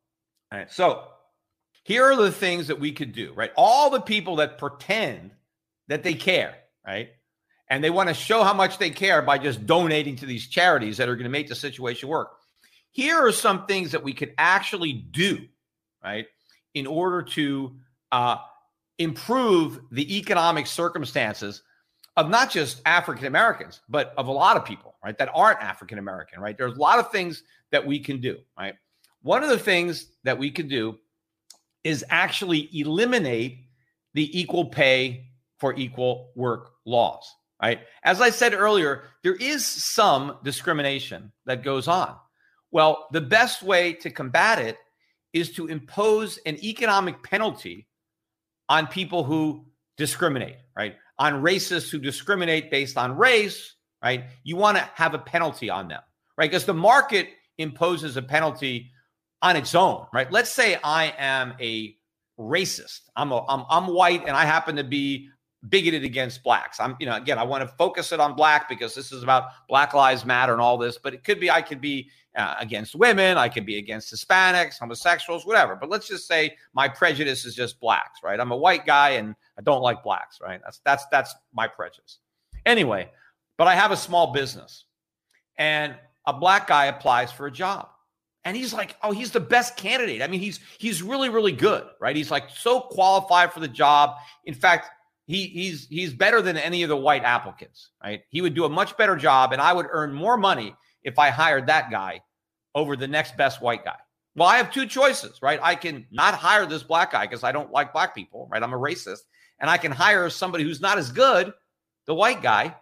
All 0.52 0.60
right. 0.60 0.72
So 0.72 1.04
here 1.84 2.06
are 2.06 2.16
the 2.16 2.32
things 2.32 2.68
that 2.68 2.80
we 2.80 2.92
could 2.92 3.14
do, 3.14 3.34
right? 3.34 3.52
All 3.56 3.90
the 3.90 4.02
people 4.02 4.38
that 4.38 4.58
pretend 4.58 5.32
that 5.88 6.04
they 6.04 6.16
care, 6.16 6.56
right? 6.86 7.10
And 7.70 7.84
they 7.84 7.90
want 7.92 8.10
to 8.10 8.16
show 8.16 8.44
how 8.44 8.54
much 8.54 8.80
they 8.80 8.90
care 8.90 9.22
by 9.22 9.38
just 9.38 9.66
donating 9.68 10.16
to 10.18 10.26
these 10.26 10.48
charities 10.48 10.98
that 10.98 11.08
are 11.08 11.16
going 11.16 11.26
to 11.26 11.30
make 11.30 11.48
the 11.48 11.56
situation 11.56 12.10
work. 12.10 12.32
Here 12.92 13.16
are 13.16 13.32
some 13.32 13.68
things 13.68 13.92
that 13.92 14.04
we 14.04 14.14
could 14.14 14.34
actually 14.40 14.94
do, 14.94 15.46
right, 16.04 16.26
in 16.74 16.88
order 16.88 17.22
to 17.22 17.76
uh, 18.12 18.38
improve 19.00 19.80
the 19.91 20.18
economic 20.18 20.68
circumstances 20.68 21.64
of 22.18 22.30
not 22.30 22.52
just 22.52 22.82
African 22.86 23.28
Americans, 23.28 23.80
but 23.89 24.14
of 24.18 24.28
a 24.28 24.32
lot 24.32 24.58
of 24.58 24.66
people, 24.66 24.95
right, 25.04 25.18
that 25.18 25.32
aren't 25.34 25.62
African 25.62 25.97
American, 25.97 26.41
right? 26.41 26.58
There's 26.58 26.78
a 26.78 26.82
lot 26.82 27.00
of 27.00 27.12
things 27.12 27.43
that 27.72 27.86
we 27.86 28.00
can 28.00 28.20
do, 28.20 28.38
right? 28.58 28.76
One 29.22 29.41
of 29.41 29.50
the 29.50 29.58
things 29.58 30.08
that 30.24 30.38
we 30.38 30.52
can 30.52 30.68
do 30.68 30.97
is 31.84 32.04
actually 32.10 32.70
eliminate 32.78 33.60
the 34.14 34.38
equal 34.38 34.66
pay 34.66 35.28
for 35.60 35.74
equal 35.76 36.32
work 36.36 36.72
laws, 36.86 37.34
right? 37.62 37.80
As 38.04 38.22
I 38.22 38.30
said 38.32 38.54
earlier, 38.54 39.04
there 39.24 39.36
is 39.36 39.66
some 39.66 40.38
discrimination 40.43 41.32
that 41.45 41.64
goes 41.64 41.88
on. 41.88 42.16
Well, 42.72 43.08
the 43.12 43.22
best 43.22 43.64
way 43.64 43.93
to 43.93 44.10
combat 44.10 44.60
it 44.60 44.78
is 45.32 45.52
to 45.54 45.68
impose 45.68 46.38
an 46.45 46.64
economic 46.64 47.24
penalty 47.24 47.88
on 48.70 48.88
people 48.88 49.24
who 49.24 49.66
discriminate, 49.98 50.58
right? 50.78 50.96
On 51.18 51.42
racists 51.42 51.90
who 51.90 52.00
discriminate 52.00 52.72
based 52.72 52.98
on 52.98 53.18
race, 53.18 53.76
right? 54.02 54.26
You 54.44 54.56
want 54.56 54.78
to 54.78 54.90
have 54.96 55.14
a 55.14 55.20
penalty 55.20 55.70
on 55.70 55.90
them, 55.90 56.02
right? 56.38 56.50
Because 56.50 56.66
the 56.66 56.74
market 56.74 57.28
imposes 57.58 58.16
a 58.16 58.22
penalty 58.22 58.92
on 59.42 59.56
its 59.56 59.76
own, 59.76 60.06
right? 60.14 60.32
Let's 60.32 60.52
say 60.52 60.78
I 60.84 61.14
am 61.18 61.56
a 61.60 61.96
racist. 62.40 63.02
I'm 63.16 63.32
a, 63.32 63.46
I'm, 63.48 63.66
I'm 63.70 63.88
white 63.88 64.22
and 64.22 64.32
I 64.32 64.46
happen 64.46 64.78
to 64.78 64.84
be 64.84 65.30
bigoted 65.68 66.03
against 66.03 66.41
blacks. 66.43 66.80
I'm, 66.80 66.95
you 66.99 67.05
know, 67.05 67.16
again, 67.16 67.38
I 67.38 67.43
want 67.43 67.62
to 67.62 67.76
focus 67.76 68.12
it 68.12 68.20
on 68.20 68.36
black 68.36 68.70
because 68.70 68.95
this 68.95 69.12
is 69.12 69.24
about 69.24 69.49
Black 69.68 69.93
Lives 69.93 70.24
Matter 70.26 70.53
and 70.53 70.62
all 70.62 70.78
this, 70.78 70.97
but 70.97 71.14
it 71.14 71.24
could 71.24 71.39
be, 71.39 71.51
I 71.51 71.62
could 71.62 71.82
be 71.82 72.10
uh, 72.38 72.55
against 72.60 72.95
women, 72.95 73.38
I 73.38 73.49
could 73.49 73.66
be 73.66 73.78
against 73.78 74.14
Hispanics, 74.14 74.80
homosexuals, 74.80 75.45
whatever. 75.45 75.76
But 75.76 75.89
let's 75.89 76.07
just 76.07 76.28
say 76.28 76.55
my 76.74 76.88
prejudice 76.88 77.43
is 77.43 77.55
just 77.55 77.80
blacks, 77.80 78.22
right? 78.24 78.39
I'm 78.39 78.51
a 78.51 78.57
white 78.57 78.86
guy 78.86 79.12
and 79.12 79.36
I 79.57 79.62
don't 79.62 79.82
like 79.82 80.01
blacks, 80.03 80.39
right? 80.41 80.62
That's, 80.64 80.80
that's, 80.86 81.05
that's 81.12 81.36
my 81.53 81.68
prejudice. 81.68 82.20
Anyway, 82.66 83.10
but 83.57 83.68
I 83.68 83.76
have 83.76 83.91
a 83.91 83.97
small 83.97 84.32
business 84.32 84.86
and 85.57 85.95
a 86.26 86.34
black 86.34 86.68
guy 86.68 86.86
applies 86.86 87.32
for 87.32 87.47
a 87.47 87.51
job. 87.51 87.89
And 88.45 88.55
he's 88.55 88.74
like, 88.74 88.95
oh, 89.03 89.12
he's 89.12 89.32
the 89.32 89.39
best 89.41 89.76
candidate. 89.76 90.22
I 90.22 90.28
mean, 90.28 90.39
he's 90.39 90.62
he's 90.78 91.03
really, 91.03 91.28
really 91.28 91.51
good, 91.51 91.84
right? 91.99 92.16
He's 92.16 92.32
like 92.32 92.49
so 92.49 92.80
qualified 92.80 93.51
for 93.51 93.60
the 93.60 93.68
job. 93.68 94.16
In 94.45 94.53
fact, 94.53 94.89
he 95.30 95.46
he's 95.46 95.88
he's 95.88 96.12
better 96.12 96.42
than 96.42 96.58
any 96.58 96.82
of 96.82 96.90
the 96.90 96.98
white 96.98 97.24
applicants, 97.24 97.92
right? 98.04 98.22
He 98.32 98.42
would 98.42 98.56
do 98.56 98.66
a 98.66 98.70
much 98.70 98.98
better 98.98 99.16
job, 99.16 99.54
and 99.54 99.62
I 99.62 99.74
would 99.74 99.86
earn 99.92 100.12
more 100.12 100.38
money 100.38 100.76
if 101.04 101.20
I 101.20 101.30
hired 101.30 101.68
that 101.68 101.92
guy 101.92 102.22
over 102.74 102.96
the 102.96 103.08
next 103.08 103.38
best 103.38 103.62
white 103.62 103.86
guy. 103.86 103.98
Well, 104.36 104.48
I 104.48 104.58
have 104.58 104.74
two 104.74 104.88
choices, 104.88 105.40
right? 105.44 105.60
I 105.62 105.76
can 105.76 106.08
not 106.10 106.34
hire 106.34 106.66
this 106.66 106.82
black 106.82 107.12
guy 107.12 107.28
because 107.28 107.44
I 107.44 107.52
don't 107.52 107.72
like 107.72 107.94
black 107.94 108.16
people, 108.16 108.48
right? 108.52 108.64
I'm 108.64 108.74
a 108.74 108.80
racist, 108.80 109.20
and 109.60 109.70
I 109.70 109.78
can 109.78 109.92
hire 109.92 110.32
somebody 110.32 110.64
who's 110.64 110.82
not 110.82 110.98
as 110.98 111.12
good, 111.12 111.54
the 112.08 112.16
white 112.16 112.42
guy, 112.42 112.76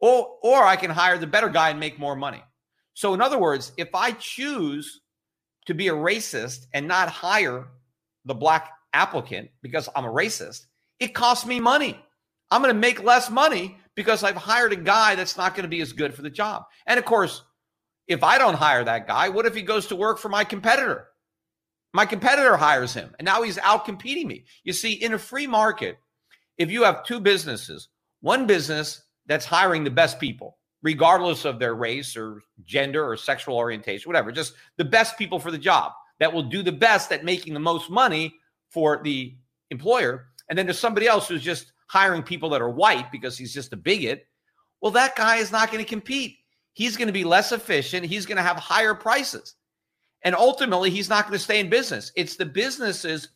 or 0.00 0.36
or 0.42 0.62
I 0.62 0.76
can 0.76 0.90
hire 0.90 1.16
the 1.16 1.26
better 1.26 1.48
guy 1.48 1.70
and 1.70 1.80
make 1.80 1.98
more 1.98 2.14
money. 2.14 2.42
So, 2.92 3.14
in 3.14 3.22
other 3.22 3.38
words, 3.38 3.72
if 3.78 3.94
I 3.94 4.12
choose 4.12 5.00
to 5.64 5.72
be 5.72 5.88
a 5.88 5.94
racist 5.94 6.66
and 6.74 6.86
not 6.86 7.08
hire 7.08 7.68
the 8.26 8.34
black 8.34 8.70
applicant 8.92 9.48
because 9.62 9.88
I'm 9.96 10.04
a 10.04 10.12
racist, 10.12 10.66
it 11.00 11.14
costs 11.14 11.46
me 11.46 11.58
money. 11.58 11.98
I'm 12.50 12.62
going 12.62 12.74
to 12.74 12.80
make 12.80 13.02
less 13.02 13.30
money 13.30 13.76
because 13.96 14.22
I've 14.22 14.36
hired 14.36 14.72
a 14.72 14.76
guy 14.76 15.14
that's 15.14 15.36
not 15.36 15.54
going 15.54 15.64
to 15.64 15.68
be 15.68 15.80
as 15.80 15.92
good 15.92 16.14
for 16.14 16.22
the 16.22 16.30
job. 16.30 16.64
And 16.86 16.98
of 16.98 17.04
course, 17.04 17.42
if 18.06 18.22
I 18.22 18.38
don't 18.38 18.54
hire 18.54 18.84
that 18.84 19.06
guy, 19.06 19.28
what 19.28 19.46
if 19.46 19.54
he 19.54 19.62
goes 19.62 19.86
to 19.88 19.96
work 19.96 20.18
for 20.18 20.28
my 20.28 20.44
competitor? 20.44 21.06
My 21.92 22.06
competitor 22.06 22.56
hires 22.56 22.94
him 22.94 23.14
and 23.18 23.26
now 23.26 23.42
he's 23.42 23.58
out 23.58 23.84
competing 23.84 24.28
me. 24.28 24.44
You 24.62 24.72
see, 24.72 24.92
in 24.92 25.14
a 25.14 25.18
free 25.18 25.46
market, 25.46 25.98
if 26.58 26.70
you 26.70 26.84
have 26.84 27.04
two 27.04 27.20
businesses, 27.20 27.88
one 28.20 28.46
business 28.46 29.02
that's 29.26 29.46
hiring 29.46 29.84
the 29.84 29.90
best 29.90 30.20
people, 30.20 30.58
regardless 30.82 31.44
of 31.44 31.58
their 31.58 31.74
race 31.74 32.16
or 32.16 32.42
gender 32.64 33.04
or 33.08 33.16
sexual 33.16 33.56
orientation, 33.56 34.08
whatever, 34.08 34.30
just 34.30 34.54
the 34.76 34.84
best 34.84 35.18
people 35.18 35.38
for 35.38 35.50
the 35.50 35.58
job 35.58 35.92
that 36.18 36.32
will 36.32 36.42
do 36.42 36.62
the 36.62 36.72
best 36.72 37.12
at 37.12 37.24
making 37.24 37.54
the 37.54 37.60
most 37.60 37.90
money 37.90 38.34
for 38.70 39.00
the 39.02 39.34
employer. 39.70 40.26
And 40.50 40.58
then 40.58 40.66
there's 40.66 40.78
somebody 40.78 41.06
else 41.06 41.28
who's 41.28 41.42
just 41.42 41.72
hiring 41.86 42.22
people 42.22 42.50
that 42.50 42.60
are 42.60 42.68
white 42.68 43.10
because 43.10 43.38
he's 43.38 43.54
just 43.54 43.72
a 43.72 43.76
bigot. 43.76 44.26
Well, 44.82 44.92
that 44.92 45.16
guy 45.16 45.36
is 45.36 45.52
not 45.52 45.70
going 45.70 45.82
to 45.82 45.88
compete. 45.88 46.36
He's 46.72 46.96
going 46.96 47.06
to 47.06 47.12
be 47.12 47.24
less 47.24 47.52
efficient. 47.52 48.04
He's 48.04 48.26
going 48.26 48.36
to 48.36 48.42
have 48.42 48.56
higher 48.56 48.94
prices. 48.94 49.54
And 50.22 50.34
ultimately, 50.34 50.90
he's 50.90 51.08
not 51.08 51.24
going 51.24 51.38
to 51.38 51.42
stay 51.42 51.60
in 51.60 51.70
business. 51.70 52.12
It's 52.16 52.36
the 52.36 52.44
businesses 52.44 53.28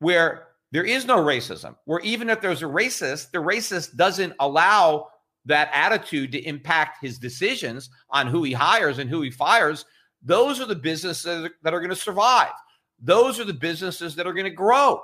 where 0.00 0.48
there 0.72 0.84
is 0.84 1.06
no 1.06 1.18
racism, 1.18 1.76
where 1.84 2.00
even 2.00 2.28
if 2.28 2.40
there's 2.40 2.62
a 2.62 2.66
racist, 2.66 3.30
the 3.30 3.38
racist 3.38 3.96
doesn't 3.96 4.32
allow 4.40 5.08
that 5.44 5.70
attitude 5.72 6.32
to 6.32 6.40
impact 6.40 6.98
his 7.00 7.18
decisions 7.18 7.90
on 8.10 8.26
who 8.26 8.42
he 8.42 8.52
hires 8.52 8.98
and 8.98 9.08
who 9.08 9.22
he 9.22 9.30
fires, 9.30 9.84
those 10.22 10.60
are 10.60 10.66
the 10.66 10.74
businesses 10.74 11.50
that 11.62 11.74
are 11.74 11.80
going 11.80 11.90
to 11.90 11.96
survive. 11.96 12.52
Those 13.00 13.38
are 13.38 13.44
the 13.44 13.52
businesses 13.52 14.16
that 14.16 14.26
are 14.26 14.32
going 14.32 14.44
to 14.44 14.50
grow. 14.50 15.02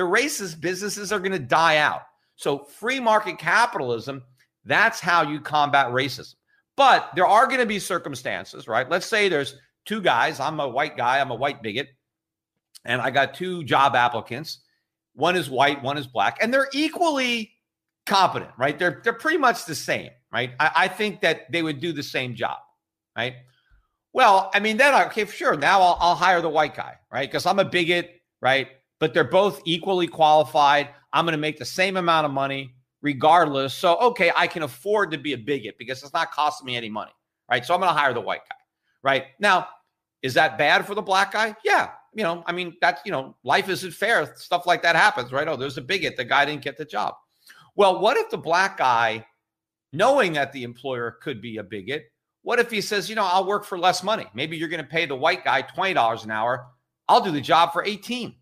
The 0.00 0.06
racist 0.06 0.62
businesses 0.62 1.12
are 1.12 1.18
going 1.18 1.32
to 1.32 1.38
die 1.38 1.76
out. 1.76 2.04
So, 2.36 2.64
free 2.64 3.00
market 3.00 3.36
capitalism, 3.38 4.22
that's 4.64 4.98
how 4.98 5.28
you 5.28 5.42
combat 5.42 5.88
racism. 5.88 6.36
But 6.74 7.10
there 7.14 7.26
are 7.26 7.46
going 7.46 7.60
to 7.60 7.66
be 7.66 7.78
circumstances, 7.78 8.66
right? 8.66 8.88
Let's 8.88 9.04
say 9.04 9.28
there's 9.28 9.56
two 9.84 10.00
guys. 10.00 10.40
I'm 10.40 10.58
a 10.58 10.66
white 10.66 10.96
guy, 10.96 11.20
I'm 11.20 11.30
a 11.30 11.34
white 11.34 11.62
bigot, 11.62 11.88
and 12.86 13.02
I 13.02 13.10
got 13.10 13.34
two 13.34 13.62
job 13.64 13.94
applicants. 13.94 14.60
One 15.12 15.36
is 15.36 15.50
white, 15.50 15.82
one 15.82 15.98
is 15.98 16.06
black, 16.06 16.38
and 16.40 16.50
they're 16.50 16.70
equally 16.72 17.52
competent, 18.06 18.52
right? 18.56 18.78
They're 18.78 19.02
they're 19.04 19.12
pretty 19.12 19.36
much 19.36 19.66
the 19.66 19.74
same, 19.74 20.08
right? 20.32 20.52
I, 20.58 20.70
I 20.74 20.88
think 20.88 21.20
that 21.20 21.52
they 21.52 21.62
would 21.62 21.78
do 21.78 21.92
the 21.92 22.02
same 22.02 22.34
job, 22.34 22.56
right? 23.14 23.34
Well, 24.14 24.50
I 24.54 24.60
mean, 24.60 24.78
then 24.78 24.94
okay, 25.08 25.26
sure. 25.26 25.58
Now 25.58 25.82
I'll, 25.82 25.98
I'll 26.00 26.14
hire 26.14 26.40
the 26.40 26.48
white 26.48 26.74
guy, 26.74 26.94
right? 27.12 27.28
Because 27.28 27.44
I'm 27.44 27.58
a 27.58 27.66
bigot, 27.66 28.12
right? 28.40 28.68
But 29.00 29.14
they're 29.14 29.24
both 29.24 29.60
equally 29.64 30.06
qualified. 30.06 30.90
I'm 31.12 31.24
going 31.24 31.32
to 31.32 31.38
make 31.38 31.58
the 31.58 31.64
same 31.64 31.96
amount 31.96 32.26
of 32.26 32.32
money 32.32 32.74
regardless. 33.02 33.74
So, 33.74 33.96
okay, 33.98 34.30
I 34.36 34.46
can 34.46 34.62
afford 34.62 35.10
to 35.10 35.18
be 35.18 35.32
a 35.32 35.38
bigot 35.38 35.76
because 35.78 36.02
it's 36.02 36.12
not 36.12 36.30
costing 36.30 36.66
me 36.66 36.76
any 36.76 36.90
money, 36.90 37.12
right? 37.50 37.64
So 37.64 37.74
I'm 37.74 37.80
going 37.80 37.92
to 37.92 37.98
hire 37.98 38.12
the 38.12 38.20
white 38.20 38.42
guy, 38.48 38.56
right? 39.02 39.24
Now, 39.38 39.68
is 40.22 40.34
that 40.34 40.58
bad 40.58 40.86
for 40.86 40.94
the 40.94 41.02
black 41.02 41.32
guy? 41.32 41.56
Yeah. 41.64 41.90
You 42.12 42.24
know, 42.24 42.42
I 42.46 42.52
mean, 42.52 42.76
that's, 42.80 43.00
you 43.04 43.12
know, 43.12 43.36
life 43.44 43.68
isn't 43.68 43.94
fair. 43.94 44.34
Stuff 44.36 44.66
like 44.66 44.82
that 44.82 44.96
happens, 44.96 45.32
right? 45.32 45.48
Oh, 45.48 45.56
there's 45.56 45.78
a 45.78 45.82
bigot. 45.82 46.16
The 46.16 46.24
guy 46.24 46.44
didn't 46.44 46.62
get 46.62 46.76
the 46.76 46.84
job. 46.84 47.14
Well, 47.76 48.00
what 48.00 48.16
if 48.16 48.30
the 48.30 48.38
black 48.38 48.76
guy, 48.76 49.24
knowing 49.92 50.32
that 50.34 50.52
the 50.52 50.64
employer 50.64 51.18
could 51.22 51.40
be 51.40 51.56
a 51.56 51.62
bigot, 51.62 52.12
what 52.42 52.58
if 52.58 52.70
he 52.70 52.80
says, 52.80 53.08
you 53.08 53.14
know, 53.14 53.24
I'll 53.24 53.46
work 53.46 53.64
for 53.64 53.78
less 53.78 54.02
money? 54.02 54.26
Maybe 54.34 54.56
you're 54.56 54.68
going 54.68 54.82
to 54.82 54.88
pay 54.88 55.06
the 55.06 55.14
white 55.14 55.44
guy 55.44 55.62
$20 55.62 56.24
an 56.24 56.30
hour. 56.30 56.66
I'll 57.08 57.20
do 57.20 57.30
the 57.30 57.40
job 57.40 57.72
for 57.72 57.84
18. 57.84 58.34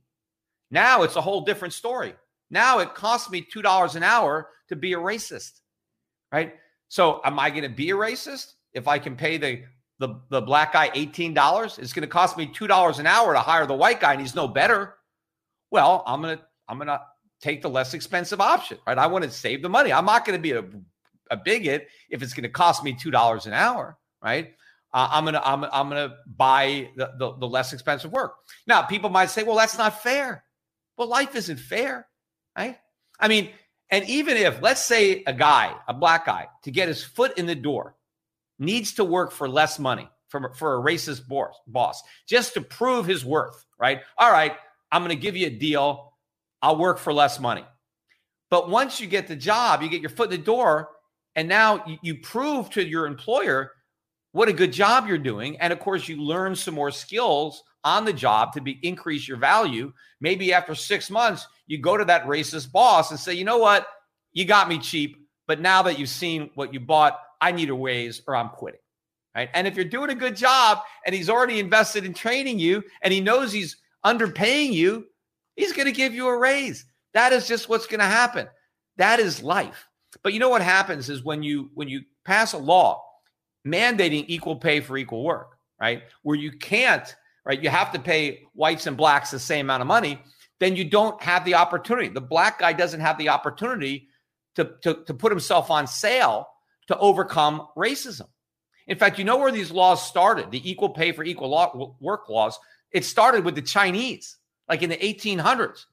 Now 0.71 1.03
it's 1.03 1.17
a 1.17 1.21
whole 1.21 1.43
different 1.43 1.75
story. 1.75 2.15
Now 2.51 2.79
it 2.79 2.95
costs 2.95 3.31
me 3.31 3.47
$2 3.55 3.95
an 3.95 4.03
hour 4.03 4.49
to 4.69 4.77
be 4.77 4.93
a 4.93 4.99
racist. 4.99 5.61
Right? 6.33 6.55
So 6.89 7.21
am 7.25 7.39
I 7.39 7.51
going 7.51 7.63
to 7.63 7.69
be 7.69 7.91
a 7.91 7.95
racist 7.95 8.55
if 8.73 8.89
I 8.89 8.99
can 8.99 9.17
pay 9.17 9.37
the 9.37 9.63
the, 10.01 10.21
the 10.29 10.41
black 10.41 10.73
guy 10.73 10.91
$18? 10.91 11.79
It's 11.79 11.93
going 11.93 12.03
to 12.03 12.07
cost 12.07 12.37
me 12.37 12.47
$2 12.47 12.99
an 12.99 13.07
hour 13.07 13.33
to 13.33 13.41
hire 13.41 13.67
the 13.67 13.75
white 13.75 14.01
guy 14.01 14.13
and 14.13 14.21
he's 14.21 14.35
no 14.35 14.47
better. 14.47 14.95
Well, 15.71 16.05
I'm 16.07 16.23
going 16.23 16.39
to 16.39 16.45
I'm 16.69 16.79
going 16.79 16.89
to 16.89 17.01
take 17.41 17.63
the 17.63 17.71
less 17.71 17.95
expensive 17.95 18.41
option, 18.41 18.79
right? 18.87 18.99
I 18.99 19.07
want 19.07 19.25
to 19.25 19.31
save 19.31 19.63
the 19.63 19.69
money. 19.69 19.93
I'm 19.93 20.05
not 20.05 20.25
going 20.25 20.39
to 20.39 20.43
be 20.43 20.53
a, 20.53 20.65
a 21.31 21.37
bigot 21.37 21.89
if 22.11 22.23
it's 22.23 22.33
going 22.33 22.45
to 22.45 22.49
cost 22.49 22.85
me 22.85 22.95
two 22.95 23.11
dollars 23.11 23.47
an 23.47 23.53
hour, 23.53 23.97
right? 24.23 24.55
Uh, 24.93 25.09
I'm 25.11 25.25
gonna 25.25 25.43
I'm, 25.45 25.65
I'm 25.65 25.89
gonna 25.91 26.17
buy 26.37 26.91
the, 26.97 27.13
the, 27.19 27.37
the 27.37 27.47
less 27.47 27.73
expensive 27.75 28.11
work. 28.11 28.37
Now, 28.67 28.83
people 28.83 29.11
might 29.11 29.29
say, 29.31 29.43
well, 29.43 29.57
that's 29.57 29.77
not 29.77 30.03
fair. 30.03 30.45
Well, 30.99 31.09
life 31.09 31.37
isn't 31.37 31.61
fair, 31.61 32.07
right? 32.57 32.77
I 33.19 33.29
mean, 33.29 33.51
and 33.91 34.05
even 34.09 34.37
if 34.37 34.61
let's 34.61 34.85
say 34.85 35.23
a 35.27 35.33
guy, 35.33 35.75
a 35.87 35.95
black 35.95 36.27
guy, 36.27 36.49
to 36.65 36.71
get 36.71 36.89
his 36.89 37.03
foot 37.03 37.39
in 37.39 37.47
the 37.47 37.55
door, 37.55 37.95
needs 38.59 38.95
to 38.95 39.05
work 39.05 39.31
for 39.31 39.49
less 39.49 39.79
money 39.79 40.11
for, 40.29 40.53
for 40.55 40.77
a 40.77 40.83
racist 40.83 41.27
boss, 41.27 41.55
boss 41.67 42.03
just 42.27 42.55
to 42.55 42.61
prove 42.61 43.07
his 43.07 43.25
worth, 43.25 43.65
right? 43.79 44.01
All 44.19 44.31
right, 44.31 44.57
I'm 44.93 45.03
going 45.03 45.17
to 45.17 45.23
give 45.23 45.37
you 45.37 45.47
a 45.47 45.51
deal 45.51 46.13
I'll 46.61 46.77
work 46.77 46.99
for 46.99 47.13
less 47.13 47.39
money. 47.39 47.65
But 48.51 48.69
once 48.69 49.01
you 49.01 49.07
get 49.07 49.29
the 49.29 49.37
job, 49.37 49.83
you 49.83 49.89
get 49.89 50.01
your 50.01 50.11
foot 50.11 50.33
in 50.33 50.41
the 50.41 50.45
door, 50.45 50.89
and 51.37 51.49
now 51.49 51.85
you, 51.87 51.99
you 52.03 52.15
prove 52.17 52.69
to 52.71 52.85
your 52.85 53.07
employer 53.07 53.71
what 54.33 54.49
a 54.49 54.53
good 54.53 54.73
job 54.73 55.07
you're 55.07 55.19
doing. 55.19 55.61
And 55.61 55.73
of 55.73 55.79
course, 55.79 56.09
you 56.09 56.21
learn 56.21 56.57
some 56.57 56.75
more 56.75 56.91
skills 56.91 57.63
on 57.85 58.05
the 58.05 58.13
job 58.13 58.53
to 58.53 58.61
be 58.61 58.79
increase 58.83 59.27
your 59.27 59.37
value. 59.37 59.93
Maybe 60.21 60.53
after 60.53 60.75
six 60.75 61.11
months, 61.11 61.47
you 61.67 61.79
go 61.79 61.97
to 61.97 62.05
that 62.07 62.27
racist 62.27 62.73
boss 62.73 63.11
and 63.11 63.21
say, 63.21 63.35
you 63.35 63.45
know 63.45 63.59
what? 63.59 63.87
You 64.33 64.45
got 64.45 64.69
me 64.69 64.79
cheap, 64.79 65.17
but 65.47 65.61
now 65.61 65.83
that 65.83 65.99
you've 65.99 66.09
seen 66.09 66.51
what 66.55 66.73
you 66.75 66.81
bought, 66.81 67.19
I 67.41 67.53
need 67.53 67.71
a 67.71 67.75
raise 67.75 68.23
or 68.27 68.37
I'm 68.37 68.49
quitting. 68.51 68.81
Right. 69.35 69.51
And 69.55 69.67
if 69.67 69.77
you're 69.77 69.85
doing 69.85 70.11
a 70.11 70.15
good 70.15 70.35
job 70.35 70.81
and 71.07 71.15
he's 71.15 71.31
already 71.31 71.61
invested 71.61 72.05
in 72.05 72.13
training 72.13 72.59
you 72.59 72.83
and 73.03 73.13
he 73.13 73.21
knows 73.21 73.53
he's 73.53 73.77
underpaying 74.05 74.73
you, 74.73 75.07
He's 75.59 75.73
going 75.73 75.87
to 75.87 75.93
give 75.93 76.15
you 76.15 76.29
a 76.29 76.39
raise. 76.39 76.87
That 77.15 77.33
is 77.33 77.49
just 77.49 77.69
what's 77.69 77.89
going 77.89 77.99
to 77.99 78.07
happen. 78.07 78.47
That 78.97 79.19
is 79.19 79.43
life. 79.43 79.89
But 80.23 80.33
you 80.33 80.39
know 80.39 80.49
what 80.49 80.63
happens 80.63 81.11
is 81.11 81.25
when 81.25 81.43
you 81.43 81.71
when 81.75 81.89
you 81.89 82.03
pass 82.25 82.53
a 82.53 82.59
law 82.59 83.05
mandating 83.67 84.25
equal 84.29 84.55
pay 84.55 84.81
for 84.81 84.97
equal 84.97 85.25
work, 85.25 85.59
right? 85.81 86.05
Where 86.23 86.37
you 86.37 86.53
can't, 86.53 87.13
right? 87.49 87.63
You 87.63 87.71
have 87.71 87.91
to 87.93 87.99
pay 87.99 88.43
whites 88.53 88.87
and 88.87 88.97
blacks 88.97 89.31
the 89.31 89.39
same 89.39 89.67
amount 89.67 89.81
of 89.81 89.87
money, 89.89 90.21
then 90.61 90.77
you 90.77 90.85
don't 90.85 91.21
have 91.23 91.45
the 91.47 91.55
opportunity. 91.55 92.09
The 92.09 92.21
black 92.21 92.59
guy 92.59 92.75
doesn't 92.75 93.01
have 93.01 93.17
the 93.17 93.31
opportunity 93.31 94.09
to, 94.57 94.73
to, 94.83 95.03
to 95.07 95.15
put 95.15 95.33
himself 95.33 95.71
on 95.71 95.87
sale 95.87 96.47
to 96.89 96.99
overcome 96.99 97.67
racism. 97.77 98.29
In 98.87 98.99
fact, 98.99 99.19
you 99.19 99.25
know 99.25 99.39
where 99.39 99.53
these 99.53 99.71
laws 99.71 100.07
started, 100.07 100.51
the 100.51 100.71
equal 100.71 100.91
pay 100.91 101.13
for 101.13 101.25
equal 101.25 101.49
law, 101.49 101.97
work 102.01 102.29
laws? 102.29 102.59
It 102.93 103.05
started 103.05 103.45
with 103.45 103.55
the 103.55 103.63
Chinese 103.63 104.37
like 104.69 104.83
in 104.83 104.91
the 104.91 104.97
1800s, 104.97 105.87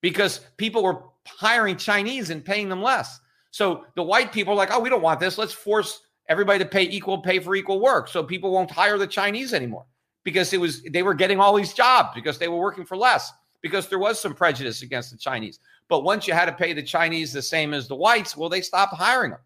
because 0.00 0.40
people 0.56 0.82
were 0.82 1.04
hiring 1.26 1.76
Chinese 1.76 2.30
and 2.30 2.44
paying 2.44 2.68
them 2.68 2.82
less. 2.82 3.20
So 3.52 3.84
the 3.94 4.02
white 4.02 4.32
people 4.32 4.52
are 4.52 4.56
like, 4.56 4.72
oh, 4.72 4.80
we 4.80 4.90
don't 4.90 5.02
want 5.02 5.20
this. 5.20 5.38
Let's 5.38 5.52
force 5.52 6.00
everybody 6.28 6.58
to 6.58 6.64
pay 6.64 6.82
equal 6.82 7.22
pay 7.22 7.38
for 7.38 7.54
equal 7.54 7.80
work. 7.80 8.08
So 8.08 8.24
people 8.24 8.50
won't 8.50 8.70
hire 8.70 8.98
the 8.98 9.06
Chinese 9.06 9.54
anymore 9.54 9.86
because 10.26 10.52
it 10.52 10.60
was 10.60 10.82
they 10.82 11.02
were 11.02 11.14
getting 11.14 11.40
all 11.40 11.54
these 11.54 11.72
jobs 11.72 12.10
because 12.14 12.36
they 12.36 12.48
were 12.48 12.58
working 12.58 12.84
for 12.84 12.98
less 12.98 13.32
because 13.62 13.88
there 13.88 13.98
was 13.98 14.20
some 14.20 14.34
prejudice 14.34 14.82
against 14.82 15.10
the 15.10 15.16
Chinese. 15.16 15.60
But 15.88 16.02
once 16.02 16.26
you 16.26 16.34
had 16.34 16.46
to 16.46 16.52
pay 16.52 16.72
the 16.72 16.82
Chinese 16.82 17.32
the 17.32 17.40
same 17.40 17.72
as 17.72 17.88
the 17.88 17.94
whites, 17.94 18.36
well, 18.36 18.48
they 18.48 18.60
stopped 18.60 18.94
hiring 18.94 19.30
them. 19.30 19.40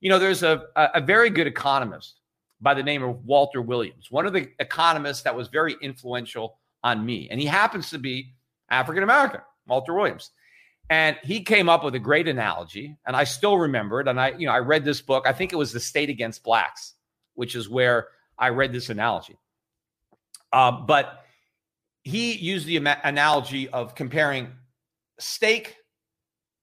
You 0.00 0.10
know, 0.10 0.18
there's 0.18 0.42
a, 0.42 0.64
a 0.74 1.00
very 1.00 1.30
good 1.30 1.46
economist 1.46 2.20
by 2.60 2.74
the 2.74 2.82
name 2.82 3.02
of 3.02 3.24
Walter 3.24 3.62
Williams, 3.62 4.10
one 4.10 4.26
of 4.26 4.32
the 4.32 4.48
economists 4.58 5.22
that 5.22 5.36
was 5.36 5.48
very 5.48 5.76
influential 5.80 6.58
on 6.82 7.04
me. 7.04 7.28
And 7.30 7.38
he 7.38 7.46
happens 7.46 7.90
to 7.90 7.98
be 7.98 8.34
African 8.70 9.02
American, 9.02 9.42
Walter 9.68 9.94
Williams. 9.94 10.30
And 10.90 11.16
he 11.22 11.42
came 11.44 11.68
up 11.68 11.84
with 11.84 11.94
a 11.94 12.00
great 12.00 12.26
analogy, 12.26 12.96
and 13.06 13.14
I 13.14 13.24
still 13.24 13.56
remember 13.56 14.00
it. 14.00 14.08
And 14.08 14.20
I, 14.20 14.30
you 14.30 14.46
know, 14.46 14.52
I 14.52 14.58
read 14.58 14.84
this 14.84 15.00
book. 15.00 15.24
I 15.26 15.32
think 15.32 15.52
it 15.52 15.56
was 15.56 15.72
The 15.72 15.80
State 15.80 16.10
Against 16.10 16.42
Blacks 16.42 16.94
which 17.34 17.54
is 17.54 17.68
where 17.68 18.08
I 18.38 18.48
read 18.48 18.72
this 18.72 18.90
analogy. 18.90 19.36
Uh, 20.52 20.72
but 20.72 21.24
he 22.04 22.32
used 22.32 22.66
the 22.66 22.76
analogy 22.76 23.68
of 23.68 23.94
comparing 23.94 24.48
steak 25.18 25.76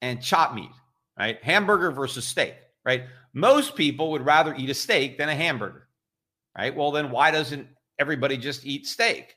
and 0.01 0.21
chop 0.21 0.53
meat, 0.53 0.69
right? 1.17 1.41
Hamburger 1.43 1.91
versus 1.91 2.25
steak, 2.27 2.55
right? 2.85 3.03
Most 3.33 3.75
people 3.75 4.11
would 4.11 4.25
rather 4.25 4.53
eat 4.55 4.69
a 4.69 4.73
steak 4.73 5.17
than 5.17 5.29
a 5.29 5.35
hamburger, 5.35 5.87
right? 6.57 6.75
Well, 6.75 6.91
then 6.91 7.11
why 7.11 7.31
doesn't 7.31 7.67
everybody 7.97 8.37
just 8.37 8.65
eat 8.65 8.85
steak? 8.85 9.35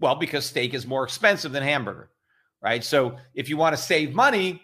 Well, 0.00 0.14
because 0.14 0.46
steak 0.46 0.74
is 0.74 0.86
more 0.86 1.04
expensive 1.04 1.52
than 1.52 1.62
hamburger, 1.62 2.10
right? 2.62 2.82
So 2.82 3.16
if 3.34 3.48
you 3.48 3.56
want 3.56 3.76
to 3.76 3.82
save 3.82 4.14
money, 4.14 4.62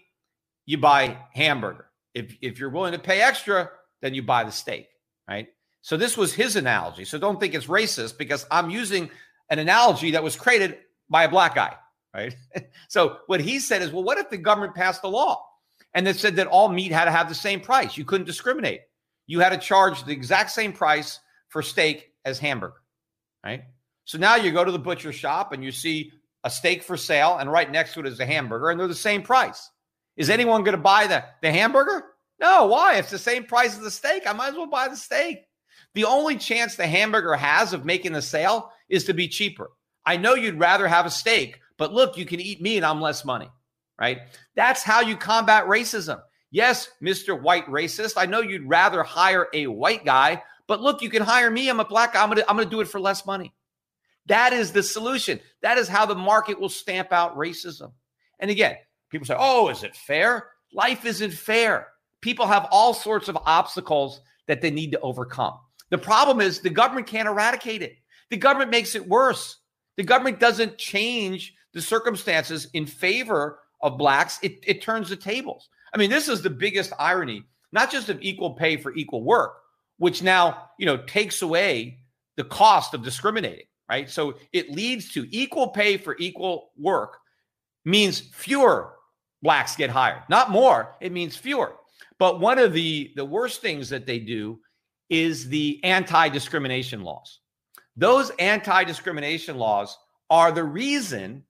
you 0.67 0.79
buy 0.79 1.19
hamburger. 1.33 1.87
If 2.15 2.37
if 2.41 2.59
you're 2.59 2.71
willing 2.71 2.93
to 2.93 2.99
pay 2.99 3.21
extra, 3.21 3.71
then 4.01 4.15
you 4.15 4.23
buy 4.23 4.45
the 4.45 4.53
steak, 4.53 4.89
right? 5.29 5.49
So 5.85 5.99
this 5.99 6.17
was 6.17 6.33
his 6.33 6.57
analogy. 6.57 7.05
So 7.05 7.19
don't 7.19 7.39
think 7.39 7.55
it's 7.55 7.67
racist 7.67 8.17
because 8.17 8.47
I'm 8.51 8.71
using 8.71 9.11
an 9.51 9.59
analogy 9.59 10.13
that 10.13 10.23
was 10.23 10.35
created 10.35 10.79
by 11.11 11.25
a 11.25 11.29
black 11.29 11.55
guy, 11.55 11.77
right? 12.15 12.35
so 12.89 13.19
what 13.27 13.43
he 13.43 13.59
said 13.59 13.83
is, 13.83 13.93
well, 13.93 14.03
what 14.03 14.17
if 14.17 14.31
the 14.31 14.39
government 14.39 14.75
passed 14.75 15.05
a 15.05 15.09
law 15.09 15.47
and 15.93 16.07
that 16.07 16.17
said 16.17 16.37
that 16.37 16.47
all 16.47 16.71
meat 16.71 16.91
had 16.91 17.05
to 17.05 17.11
have 17.11 17.29
the 17.29 17.35
same 17.35 17.61
price? 17.61 17.99
You 17.99 18.07
couldn't 18.07 18.27
discriminate. 18.27 18.81
You 19.27 19.41
had 19.41 19.51
to 19.51 19.59
charge 19.59 20.03
the 20.05 20.13
exact 20.13 20.53
same 20.53 20.73
price 20.73 21.21
for 21.51 21.61
steak 21.61 22.13
as 22.25 22.39
hamburger, 22.39 22.81
right? 23.45 23.65
So 24.07 24.17
now 24.17 24.37
you 24.37 24.53
go 24.53 24.65
to 24.65 24.73
the 24.73 24.79
butcher 24.79 25.13
shop 25.13 25.53
and 25.53 25.63
you 25.63 25.71
see 25.71 26.13
a 26.45 26.51
steak 26.51 26.83
for 26.83 26.97
sale, 26.97 27.37
and 27.37 27.53
right 27.53 27.71
next 27.71 27.93
to 27.93 28.01
it 28.01 28.07
is 28.07 28.21
a 28.21 28.27
hamburger, 28.27 28.71
and 28.71 28.81
they're 28.81 28.89
the 28.89 28.95
same 28.95 29.21
price. 29.21 29.71
Is 30.17 30.31
anyone 30.31 30.65
going 30.65 30.77
to 30.77 30.83
buy 30.83 31.07
the, 31.07 31.25
the 31.43 31.53
hamburger? 31.53 32.07
No. 32.41 32.65
Why? 32.69 32.97
It's 32.97 33.11
the 33.11 33.19
same 33.19 33.45
price 33.45 33.75
as 33.75 33.81
the 33.81 33.91
steak. 33.91 34.27
I 34.27 34.33
might 34.33 34.49
as 34.49 34.55
well 34.55 34.67
buy 34.67 34.89
the 34.89 34.97
steak. 34.97 35.45
The 35.95 36.05
only 36.05 36.37
chance 36.37 36.77
the 36.77 36.87
hamburger 36.87 37.35
has 37.35 37.73
of 37.73 37.85
making 37.85 38.13
the 38.13 38.23
sale 38.23 38.73
is 38.89 39.05
to 39.05 39.15
be 39.15 39.29
cheaper. 39.29 39.71
I 40.05 40.17
know 40.17 40.35
you'd 40.35 40.59
rather 40.59 40.87
have 40.87 41.07
a 41.07 41.11
steak, 41.11 41.61
but 41.79 41.93
look, 41.93 42.19
you 42.19 42.27
can 42.27 42.41
eat 42.41 42.61
me 42.61 42.77
and 42.77 42.85
I'm 42.85 43.01
less 43.01 43.25
money, 43.25 43.49
right? 43.99 44.21
That's 44.55 44.83
how 44.83 45.01
you 45.01 45.17
combat 45.17 45.67
racism. 45.67 46.21
Yes, 46.51 46.89
Mr. 47.03 47.41
White 47.41 47.67
Racist, 47.67 48.15
I 48.17 48.27
know 48.27 48.41
you'd 48.41 48.69
rather 48.69 49.03
hire 49.03 49.49
a 49.53 49.67
white 49.67 50.05
guy, 50.05 50.43
but 50.67 50.81
look, 50.81 51.03
you 51.03 51.11
can 51.11 51.23
hire 51.23 51.51
me. 51.51 51.69
I'm 51.69 51.81
a 51.81 51.85
black 51.85 52.13
guy. 52.13 52.23
I'm 52.23 52.29
going 52.29 52.39
to 52.39 52.49
I'm 52.49 52.57
going 52.57 52.69
to 52.69 52.75
do 52.75 52.81
it 52.81 52.89
for 52.89 53.01
less 53.01 53.27
money. 53.27 53.53
That 54.27 54.53
is 54.53 54.73
the 54.73 54.83
solution. 54.83 55.41
That 55.63 55.79
is 55.79 55.89
how 55.89 56.07
the 56.07 56.15
market 56.15 56.61
will 56.61 56.69
stamp 56.69 57.13
out 57.13 57.37
racism. 57.37 57.93
And 58.39 58.51
again, 58.51 58.77
people 59.11 59.27
say, 59.27 59.37
oh, 59.39 59.69
is 59.69 59.83
it 59.83 59.95
fair? 59.95 60.49
Life 60.73 61.05
isn't 61.05 61.33
fair. 61.33 61.89
People 62.21 62.47
have 62.47 62.69
all 62.71 62.95
sorts 62.95 63.29
of 63.29 63.37
obstacles 63.45 64.21
that 64.47 64.61
they 64.61 64.71
need 64.71 64.93
to 64.93 65.01
overcome. 65.01 65.59
The 65.95 65.99
problem 65.99 66.41
is 66.41 66.59
the 66.59 66.71
government 66.71 67.07
can't 67.07 67.29
eradicate 67.29 67.81
it. 67.81 67.99
The 68.29 68.37
government 68.37 68.73
makes 68.73 68.97
it 68.97 69.09
worse. 69.09 69.59
The 69.97 70.03
government 70.03 70.41
doesn't 70.41 70.77
change 70.77 71.55
the 71.73 71.81
circumstances 71.81 72.67
in 72.73 72.85
favor 72.85 73.61
of 73.81 73.97
blacks, 73.97 74.41
it, 74.43 74.59
it 74.67 74.83
turns 74.83 75.09
the 75.09 75.15
tables. 75.15 75.69
I 75.95 75.99
mean, 75.99 76.11
this 76.11 76.27
is 76.29 76.43
the 76.43 76.51
biggest 76.51 76.93
irony, 76.99 77.45
not 77.71 77.93
just 77.93 78.09
of 78.09 78.21
equal 78.21 78.55
pay 78.55 78.77
for 78.77 78.93
equal 78.97 79.23
work, 79.23 79.55
which 79.99 80.21
now, 80.21 80.69
you 80.81 80.87
know, 80.87 80.97
takes 80.97 81.43
away 81.43 82.01
the 82.37 82.43
cost 82.43 82.93
of 82.93 83.05
discriminating, 83.05 83.67
right? 83.89 84.11
So 84.11 84.35
it 84.53 84.73
leads 84.73 85.13
to 85.13 85.29
equal 85.31 85.69
pay 85.69 85.97
for 85.97 86.17
equal 86.19 86.73
work 86.77 87.19
means 87.85 88.19
fewer 88.19 88.95
blacks 89.43 89.77
get 89.77 89.91
hired, 89.91 90.25
not 90.29 90.51
more, 90.51 90.97
it 91.01 91.13
means 91.13 91.37
fewer. 91.37 91.77
But 92.19 92.41
one 92.41 92.59
of 92.59 92.73
the 92.73 93.13
the 93.15 93.25
worst 93.25 93.61
things 93.61 93.89
that 93.91 94.07
they 94.07 94.19
do 94.19 94.59
is 95.11 95.49
the 95.49 95.81
anti-discrimination 95.85 97.03
laws. 97.03 97.41
Those 97.97 98.31
anti-discrimination 98.39 99.57
laws 99.57 99.97
are 100.31 100.51
the 100.51 100.65
reason 100.65 101.45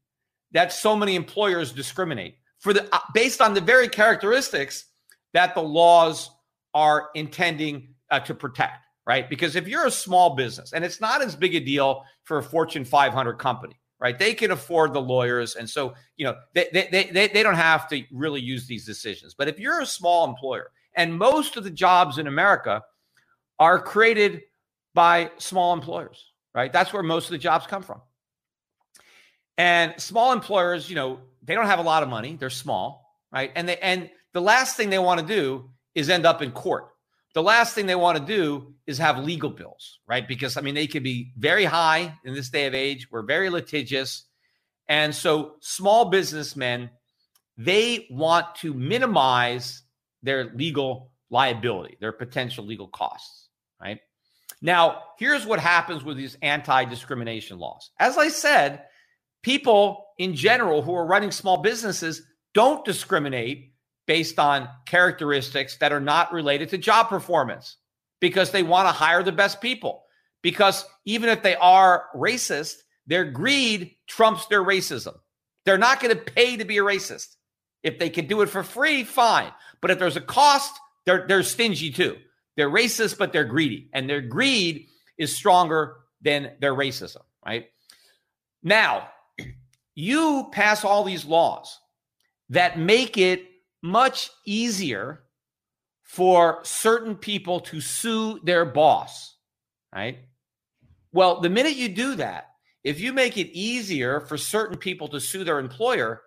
that 0.53 0.73
so 0.73 0.97
many 0.97 1.15
employers 1.17 1.73
discriminate 1.73 2.37
for 2.59 2.73
the 2.73 2.89
uh, 2.95 2.99
based 3.13 3.41
on 3.41 3.55
the 3.55 3.61
very 3.61 3.89
characteristics 3.89 4.87
that 5.33 5.55
the 5.55 5.63
laws 5.63 6.31
are 6.75 7.09
intending 7.15 7.95
uh, 8.11 8.21
to 8.21 8.35
protect, 8.35 8.87
right? 9.07 9.29
Because 9.29 9.57
if 9.57 9.69
you're 9.69 9.87
a 9.87 9.91
small 9.91 10.35
business 10.35 10.73
and 10.73 10.85
it's 10.85 11.01
not 11.01 11.23
as 11.23 11.37
big 11.37 11.55
a 11.55 11.61
deal 11.61 12.05
for 12.25 12.39
a 12.39 12.43
Fortune 12.43 12.85
500 12.85 13.35
company, 13.35 13.79
right? 14.01 14.19
They 14.19 14.35
can 14.35 14.51
afford 14.51 14.93
the 14.93 15.01
lawyers. 15.01 15.57
And 15.57 15.69
so, 15.69 15.95
you 16.17 16.27
know, 16.27 16.37
they, 16.53 16.69
they, 16.73 17.11
they, 17.13 17.29
they 17.29 17.43
don't 17.43 17.55
have 17.55 17.89
to 17.89 18.03
really 18.13 18.41
use 18.41 18.67
these 18.67 18.85
decisions. 18.85 19.35
But 19.35 19.49
if 19.49 19.59
you're 19.59 19.81
a 19.81 19.87
small 19.87 20.27
employer 20.29 20.71
and 20.97 21.17
most 21.17 21.57
of 21.57 21.65
the 21.65 21.71
jobs 21.71 22.19
in 22.19 22.27
America 22.27 22.83
are 23.59 23.79
created 23.79 24.43
by 24.95 25.31
small 25.39 25.73
employers, 25.73 26.33
right? 26.55 26.73
That's 26.73 26.93
where 26.93 27.03
most 27.03 27.27
of 27.27 27.33
the 27.33 27.39
jobs 27.39 27.67
come 27.67 27.83
from. 27.83 28.01
And 29.57 29.95
small 29.99 30.33
employers, 30.33 30.89
you 30.89 30.97
know, 30.97 31.21
they 31.43 31.55
don't 31.55 31.67
have 31.67 31.79
a 31.79 31.83
lot 31.83 32.03
of 32.03 32.09
money. 32.09 32.37
They're 32.37 32.51
small, 32.51 33.19
right? 33.33 33.53
And 33.55 33.69
they 33.69 33.77
and 33.79 34.11
the 34.33 34.41
last 34.41 34.77
thing 34.77 34.91
they 34.91 34.99
want 34.99 35.21
to 35.21 35.27
do 35.27 35.71
is 35.95 36.11
end 36.11 36.27
up 36.27 36.43
in 36.43 36.51
court. 36.51 36.89
The 37.35 37.43
last 37.43 37.75
thing 37.75 37.87
they 37.87 37.95
want 37.95 38.19
to 38.19 38.25
do 38.25 38.75
is 38.87 38.99
have 38.99 39.19
legal 39.19 39.51
bills, 39.51 39.99
right? 40.07 40.27
Because 40.27 40.57
I 40.57 40.61
mean, 40.61 40.75
they 40.75 40.87
can 40.87 41.03
be 41.03 41.33
very 41.37 41.65
high 41.65 42.15
in 42.25 42.35
this 42.35 42.51
day 42.51 42.67
of 42.67 42.75
age. 42.75 43.09
We're 43.11 43.23
very 43.23 43.51
litigious. 43.51 44.25
And 44.89 45.15
so 45.15 45.55
small 45.61 46.07
businessmen, 46.07 46.91
they 47.57 48.07
want 48.11 48.55
to 48.57 48.75
minimize 48.75 49.83
their 50.23 50.53
legal 50.55 51.11
liability, 51.31 51.97
their 52.01 52.13
potential 52.13 52.65
legal 52.65 52.89
costs, 52.89 53.44
right? 53.85 54.01
Now, 54.63 55.03
here's 55.19 55.47
what 55.47 55.61
happens 55.61 56.03
with 56.03 56.17
these 56.17 56.37
anti 56.43 56.85
discrimination 56.85 57.59
laws. 57.59 57.91
As 57.99 58.17
I 58.17 58.29
said, 58.29 58.85
people 59.43 60.07
in 60.19 60.35
general 60.35 60.83
who 60.83 60.95
are 60.95 61.07
running 61.07 61.31
small 61.31 61.59
businesses 61.59 62.23
don't 62.55 62.85
discriminate 62.85 63.73
based 64.07 64.39
on 64.39 64.69
characteristics 64.87 65.77
that 65.79 65.93
are 65.93 66.01
not 66.01 66.33
related 66.33 66.71
to 66.71 66.79
job 66.79 67.09
performance 67.09 67.77
because 68.21 68.51
they 68.51 68.63
want 68.63 68.89
to 68.89 68.93
hire 68.93 69.23
the 69.23 69.33
best 69.33 69.61
people. 69.61 70.05
Because 70.43 70.85
even 71.05 71.29
if 71.29 71.43
they 71.43 71.57
are 71.57 72.07
racist, 72.15 72.77
their 73.07 73.25
greed 73.25 73.97
trumps 74.07 74.47
their 74.47 74.63
racism. 74.63 75.15
They're 75.65 75.79
not 75.79 76.01
going 76.01 76.15
to 76.15 76.23
pay 76.23 76.57
to 76.57 76.65
be 76.65 76.79
a 76.79 76.83
racist. 76.83 77.37
If 77.83 77.99
they 77.99 78.11
can 78.11 78.27
do 78.27 78.43
it 78.43 78.49
for 78.49 78.63
free, 78.63 79.05
fine. 79.05 79.53
But 79.81 79.91
if 79.91 79.99
there's 79.99 80.17
a 80.17 80.23
cost, 80.23 80.73
they're, 81.05 81.27
they're 81.27 81.43
stingy 81.43 81.91
too. 81.91 82.17
They're 82.57 82.71
racist, 82.71 83.19
but 83.19 83.33
they're 83.33 83.45
greedy. 83.45 83.89
And 83.93 84.09
their 84.09 84.21
greed 84.21 84.89
is 85.19 85.35
stronger 85.35 85.97
than 86.21 86.53
their 86.61 86.75
racism, 86.75 87.23
right? 87.45 87.67
Now, 88.63 89.09
you 89.95 90.49
pass 90.53 90.85
all 90.85 91.05
these 91.05 91.25
laws 91.25 91.79
that 92.51 92.79
make 92.79 93.19
it 93.19 93.47
much 93.83 94.31
easier 94.47 95.25
for 96.03 96.61
certain 96.63 97.17
people 97.17 97.61
to 97.61 97.81
sue 97.81 98.39
their 98.45 98.65
boss, 98.65 99.37
right? 99.95 100.19
Well, 101.13 101.41
the 101.41 101.51
minute 101.51 101.77
you 101.77 101.89
do 101.89 102.15
that, 102.17 102.51
if 102.83 103.01
you 103.01 103.13
make 103.13 103.37
it 103.37 103.57
easier 103.57 104.21
for 104.21 104.37
certain 104.37 104.77
people 104.77 105.09
to 105.09 105.21
sue 105.21 105.45
their 105.45 105.59
employer, 105.59 106.23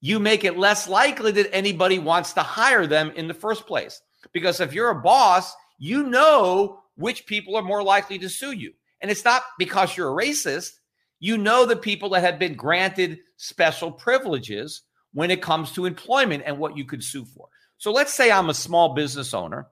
you 0.00 0.18
make 0.18 0.44
it 0.44 0.58
less 0.58 0.88
likely 0.88 1.32
that 1.32 1.54
anybody 1.54 1.98
wants 1.98 2.32
to 2.32 2.40
hire 2.40 2.86
them 2.86 3.12
in 3.14 3.28
the 3.28 3.34
first 3.34 3.66
place. 3.66 4.00
Because 4.32 4.60
if 4.60 4.72
you're 4.72 4.90
a 4.90 5.00
boss, 5.00 5.54
you 5.78 6.04
know 6.04 6.82
which 6.96 7.26
people 7.26 7.56
are 7.56 7.62
more 7.62 7.82
likely 7.82 8.18
to 8.18 8.28
sue 8.28 8.52
you. 8.52 8.72
And 9.00 9.10
it's 9.10 9.24
not 9.24 9.42
because 9.58 9.96
you're 9.96 10.10
a 10.10 10.24
racist. 10.24 10.72
You 11.18 11.38
know 11.38 11.64
the 11.64 11.76
people 11.76 12.10
that 12.10 12.22
have 12.22 12.38
been 12.38 12.54
granted 12.54 13.18
special 13.36 13.90
privileges 13.90 14.82
when 15.12 15.30
it 15.30 15.42
comes 15.42 15.72
to 15.72 15.86
employment 15.86 16.42
and 16.46 16.58
what 16.58 16.76
you 16.76 16.84
could 16.84 17.02
sue 17.02 17.24
for. 17.24 17.48
So 17.78 17.92
let's 17.92 18.12
say 18.12 18.30
I'm 18.30 18.50
a 18.50 18.54
small 18.54 18.94
business 18.94 19.32
owner 19.32 19.66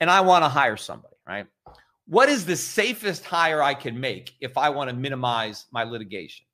and 0.00 0.10
I 0.10 0.20
want 0.20 0.44
to 0.44 0.48
hire 0.48 0.76
somebody, 0.76 1.16
right? 1.26 1.46
What 2.06 2.28
is 2.28 2.46
the 2.46 2.56
safest 2.56 3.24
hire 3.24 3.62
I 3.62 3.74
can 3.74 4.00
make 4.00 4.32
if 4.40 4.56
I 4.56 4.70
want 4.70 4.90
to 4.90 4.96
minimize 4.96 5.66
my 5.72 5.84
litigation? 5.84 6.46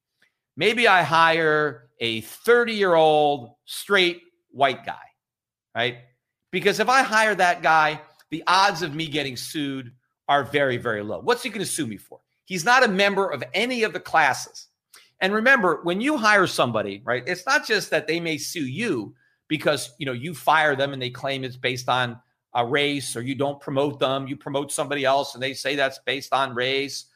Maybe 0.57 0.89
I 0.89 1.03
hire 1.03 1.91
a 2.01 2.23
30 2.23 2.73
year 2.73 2.95
old 2.95 3.55
straight 3.65 4.23
white 4.51 4.85
guy, 4.85 5.05
right? 5.75 5.99
Because 6.55 6.79
if 6.79 6.89
I 6.89 7.03
hire 7.03 7.35
that 7.35 7.65
guy, 7.65 8.01
the 8.31 8.45
odds 8.47 8.83
of 8.83 8.95
me 8.95 9.09
getting 9.09 9.37
sued 9.37 9.91
are 10.29 10.45
very, 10.45 10.77
very 10.77 11.03
low. 11.03 11.19
What's 11.19 11.43
he 11.43 11.51
going 11.51 11.67
to 11.67 11.67
sue 11.67 11.85
me 11.85 11.97
for? 11.97 12.21
He's 12.45 12.65
not 12.65 12.85
a 12.85 12.89
member 12.89 13.29
of 13.29 13.43
any 13.55 13.83
of 13.83 13.93
the 13.93 13.99
classes. 13.99 14.69
And 15.21 15.35
remember, 15.35 15.81
when 15.83 16.01
you 16.01 16.17
hire 16.17 16.47
somebody, 16.47 17.03
right, 17.05 17.25
it's 17.27 17.45
not 17.45 17.67
just 17.67 17.91
that 17.91 18.07
they 18.07 18.21
may 18.21 18.39
sue 18.39 18.67
you 18.67 19.17
because 19.49 19.95
you 19.99 20.07
know 20.07 20.13
you 20.13 20.33
fire 20.33 20.77
them 20.77 20.93
and 20.93 21.03
they 21.03 21.11
claim 21.11 21.43
it's 21.43 21.57
based 21.57 21.89
on 21.89 22.21
a 22.55 22.65
race, 22.65 23.17
or 23.17 23.23
you 23.23 23.35
don't 23.35 23.61
promote 23.61 23.99
them, 23.99 24.29
you 24.29 24.37
promote 24.37 24.71
somebody 24.71 25.05
else 25.05 25.35
and 25.35 25.43
they 25.43 25.55
say 25.55 25.75
that's 25.75 25.99
based 26.07 26.33
on 26.33 26.55
race, 26.55 27.07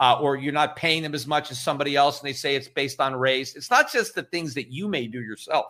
uh, 0.00 0.18
or 0.20 0.34
you're 0.34 0.52
not 0.52 0.74
paying 0.74 1.04
them 1.04 1.14
as 1.14 1.24
much 1.24 1.52
as 1.52 1.60
somebody 1.60 1.94
else 1.94 2.18
and 2.18 2.28
they 2.28 2.32
say 2.32 2.56
it's 2.56 2.66
based 2.66 3.00
on 3.00 3.14
race. 3.14 3.54
It's 3.54 3.70
not 3.70 3.92
just 3.92 4.16
the 4.16 4.24
things 4.24 4.54
that 4.54 4.72
you 4.72 4.88
may 4.88 5.06
do 5.06 5.20
yourself, 5.20 5.66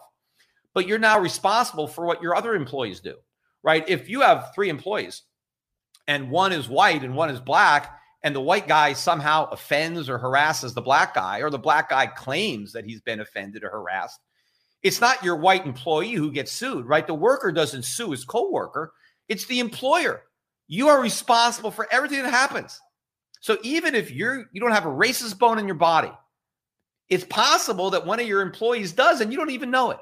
but 0.75 0.87
you're 0.87 0.99
now 0.99 1.19
responsible 1.19 1.89
for 1.89 2.07
what 2.07 2.23
your 2.23 2.35
other 2.35 2.55
employees 2.55 3.01
do 3.01 3.15
right? 3.63 3.89
If 3.89 4.09
you 4.09 4.21
have 4.23 4.53
three 4.55 4.69
employees 4.69 5.23
and 6.07 6.31
one 6.31 6.53
is 6.53 6.69
white 6.69 7.03
and 7.03 7.15
one 7.15 7.31
is 7.31 7.41
black, 7.41 7.95
and 8.25 8.35
the 8.35 8.41
white 8.41 8.67
guy 8.67 8.95
somehow 8.95 9.49
offends 9.51 10.09
or 10.09 10.19
harasses 10.19 10.75
the 10.75 10.83
black 10.83 11.15
guy, 11.15 11.41
or 11.41 11.51
the 11.51 11.59
black 11.59 11.91
guy 11.91 12.07
claims 12.07 12.73
that 12.73 12.85
he's 12.85 13.01
been 13.01 13.21
offended 13.21 13.63
or 13.63 13.71
harassed, 13.71 14.19
it's 14.83 15.01
not 15.01 15.23
your 15.23 15.37
white 15.37 15.67
employee 15.67 16.13
who 16.13 16.33
gets 16.33 16.51
sued, 16.51 16.87
right? 16.87 17.07
The 17.07 17.15
worker 17.15 17.53
doesn't 17.53 17.85
sue 17.85 18.11
his 18.11 18.25
coworker, 18.25 18.93
it's 19.29 19.47
the 19.47 19.61
employer. 19.61 20.23
You 20.67 20.89
are 20.89 21.01
responsible 21.01 21.71
for 21.71 21.87
everything 21.93 22.23
that 22.23 22.31
happens. 22.31 22.81
So 23.41 23.59
even 23.63 23.95
if 23.95 24.11
you're 24.11 24.47
you 24.53 24.61
don't 24.61 24.73
have 24.73 24.87
a 24.87 24.91
racist 24.91 25.39
bone 25.39 25.59
in 25.59 25.67
your 25.67 25.77
body, 25.77 26.13
it's 27.09 27.25
possible 27.25 27.91
that 27.91 28.05
one 28.05 28.19
of 28.19 28.27
your 28.27 28.41
employees 28.41 28.93
does 28.93 29.21
and 29.21 29.31
you 29.31 29.39
don't 29.39 29.51
even 29.51 29.71
know 29.71 29.93
it. 29.93 29.99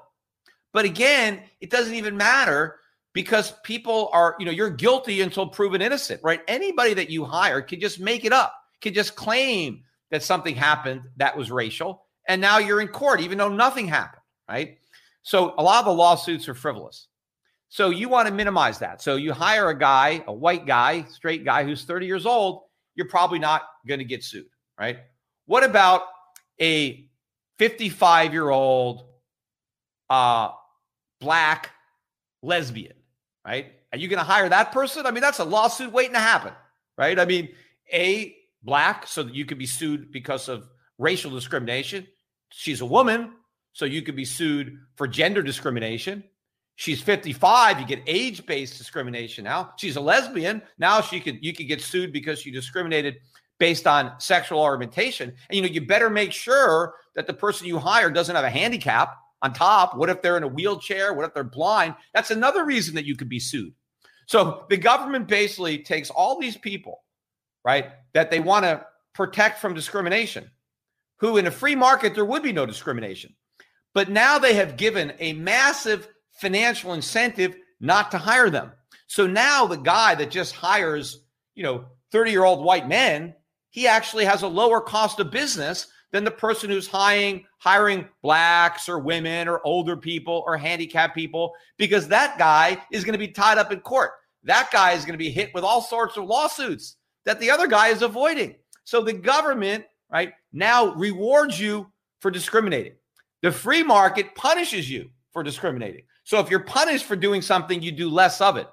But 0.76 0.84
again, 0.84 1.40
it 1.62 1.70
doesn't 1.70 1.94
even 1.94 2.18
matter 2.18 2.76
because 3.14 3.54
people 3.64 4.10
are, 4.12 4.36
you 4.38 4.44
know, 4.44 4.52
you're 4.52 4.68
guilty 4.68 5.22
until 5.22 5.46
proven 5.46 5.80
innocent, 5.80 6.20
right? 6.22 6.42
Anybody 6.46 6.92
that 6.92 7.08
you 7.08 7.24
hire 7.24 7.62
can 7.62 7.80
just 7.80 7.98
make 7.98 8.26
it 8.26 8.32
up, 8.34 8.52
can 8.82 8.92
just 8.92 9.16
claim 9.16 9.84
that 10.10 10.22
something 10.22 10.54
happened 10.54 11.00
that 11.16 11.34
was 11.34 11.50
racial. 11.50 12.04
And 12.28 12.42
now 12.42 12.58
you're 12.58 12.82
in 12.82 12.88
court, 12.88 13.22
even 13.22 13.38
though 13.38 13.48
nothing 13.48 13.88
happened, 13.88 14.20
right? 14.50 14.76
So 15.22 15.54
a 15.56 15.62
lot 15.62 15.78
of 15.78 15.86
the 15.86 15.94
lawsuits 15.94 16.46
are 16.46 16.52
frivolous. 16.52 17.08
So 17.70 17.88
you 17.88 18.10
want 18.10 18.28
to 18.28 18.34
minimize 18.34 18.78
that. 18.80 19.00
So 19.00 19.16
you 19.16 19.32
hire 19.32 19.70
a 19.70 19.78
guy, 19.78 20.22
a 20.26 20.32
white 20.34 20.66
guy, 20.66 21.04
straight 21.04 21.42
guy 21.42 21.64
who's 21.64 21.84
30 21.84 22.04
years 22.04 22.26
old, 22.26 22.64
you're 22.96 23.08
probably 23.08 23.38
not 23.38 23.62
going 23.88 24.00
to 24.00 24.04
get 24.04 24.22
sued, 24.22 24.44
right? 24.78 24.98
What 25.46 25.64
about 25.64 26.02
a 26.60 27.08
55 27.56 28.34
year 28.34 28.50
old 28.50 29.06
uh, 30.10 30.50
black 31.20 31.70
lesbian, 32.42 32.94
right? 33.44 33.72
Are 33.92 33.98
you 33.98 34.08
going 34.08 34.18
to 34.18 34.24
hire 34.24 34.48
that 34.48 34.72
person? 34.72 35.06
I 35.06 35.10
mean, 35.10 35.22
that's 35.22 35.38
a 35.38 35.44
lawsuit 35.44 35.92
waiting 35.92 36.14
to 36.14 36.20
happen, 36.20 36.52
right? 36.98 37.18
I 37.18 37.24
mean, 37.24 37.48
a 37.92 38.36
black, 38.62 39.06
so 39.06 39.22
that 39.22 39.34
you 39.34 39.44
could 39.44 39.58
be 39.58 39.66
sued 39.66 40.10
because 40.12 40.48
of 40.48 40.68
racial 40.98 41.30
discrimination. 41.30 42.06
She's 42.50 42.80
a 42.80 42.86
woman, 42.86 43.32
so 43.72 43.84
you 43.84 44.02
could 44.02 44.16
be 44.16 44.24
sued 44.24 44.78
for 44.96 45.06
gender 45.06 45.42
discrimination. 45.42 46.24
She's 46.76 47.00
55, 47.00 47.80
you 47.80 47.86
get 47.86 48.02
age-based 48.06 48.76
discrimination 48.76 49.44
now. 49.44 49.72
She's 49.78 49.96
a 49.96 50.00
lesbian, 50.00 50.60
now 50.78 51.00
she 51.00 51.20
could 51.20 51.42
you 51.42 51.54
could 51.54 51.68
get 51.68 51.80
sued 51.80 52.12
because 52.12 52.40
she 52.40 52.50
discriminated 52.50 53.16
based 53.58 53.86
on 53.86 54.12
sexual 54.18 54.60
orientation. 54.60 55.32
And 55.48 55.56
you 55.56 55.62
know, 55.62 55.68
you 55.68 55.86
better 55.86 56.10
make 56.10 56.32
sure 56.32 56.94
that 57.14 57.26
the 57.26 57.32
person 57.32 57.66
you 57.66 57.78
hire 57.78 58.10
doesn't 58.10 58.34
have 58.34 58.44
a 58.44 58.50
handicap 58.50 59.16
on 59.46 59.52
top. 59.52 59.96
What 59.96 60.10
if 60.10 60.20
they're 60.20 60.36
in 60.36 60.42
a 60.42 60.48
wheelchair? 60.48 61.14
What 61.14 61.24
if 61.24 61.32
they're 61.32 61.44
blind? 61.44 61.94
That's 62.12 62.30
another 62.30 62.64
reason 62.64 62.96
that 62.96 63.06
you 63.06 63.16
could 63.16 63.28
be 63.28 63.40
sued. 63.40 63.72
So 64.26 64.64
the 64.68 64.76
government 64.76 65.28
basically 65.28 65.78
takes 65.78 66.10
all 66.10 66.40
these 66.40 66.56
people, 66.56 67.04
right, 67.64 67.92
that 68.12 68.30
they 68.30 68.40
want 68.40 68.64
to 68.64 68.84
protect 69.14 69.60
from 69.60 69.74
discrimination, 69.74 70.50
who 71.18 71.36
in 71.36 71.46
a 71.46 71.50
free 71.50 71.76
market 71.76 72.14
there 72.14 72.24
would 72.24 72.42
be 72.42 72.52
no 72.52 72.66
discrimination. 72.66 73.34
But 73.94 74.10
now 74.10 74.38
they 74.38 74.54
have 74.54 74.76
given 74.76 75.12
a 75.20 75.32
massive 75.32 76.08
financial 76.32 76.92
incentive 76.92 77.56
not 77.80 78.10
to 78.10 78.18
hire 78.18 78.50
them. 78.50 78.72
So 79.06 79.26
now 79.26 79.66
the 79.66 79.76
guy 79.76 80.16
that 80.16 80.30
just 80.30 80.54
hires, 80.54 81.22
you 81.54 81.62
know, 81.62 81.86
30 82.10 82.32
year 82.32 82.44
old 82.44 82.64
white 82.64 82.88
men 82.88 83.34
he 83.76 83.86
actually 83.86 84.24
has 84.24 84.40
a 84.40 84.48
lower 84.48 84.80
cost 84.80 85.20
of 85.20 85.30
business 85.30 85.88
than 86.12 86.24
the 86.24 86.30
person 86.30 86.70
who's 86.70 86.86
hiring 86.86 87.44
hiring 87.58 88.06
blacks 88.22 88.88
or 88.88 88.98
women 88.98 89.48
or 89.48 89.60
older 89.64 89.96
people 89.96 90.44
or 90.46 90.56
handicapped 90.56 91.14
people 91.14 91.52
because 91.78 92.08
that 92.08 92.38
guy 92.38 92.78
is 92.92 93.04
going 93.04 93.12
to 93.12 93.18
be 93.18 93.28
tied 93.28 93.58
up 93.58 93.72
in 93.72 93.80
court. 93.80 94.12
That 94.44 94.70
guy 94.72 94.92
is 94.92 95.04
going 95.04 95.14
to 95.14 95.18
be 95.18 95.30
hit 95.30 95.52
with 95.52 95.64
all 95.64 95.82
sorts 95.82 96.16
of 96.16 96.24
lawsuits 96.24 96.96
that 97.24 97.40
the 97.40 97.50
other 97.50 97.66
guy 97.66 97.88
is 97.88 98.02
avoiding. 98.02 98.54
So 98.84 99.02
the 99.02 99.12
government, 99.12 99.84
right, 100.10 100.32
now 100.52 100.94
rewards 100.94 101.58
you 101.58 101.90
for 102.20 102.30
discriminating. 102.30 102.94
The 103.42 103.50
free 103.50 103.82
market 103.82 104.34
punishes 104.34 104.88
you 104.88 105.10
for 105.32 105.42
discriminating. 105.42 106.04
So 106.24 106.38
if 106.38 106.50
you're 106.50 106.60
punished 106.60 107.04
for 107.04 107.16
doing 107.16 107.42
something, 107.42 107.82
you 107.82 107.92
do 107.92 108.08
less 108.08 108.40
of 108.40 108.56
it. 108.56 108.68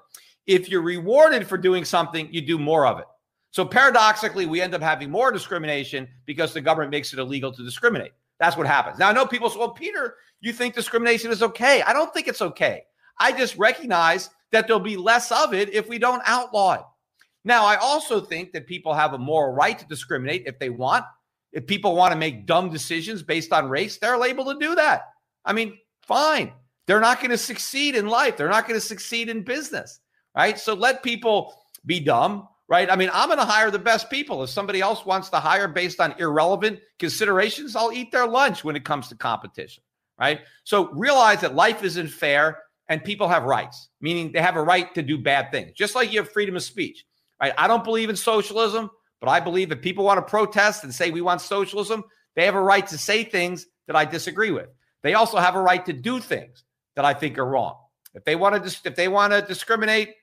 If 0.46 0.68
you're 0.68 0.82
rewarded 0.82 1.46
for 1.46 1.58
doing 1.58 1.84
something, 1.84 2.28
you 2.32 2.40
do 2.40 2.58
more 2.58 2.86
of 2.86 2.98
it. 2.98 3.06
So 3.54 3.64
paradoxically, 3.64 4.46
we 4.46 4.60
end 4.60 4.74
up 4.74 4.82
having 4.82 5.12
more 5.12 5.30
discrimination 5.30 6.08
because 6.26 6.52
the 6.52 6.60
government 6.60 6.90
makes 6.90 7.12
it 7.12 7.20
illegal 7.20 7.52
to 7.52 7.62
discriminate. 7.62 8.10
That's 8.40 8.56
what 8.56 8.66
happens. 8.66 8.98
Now, 8.98 9.08
I 9.08 9.12
know 9.12 9.26
people 9.26 9.48
say, 9.48 9.60
well, 9.60 9.70
Peter, 9.70 10.16
you 10.40 10.52
think 10.52 10.74
discrimination 10.74 11.30
is 11.30 11.40
okay. 11.40 11.80
I 11.82 11.92
don't 11.92 12.12
think 12.12 12.26
it's 12.26 12.42
okay. 12.42 12.82
I 13.20 13.30
just 13.30 13.56
recognize 13.56 14.30
that 14.50 14.66
there'll 14.66 14.80
be 14.80 14.96
less 14.96 15.30
of 15.30 15.54
it 15.54 15.72
if 15.72 15.88
we 15.88 16.00
don't 16.00 16.20
outlaw 16.26 16.72
it. 16.72 16.80
Now, 17.44 17.64
I 17.64 17.76
also 17.76 18.20
think 18.20 18.50
that 18.54 18.66
people 18.66 18.92
have 18.92 19.12
a 19.12 19.18
moral 19.18 19.54
right 19.54 19.78
to 19.78 19.86
discriminate 19.86 20.42
if 20.46 20.58
they 20.58 20.70
want. 20.70 21.04
If 21.52 21.68
people 21.68 21.94
want 21.94 22.10
to 22.10 22.18
make 22.18 22.46
dumb 22.46 22.70
decisions 22.70 23.22
based 23.22 23.52
on 23.52 23.68
race, 23.68 23.98
they're 23.98 24.20
able 24.24 24.46
to 24.46 24.58
do 24.58 24.74
that. 24.74 25.10
I 25.44 25.52
mean, 25.52 25.78
fine. 26.02 26.50
They're 26.88 26.98
not 26.98 27.20
going 27.20 27.30
to 27.30 27.38
succeed 27.38 27.94
in 27.94 28.08
life. 28.08 28.36
They're 28.36 28.48
not 28.48 28.66
going 28.66 28.80
to 28.80 28.84
succeed 28.84 29.28
in 29.28 29.44
business, 29.44 30.00
right? 30.34 30.58
So 30.58 30.74
let 30.74 31.04
people 31.04 31.54
be 31.86 32.00
dumb 32.00 32.48
right? 32.68 32.90
I 32.90 32.96
mean, 32.96 33.10
I'm 33.12 33.28
going 33.28 33.38
to 33.38 33.44
hire 33.44 33.70
the 33.70 33.78
best 33.78 34.10
people. 34.10 34.42
If 34.42 34.50
somebody 34.50 34.80
else 34.80 35.04
wants 35.04 35.28
to 35.30 35.40
hire 35.40 35.68
based 35.68 36.00
on 36.00 36.14
irrelevant 36.18 36.80
considerations, 36.98 37.76
I'll 37.76 37.92
eat 37.92 38.10
their 38.10 38.26
lunch 38.26 38.64
when 38.64 38.76
it 38.76 38.84
comes 38.84 39.08
to 39.08 39.16
competition, 39.16 39.82
right? 40.18 40.40
So 40.64 40.90
realize 40.92 41.40
that 41.42 41.54
life 41.54 41.82
isn't 41.84 42.08
fair 42.08 42.62
and 42.88 43.02
people 43.02 43.28
have 43.28 43.44
rights, 43.44 43.88
meaning 44.00 44.32
they 44.32 44.40
have 44.40 44.56
a 44.56 44.62
right 44.62 44.94
to 44.94 45.02
do 45.02 45.18
bad 45.18 45.50
things, 45.50 45.72
just 45.72 45.94
like 45.94 46.12
you 46.12 46.20
have 46.20 46.32
freedom 46.32 46.56
of 46.56 46.62
speech, 46.62 47.04
right? 47.40 47.52
I 47.56 47.66
don't 47.66 47.84
believe 47.84 48.10
in 48.10 48.16
socialism, 48.16 48.90
but 49.20 49.28
I 49.28 49.40
believe 49.40 49.72
if 49.72 49.80
people 49.80 50.04
want 50.04 50.18
to 50.18 50.30
protest 50.30 50.84
and 50.84 50.94
say 50.94 51.10
we 51.10 51.20
want 51.20 51.40
socialism, 51.40 52.04
they 52.36 52.44
have 52.44 52.54
a 52.54 52.62
right 52.62 52.86
to 52.88 52.98
say 52.98 53.24
things 53.24 53.66
that 53.86 53.96
I 53.96 54.04
disagree 54.04 54.50
with. 54.50 54.68
They 55.02 55.14
also 55.14 55.38
have 55.38 55.54
a 55.54 55.62
right 55.62 55.84
to 55.86 55.92
do 55.92 56.20
things 56.20 56.64
that 56.96 57.04
I 57.04 57.14
think 57.14 57.38
are 57.38 57.46
wrong. 57.46 57.76
If 58.14 58.24
they 58.24 58.36
want 58.36 58.62
to, 58.62 58.88
if 58.88 58.96
they 58.96 59.08
want 59.08 59.32
to 59.32 59.42
discriminate 59.42 60.14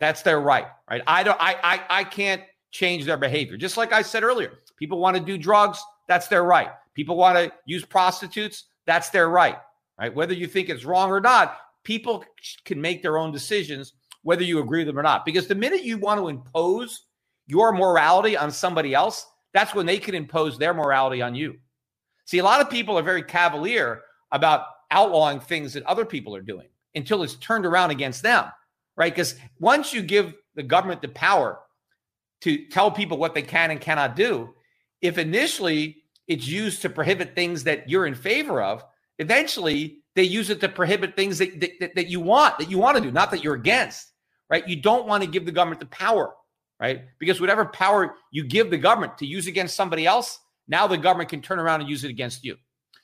that's 0.00 0.22
their 0.22 0.40
right, 0.40 0.66
right? 0.90 1.02
I 1.06 1.22
don't 1.22 1.38
I 1.40 1.56
I 1.62 2.00
I 2.00 2.04
can't 2.04 2.42
change 2.70 3.04
their 3.04 3.16
behavior. 3.16 3.56
Just 3.56 3.76
like 3.76 3.92
I 3.92 4.02
said 4.02 4.22
earlier, 4.22 4.58
people 4.76 4.98
want 4.98 5.16
to 5.16 5.22
do 5.22 5.38
drugs, 5.38 5.82
that's 6.08 6.28
their 6.28 6.44
right. 6.44 6.70
People 6.94 7.16
want 7.16 7.36
to 7.36 7.52
use 7.66 7.84
prostitutes, 7.84 8.64
that's 8.86 9.10
their 9.10 9.28
right. 9.28 9.56
Right? 9.98 10.14
Whether 10.14 10.34
you 10.34 10.46
think 10.46 10.68
it's 10.68 10.84
wrong 10.84 11.10
or 11.10 11.20
not, 11.20 11.58
people 11.84 12.24
can 12.64 12.80
make 12.80 13.02
their 13.02 13.18
own 13.18 13.30
decisions 13.30 13.92
whether 14.22 14.42
you 14.42 14.58
agree 14.58 14.80
with 14.80 14.88
them 14.88 14.98
or 14.98 15.02
not. 15.02 15.24
Because 15.24 15.46
the 15.46 15.54
minute 15.54 15.84
you 15.84 15.98
want 15.98 16.18
to 16.18 16.28
impose 16.28 17.04
your 17.46 17.72
morality 17.72 18.36
on 18.36 18.50
somebody 18.50 18.94
else, 18.94 19.26
that's 19.52 19.74
when 19.74 19.86
they 19.86 19.98
can 19.98 20.14
impose 20.14 20.58
their 20.58 20.74
morality 20.74 21.22
on 21.22 21.34
you. 21.34 21.56
See, 22.24 22.38
a 22.38 22.44
lot 22.44 22.60
of 22.60 22.70
people 22.70 22.98
are 22.98 23.02
very 23.02 23.22
cavalier 23.22 24.02
about 24.32 24.66
outlawing 24.90 25.40
things 25.40 25.74
that 25.74 25.84
other 25.84 26.04
people 26.04 26.34
are 26.34 26.42
doing 26.42 26.68
until 26.94 27.22
it's 27.22 27.34
turned 27.34 27.66
around 27.66 27.90
against 27.90 28.22
them 28.22 28.46
right? 28.96 29.12
Because 29.12 29.34
once 29.58 29.92
you 29.92 30.02
give 30.02 30.34
the 30.54 30.62
government 30.62 31.02
the 31.02 31.08
power 31.08 31.60
to 32.42 32.66
tell 32.68 32.90
people 32.90 33.18
what 33.18 33.34
they 33.34 33.42
can 33.42 33.70
and 33.70 33.80
cannot 33.80 34.16
do, 34.16 34.54
if 35.00 35.18
initially 35.18 36.04
it's 36.26 36.46
used 36.46 36.82
to 36.82 36.90
prohibit 36.90 37.34
things 37.34 37.64
that 37.64 37.88
you're 37.88 38.06
in 38.06 38.14
favor 38.14 38.62
of, 38.62 38.84
eventually 39.18 39.98
they 40.14 40.22
use 40.22 40.50
it 40.50 40.60
to 40.60 40.68
prohibit 40.68 41.16
things 41.16 41.38
that, 41.38 41.60
that, 41.60 41.94
that 41.94 42.08
you 42.08 42.20
want, 42.20 42.58
that 42.58 42.70
you 42.70 42.78
want 42.78 42.96
to 42.96 43.02
do, 43.02 43.10
not 43.10 43.30
that 43.30 43.42
you're 43.42 43.54
against, 43.54 44.12
right? 44.48 44.66
You 44.66 44.76
don't 44.76 45.06
want 45.06 45.22
to 45.24 45.30
give 45.30 45.44
the 45.44 45.52
government 45.52 45.80
the 45.80 45.86
power, 45.86 46.32
right? 46.80 47.02
Because 47.18 47.40
whatever 47.40 47.64
power 47.64 48.14
you 48.30 48.44
give 48.44 48.70
the 48.70 48.78
government 48.78 49.18
to 49.18 49.26
use 49.26 49.46
against 49.46 49.76
somebody 49.76 50.06
else, 50.06 50.38
now 50.68 50.86
the 50.86 50.96
government 50.96 51.30
can 51.30 51.42
turn 51.42 51.58
around 51.58 51.80
and 51.80 51.90
use 51.90 52.04
it 52.04 52.10
against 52.10 52.44
you. 52.44 52.56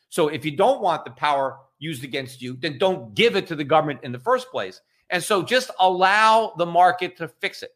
So 0.09 0.29
if 0.29 0.45
you 0.45 0.57
don't 0.57 0.81
want 0.81 1.05
the 1.05 1.11
power 1.11 1.59
used 1.79 2.05
against 2.05 2.41
you, 2.43 2.57
then 2.57 2.79
don't 2.79 3.15
give 3.15 3.37
it 3.37 3.47
to 3.49 3.57
the 3.57 3.65
government 3.65 4.01
in 4.03 4.13
the 4.13 4.19
first 4.19 4.51
place. 4.51 4.81
And 5.11 5.23
so 5.23 5.43
just 5.43 5.71
allow 5.79 6.55
the 6.57 6.67
market 6.67 7.17
to 7.19 7.29
fix 7.29 7.63
it. 7.63 7.71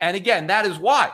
And 0.00 0.16
again, 0.16 0.48
that 0.48 0.66
is 0.66 0.78
why 0.78 1.12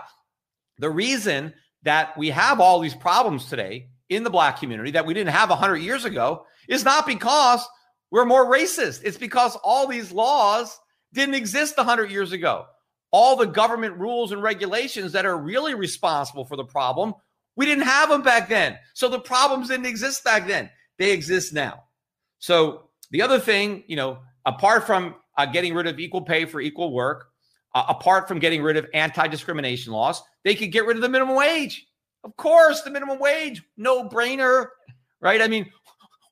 the 0.78 0.90
reason 0.90 1.54
that 1.82 2.16
we 2.16 2.30
have 2.30 2.60
all 2.60 2.80
these 2.80 2.94
problems 2.94 3.46
today 3.46 3.88
in 4.08 4.24
the 4.24 4.30
black 4.30 4.58
community 4.58 4.92
that 4.92 5.06
we 5.06 5.14
didn't 5.14 5.32
have 5.34 5.50
100 5.50 5.76
years 5.76 6.04
ago 6.04 6.44
is 6.68 6.84
not 6.84 7.06
because 7.06 7.66
we're 8.10 8.24
more 8.24 8.50
racist. 8.50 9.02
It's 9.04 9.18
because 9.18 9.56
all 9.62 9.86
these 9.86 10.12
laws 10.12 10.78
didn't 11.12 11.34
exist 11.34 11.76
100 11.76 12.10
years 12.10 12.32
ago. 12.32 12.66
All 13.10 13.36
the 13.36 13.46
government 13.46 13.96
rules 13.96 14.32
and 14.32 14.42
regulations 14.42 15.12
that 15.12 15.26
are 15.26 15.36
really 15.36 15.74
responsible 15.74 16.44
for 16.44 16.56
the 16.56 16.64
problem, 16.64 17.14
we 17.56 17.66
didn't 17.66 17.84
have 17.84 18.08
them 18.08 18.22
back 18.22 18.48
then. 18.48 18.78
So 18.94 19.08
the 19.08 19.20
problems 19.20 19.68
didn't 19.68 19.86
exist 19.86 20.22
back 20.24 20.46
then. 20.46 20.70
They 20.98 21.12
exist 21.12 21.52
now. 21.52 21.84
So 22.38 22.90
the 23.10 23.22
other 23.22 23.38
thing, 23.38 23.84
you 23.86 23.96
know, 23.96 24.18
apart 24.44 24.86
from 24.86 25.14
uh, 25.36 25.46
getting 25.46 25.74
rid 25.74 25.86
of 25.86 25.98
equal 25.98 26.22
pay 26.22 26.44
for 26.44 26.60
equal 26.60 26.92
work, 26.92 27.28
uh, 27.74 27.84
apart 27.88 28.26
from 28.28 28.38
getting 28.38 28.62
rid 28.62 28.76
of 28.76 28.86
anti 28.94 29.26
discrimination 29.28 29.92
laws, 29.92 30.22
they 30.44 30.54
could 30.54 30.72
get 30.72 30.86
rid 30.86 30.96
of 30.96 31.02
the 31.02 31.08
minimum 31.08 31.36
wage. 31.36 31.86
Of 32.24 32.36
course, 32.36 32.82
the 32.82 32.90
minimum 32.90 33.18
wage, 33.18 33.62
no 33.76 34.08
brainer, 34.08 34.68
right? 35.20 35.40
I 35.40 35.48
mean, 35.48 35.70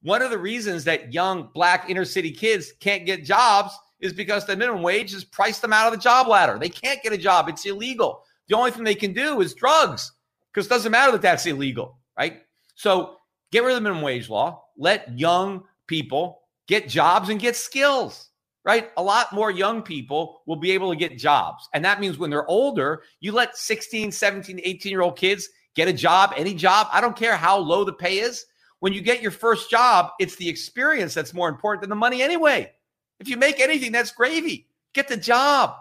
one 0.02 0.22
of 0.22 0.30
the 0.30 0.38
reasons 0.38 0.84
that 0.84 1.12
young 1.12 1.50
black 1.54 1.88
inner 1.88 2.04
city 2.04 2.30
kids 2.30 2.72
can't 2.80 3.06
get 3.06 3.24
jobs 3.24 3.72
is 4.00 4.12
because 4.12 4.44
the 4.44 4.56
minimum 4.56 4.82
wage 4.82 5.12
has 5.12 5.24
priced 5.24 5.62
them 5.62 5.72
out 5.72 5.86
of 5.86 5.92
the 5.92 6.02
job 6.02 6.26
ladder. 6.28 6.58
They 6.58 6.68
can't 6.68 7.02
get 7.02 7.12
a 7.12 7.18
job. 7.18 7.48
It's 7.48 7.64
illegal. 7.64 8.22
The 8.48 8.56
only 8.56 8.70
thing 8.70 8.84
they 8.84 8.94
can 8.94 9.12
do 9.12 9.40
is 9.40 9.54
drugs 9.54 10.12
because 10.52 10.66
it 10.66 10.70
doesn't 10.70 10.92
matter 10.92 11.12
that 11.12 11.22
that's 11.22 11.46
illegal, 11.46 11.98
right? 12.18 12.42
So 12.74 13.16
get 13.50 13.62
rid 13.62 13.70
of 13.70 13.76
the 13.76 13.80
minimum 13.80 14.02
wage 14.02 14.28
law. 14.28 14.64
Let 14.76 15.18
young 15.18 15.64
people 15.86 16.42
get 16.66 16.88
jobs 16.88 17.28
and 17.28 17.40
get 17.40 17.56
skills, 17.56 18.28
right? 18.64 18.90
A 18.96 19.02
lot 19.02 19.32
more 19.32 19.50
young 19.50 19.82
people 19.82 20.42
will 20.46 20.56
be 20.56 20.72
able 20.72 20.90
to 20.90 20.96
get 20.96 21.18
jobs. 21.18 21.68
And 21.74 21.84
that 21.84 22.00
means 22.00 22.18
when 22.18 22.30
they're 22.30 22.48
older, 22.48 23.02
you 23.20 23.32
let 23.32 23.56
16, 23.56 24.10
17, 24.10 24.60
18 24.62 24.90
year 24.90 25.02
old 25.02 25.16
kids 25.16 25.48
get 25.74 25.88
a 25.88 25.92
job, 25.92 26.32
any 26.36 26.54
job. 26.54 26.88
I 26.90 27.00
don't 27.00 27.16
care 27.16 27.36
how 27.36 27.58
low 27.58 27.84
the 27.84 27.92
pay 27.92 28.18
is. 28.18 28.46
When 28.80 28.92
you 28.92 29.00
get 29.00 29.22
your 29.22 29.30
first 29.30 29.70
job, 29.70 30.10
it's 30.18 30.36
the 30.36 30.48
experience 30.48 31.14
that's 31.14 31.34
more 31.34 31.48
important 31.48 31.82
than 31.82 31.90
the 31.90 31.96
money 31.96 32.22
anyway. 32.22 32.72
If 33.20 33.28
you 33.28 33.36
make 33.36 33.60
anything, 33.60 33.92
that's 33.92 34.10
gravy. 34.10 34.68
Get 34.92 35.08
the 35.08 35.16
job, 35.16 35.76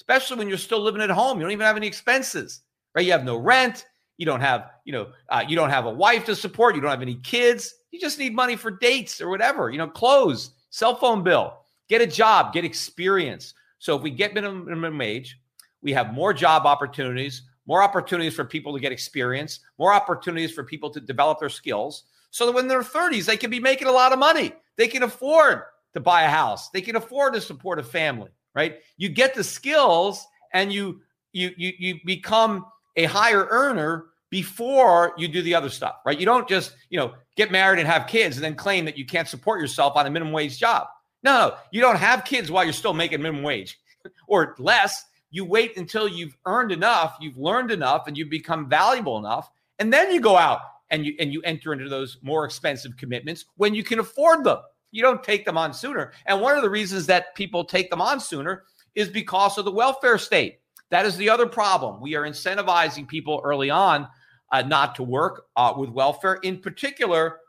especially 0.00 0.38
when 0.38 0.48
you're 0.48 0.58
still 0.58 0.80
living 0.80 1.02
at 1.02 1.10
home. 1.10 1.38
You 1.38 1.44
don't 1.44 1.52
even 1.52 1.66
have 1.66 1.76
any 1.76 1.86
expenses, 1.86 2.62
right? 2.94 3.04
You 3.04 3.12
have 3.12 3.24
no 3.24 3.36
rent. 3.36 3.86
You 4.16 4.26
don't 4.26 4.40
have, 4.40 4.70
you 4.84 4.92
know, 4.92 5.08
uh, 5.28 5.44
you 5.46 5.54
don't 5.54 5.70
have 5.70 5.86
a 5.86 5.90
wife 5.90 6.24
to 6.24 6.34
support. 6.34 6.74
You 6.74 6.80
don't 6.80 6.90
have 6.90 7.02
any 7.02 7.14
kids. 7.16 7.74
You 7.92 8.00
just 8.00 8.18
need 8.18 8.34
money 8.34 8.56
for 8.56 8.70
dates 8.70 9.20
or 9.20 9.28
whatever, 9.28 9.70
you 9.70 9.78
know, 9.78 9.86
clothes, 9.86 10.50
cell 10.70 10.96
phone 10.96 11.22
bill. 11.22 11.57
Get 11.88 12.00
a 12.00 12.06
job, 12.06 12.52
get 12.52 12.64
experience. 12.64 13.54
So 13.78 13.96
if 13.96 14.02
we 14.02 14.10
get 14.10 14.34
minimum, 14.34 14.98
wage, 14.98 15.38
we 15.82 15.92
have 15.92 16.12
more 16.12 16.32
job 16.34 16.66
opportunities, 16.66 17.42
more 17.66 17.82
opportunities 17.82 18.34
for 18.34 18.44
people 18.44 18.74
to 18.74 18.80
get 18.80 18.92
experience, 18.92 19.60
more 19.78 19.92
opportunities 19.92 20.52
for 20.52 20.64
people 20.64 20.90
to 20.90 21.00
develop 21.00 21.38
their 21.38 21.48
skills 21.48 22.04
so 22.30 22.46
that 22.46 22.52
when 22.52 22.68
they're 22.68 22.82
30s, 22.82 23.24
they 23.24 23.36
can 23.36 23.50
be 23.50 23.60
making 23.60 23.88
a 23.88 23.92
lot 23.92 24.12
of 24.12 24.18
money. 24.18 24.52
They 24.76 24.88
can 24.88 25.02
afford 25.02 25.62
to 25.94 26.00
buy 26.00 26.22
a 26.22 26.28
house. 26.28 26.70
They 26.70 26.80
can 26.80 26.96
afford 26.96 27.34
to 27.34 27.40
support 27.40 27.78
a 27.78 27.82
family, 27.82 28.30
right? 28.54 28.78
You 28.96 29.08
get 29.08 29.34
the 29.34 29.44
skills 29.44 30.26
and 30.52 30.72
you 30.72 31.00
you 31.32 31.52
you 31.56 31.72
you 31.78 32.00
become 32.04 32.66
a 32.96 33.04
higher 33.04 33.46
earner 33.50 34.06
before 34.30 35.14
you 35.16 35.28
do 35.28 35.42
the 35.42 35.54
other 35.54 35.70
stuff, 35.70 35.96
right? 36.04 36.18
You 36.18 36.26
don't 36.26 36.48
just, 36.48 36.74
you 36.90 36.98
know, 36.98 37.14
get 37.36 37.50
married 37.50 37.78
and 37.78 37.88
have 37.88 38.06
kids 38.06 38.36
and 38.36 38.44
then 38.44 38.54
claim 38.54 38.84
that 38.84 38.98
you 38.98 39.06
can't 39.06 39.28
support 39.28 39.60
yourself 39.60 39.96
on 39.96 40.06
a 40.06 40.10
minimum 40.10 40.32
wage 40.32 40.58
job. 40.58 40.86
No, 41.28 41.56
you 41.70 41.82
don't 41.82 41.98
have 41.98 42.24
kids 42.24 42.50
while 42.50 42.64
you're 42.64 42.72
still 42.72 42.94
making 42.94 43.20
minimum 43.20 43.42
wage 43.42 43.78
or 44.28 44.54
less 44.58 45.04
you 45.30 45.44
wait 45.44 45.76
until 45.76 46.08
you've 46.08 46.34
earned 46.46 46.72
enough, 46.72 47.18
you've 47.20 47.36
learned 47.36 47.70
enough, 47.70 48.06
and 48.06 48.16
you've 48.16 48.30
become 48.30 48.66
valuable 48.66 49.18
enough, 49.18 49.50
and 49.78 49.92
then 49.92 50.10
you 50.10 50.22
go 50.22 50.38
out 50.38 50.60
and 50.88 51.04
you 51.04 51.14
and 51.20 51.30
you 51.30 51.42
enter 51.42 51.74
into 51.74 51.90
those 51.90 52.16
more 52.22 52.46
expensive 52.46 52.96
commitments 52.96 53.44
when 53.58 53.74
you 53.74 53.84
can 53.84 53.98
afford 53.98 54.42
them. 54.42 54.56
You 54.90 55.02
don't 55.02 55.22
take 55.22 55.44
them 55.44 55.58
on 55.58 55.74
sooner. 55.74 56.12
And 56.24 56.40
one 56.40 56.56
of 56.56 56.62
the 56.62 56.70
reasons 56.70 57.04
that 57.08 57.34
people 57.34 57.62
take 57.62 57.90
them 57.90 58.00
on 58.00 58.20
sooner 58.20 58.64
is 58.94 59.10
because 59.10 59.58
of 59.58 59.66
the 59.66 59.70
welfare 59.70 60.16
state. 60.16 60.60
That 60.88 61.04
is 61.04 61.18
the 61.18 61.28
other 61.28 61.46
problem. 61.46 62.00
We 62.00 62.14
are 62.14 62.22
incentivizing 62.22 63.06
people 63.06 63.42
early 63.44 63.68
on 63.68 64.08
uh, 64.50 64.62
not 64.62 64.94
to 64.94 65.02
work 65.02 65.44
uh, 65.56 65.74
with 65.76 65.90
welfare, 65.90 66.36
in 66.36 66.56
particular, 66.56 67.40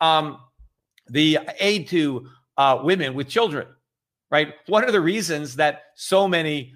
um, 0.00 0.38
the 1.08 1.40
aid 1.58 1.88
to 1.88 2.28
uh, 2.56 2.80
women 2.82 3.14
with 3.14 3.28
children. 3.28 3.66
Right. 4.30 4.54
One 4.66 4.84
of 4.84 4.92
the 4.92 5.00
reasons 5.00 5.56
that 5.56 5.82
so 5.94 6.26
many 6.26 6.74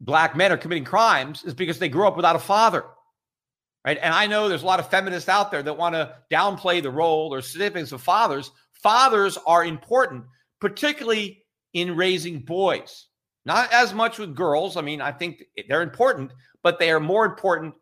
black 0.00 0.36
men 0.36 0.52
are 0.52 0.58
committing 0.58 0.84
crimes 0.84 1.42
is 1.44 1.54
because 1.54 1.78
they 1.78 1.88
grew 1.88 2.06
up 2.06 2.16
without 2.16 2.36
a 2.36 2.40
father. 2.40 2.84
Right. 3.84 3.98
And 4.02 4.12
I 4.12 4.26
know 4.26 4.48
there's 4.48 4.62
a 4.62 4.66
lot 4.66 4.80
of 4.80 4.90
feminists 4.90 5.28
out 5.28 5.50
there 5.50 5.62
that 5.62 5.78
want 5.78 5.94
to 5.94 6.14
downplay 6.30 6.82
the 6.82 6.90
role 6.90 7.32
or 7.32 7.40
significance 7.40 7.92
of 7.92 8.02
fathers. 8.02 8.50
Fathers 8.72 9.38
are 9.46 9.64
important, 9.64 10.24
particularly 10.60 11.44
in 11.72 11.96
raising 11.96 12.40
boys. 12.40 13.06
Not 13.46 13.72
as 13.72 13.94
much 13.94 14.18
with 14.18 14.34
girls. 14.34 14.76
I 14.76 14.82
mean, 14.82 15.00
I 15.00 15.12
think 15.12 15.44
they're 15.68 15.82
important, 15.82 16.32
but 16.62 16.78
they 16.78 16.90
are 16.90 17.00
more 17.00 17.24
important 17.24 17.74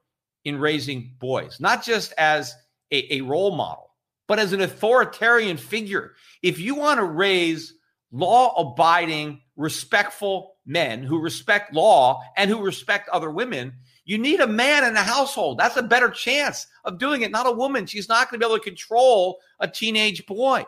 in 0.45 0.61
raising 0.61 1.17
boys, 1.19 1.59
not 1.59 1.85
just 1.85 2.13
as 2.19 2.55
a, 2.93 3.17
a 3.17 3.21
role 3.23 3.57
model, 3.57 3.91
but 4.27 4.39
as 4.39 4.53
an 4.53 4.61
authoritarian 4.61 5.57
figure. 5.57 6.15
If 6.43 6.59
you 6.59 6.75
want 6.75 6.99
to 6.99 7.05
raise 7.05 7.75
law 8.13 8.55
abiding, 8.57 9.41
respectful 9.57 10.57
men 10.67 11.03
who 11.03 11.21
respect 11.21 11.73
law 11.73 12.23
and 12.37 12.51
who 12.51 12.61
respect 12.61 13.09
other 13.09 13.31
women, 13.31 13.73
you 14.05 14.19
need 14.19 14.41
a 14.41 14.47
man 14.47 14.85
in 14.85 14.95
the 14.95 15.01
household. 15.01 15.59
That's 15.59 15.77
a 15.77 15.83
better 15.83 16.11
chance 16.11 16.67
of 16.85 16.99
doing 16.99 17.23
it, 17.23 17.31
not 17.31 17.47
a 17.47 17.53
woman. 17.53 17.87
She's 17.87 18.09
not 18.09 18.31
going 18.31 18.41
to 18.41 18.47
be 18.47 18.49
able 18.49 18.59
to 18.59 18.65
control 18.65 19.39
a 19.61 19.67
teenage 19.67 20.27
boy. 20.27 20.65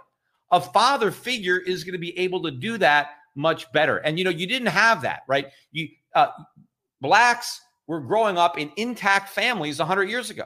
A 0.51 0.61
father 0.61 1.11
figure 1.11 1.59
is 1.59 1.85
going 1.85 1.93
to 1.93 1.99
be 1.99 2.19
able 2.19 2.43
to 2.43 2.51
do 2.51 2.79
that 2.79 3.11
much 3.35 3.71
better. 3.73 3.99
And 3.99 4.19
you 4.19 4.25
know, 4.25 4.31
you 4.31 4.47
didn't 4.47 4.69
have 4.69 5.03
that, 5.03 5.21
right? 5.29 5.49
You 5.71 5.89
uh, 6.15 6.29
blacks 7.01 7.61
were 7.87 8.01
growing 8.01 8.39
up 8.39 8.59
in 8.59 8.73
intact 8.77 9.31
families 9.31 9.79
100 9.79 10.05
years 10.05 10.31
ago. 10.31 10.45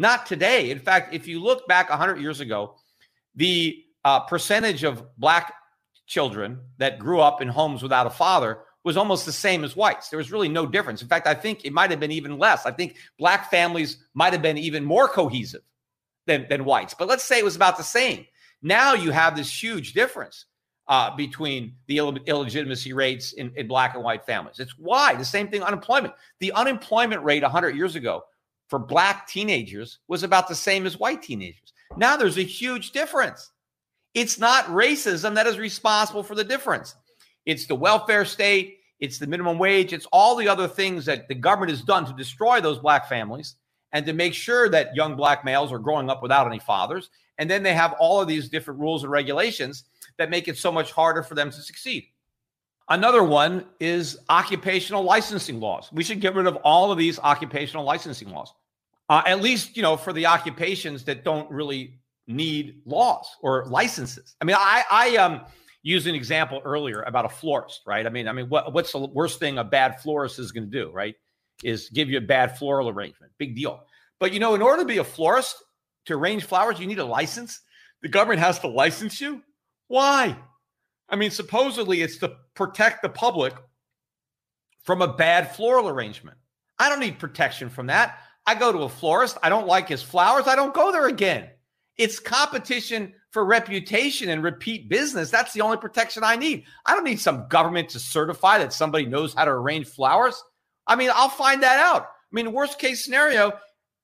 Not 0.00 0.24
today. 0.24 0.70
In 0.70 0.78
fact, 0.78 1.12
if 1.12 1.28
you 1.28 1.40
look 1.40 1.68
back 1.68 1.90
100 1.90 2.22
years 2.22 2.40
ago, 2.40 2.76
the 3.34 3.84
uh, 4.02 4.20
percentage 4.20 4.82
of 4.82 5.04
black 5.18 5.52
children 6.06 6.58
that 6.78 6.98
grew 6.98 7.20
up 7.20 7.42
in 7.42 7.48
homes 7.48 7.82
without 7.82 8.06
a 8.06 8.10
father 8.10 8.60
was 8.82 8.96
almost 8.96 9.26
the 9.26 9.32
same 9.32 9.62
as 9.62 9.76
whites. 9.76 10.08
There 10.08 10.16
was 10.16 10.32
really 10.32 10.48
no 10.48 10.64
difference. 10.64 11.02
In 11.02 11.08
fact, 11.08 11.26
I 11.26 11.34
think 11.34 11.66
it 11.66 11.74
might 11.74 11.90
have 11.90 12.00
been 12.00 12.12
even 12.12 12.38
less. 12.38 12.64
I 12.64 12.70
think 12.70 12.96
black 13.18 13.50
families 13.50 13.98
might 14.14 14.32
have 14.32 14.40
been 14.40 14.56
even 14.56 14.86
more 14.86 15.06
cohesive 15.06 15.60
than, 16.26 16.46
than 16.48 16.64
whites. 16.64 16.94
But 16.94 17.06
let's 17.06 17.24
say 17.24 17.38
it 17.38 17.44
was 17.44 17.56
about 17.56 17.76
the 17.76 17.82
same. 17.82 18.24
Now 18.62 18.94
you 18.94 19.10
have 19.10 19.36
this 19.36 19.62
huge 19.62 19.92
difference 19.92 20.46
uh, 20.88 21.14
between 21.14 21.74
the 21.88 21.98
Ill- 21.98 22.16
illegitimacy 22.24 22.94
rates 22.94 23.34
in, 23.34 23.52
in 23.54 23.68
black 23.68 23.94
and 23.94 24.02
white 24.02 24.24
families. 24.24 24.60
It's 24.60 24.78
why 24.78 25.14
the 25.14 25.26
same 25.26 25.48
thing 25.48 25.62
unemployment. 25.62 26.14
The 26.38 26.52
unemployment 26.52 27.22
rate 27.22 27.42
100 27.42 27.76
years 27.76 27.96
ago 27.96 28.24
for 28.70 28.78
black 28.78 29.26
teenagers 29.26 29.98
was 30.06 30.22
about 30.22 30.48
the 30.48 30.54
same 30.54 30.86
as 30.86 30.98
white 30.98 31.22
teenagers. 31.22 31.74
Now 31.96 32.16
there's 32.16 32.38
a 32.38 32.42
huge 32.42 32.92
difference. 32.92 33.50
It's 34.14 34.38
not 34.38 34.64
racism 34.66 35.34
that 35.34 35.48
is 35.48 35.58
responsible 35.58 36.22
for 36.22 36.36
the 36.36 36.44
difference. 36.44 36.94
It's 37.46 37.66
the 37.66 37.74
welfare 37.74 38.24
state, 38.24 38.78
it's 39.00 39.18
the 39.18 39.26
minimum 39.26 39.58
wage, 39.58 39.92
it's 39.92 40.06
all 40.12 40.36
the 40.36 40.48
other 40.48 40.68
things 40.68 41.04
that 41.06 41.26
the 41.26 41.34
government 41.34 41.70
has 41.70 41.82
done 41.82 42.06
to 42.06 42.12
destroy 42.12 42.60
those 42.60 42.78
black 42.78 43.08
families 43.08 43.56
and 43.92 44.06
to 44.06 44.12
make 44.12 44.34
sure 44.34 44.68
that 44.68 44.94
young 44.94 45.16
black 45.16 45.44
males 45.44 45.72
are 45.72 45.78
growing 45.78 46.08
up 46.08 46.22
without 46.22 46.46
any 46.46 46.60
fathers. 46.60 47.10
And 47.38 47.50
then 47.50 47.64
they 47.64 47.74
have 47.74 47.94
all 47.98 48.20
of 48.20 48.28
these 48.28 48.48
different 48.48 48.78
rules 48.78 49.02
and 49.02 49.10
regulations 49.10 49.84
that 50.16 50.30
make 50.30 50.46
it 50.46 50.58
so 50.58 50.70
much 50.70 50.92
harder 50.92 51.24
for 51.24 51.34
them 51.34 51.50
to 51.50 51.60
succeed. 51.60 52.06
Another 52.90 53.22
one 53.22 53.64
is 53.78 54.18
occupational 54.28 55.04
licensing 55.04 55.60
laws. 55.60 55.88
We 55.92 56.02
should 56.02 56.20
get 56.20 56.34
rid 56.34 56.46
of 56.46 56.56
all 56.56 56.90
of 56.90 56.98
these 56.98 57.20
occupational 57.20 57.84
licensing 57.84 58.30
laws, 58.30 58.52
uh, 59.08 59.22
at 59.26 59.40
least 59.40 59.76
you 59.76 59.82
know 59.82 59.96
for 59.96 60.12
the 60.12 60.26
occupations 60.26 61.04
that 61.04 61.22
don't 61.22 61.48
really 61.50 62.00
need 62.26 62.82
laws 62.84 63.26
or 63.42 63.64
licenses. 63.66 64.34
I 64.40 64.44
mean, 64.44 64.56
I 64.58 64.82
I 64.90 65.16
um 65.16 65.42
used 65.82 66.08
an 66.08 66.16
example 66.16 66.60
earlier 66.64 67.02
about 67.02 67.24
a 67.24 67.28
florist, 67.28 67.82
right? 67.86 68.06
I 68.06 68.10
mean, 68.10 68.28
I 68.28 68.32
mean, 68.32 68.48
what, 68.48 68.72
what's 68.74 68.92
the 68.92 68.98
worst 68.98 69.38
thing 69.38 69.56
a 69.58 69.64
bad 69.64 70.00
florist 70.00 70.38
is 70.38 70.52
going 70.52 70.70
to 70.70 70.70
do, 70.70 70.90
right? 70.90 71.14
Is 71.62 71.88
give 71.90 72.10
you 72.10 72.18
a 72.18 72.22
bad 72.22 72.58
floral 72.58 72.88
arrangement. 72.88 73.32
Big 73.38 73.54
deal. 73.54 73.84
But 74.18 74.32
you 74.32 74.40
know, 74.40 74.54
in 74.54 74.62
order 74.62 74.82
to 74.82 74.86
be 74.86 74.98
a 74.98 75.04
florist 75.04 75.56
to 76.06 76.14
arrange 76.14 76.44
flowers, 76.44 76.80
you 76.80 76.86
need 76.86 76.98
a 76.98 77.04
license. 77.04 77.60
The 78.02 78.08
government 78.08 78.40
has 78.40 78.58
to 78.60 78.66
license 78.66 79.20
you. 79.20 79.42
Why? 79.86 80.36
I 81.10 81.16
mean, 81.16 81.30
supposedly 81.30 82.02
it's 82.02 82.18
to 82.18 82.36
protect 82.54 83.02
the 83.02 83.08
public 83.08 83.54
from 84.82 85.02
a 85.02 85.12
bad 85.12 85.54
floral 85.54 85.88
arrangement. 85.88 86.38
I 86.78 86.88
don't 86.88 87.00
need 87.00 87.18
protection 87.18 87.68
from 87.68 87.86
that. 87.86 88.18
I 88.46 88.54
go 88.54 88.72
to 88.72 88.78
a 88.80 88.88
florist. 88.88 89.36
I 89.42 89.48
don't 89.48 89.66
like 89.66 89.88
his 89.88 90.02
flowers. 90.02 90.46
I 90.46 90.56
don't 90.56 90.74
go 90.74 90.92
there 90.92 91.08
again. 91.08 91.50
It's 91.96 92.18
competition 92.18 93.12
for 93.30 93.44
reputation 93.44 94.30
and 94.30 94.42
repeat 94.42 94.88
business. 94.88 95.30
That's 95.30 95.52
the 95.52 95.60
only 95.60 95.76
protection 95.76 96.24
I 96.24 96.36
need. 96.36 96.64
I 96.86 96.94
don't 96.94 97.04
need 97.04 97.20
some 97.20 97.46
government 97.48 97.90
to 97.90 97.98
certify 97.98 98.58
that 98.58 98.72
somebody 98.72 99.06
knows 99.06 99.34
how 99.34 99.44
to 99.44 99.50
arrange 99.50 99.86
flowers. 99.86 100.42
I 100.86 100.96
mean, 100.96 101.10
I'll 101.14 101.28
find 101.28 101.62
that 101.62 101.78
out. 101.78 102.02
I 102.02 102.32
mean, 102.32 102.52
worst 102.52 102.78
case 102.78 103.04
scenario, 103.04 103.52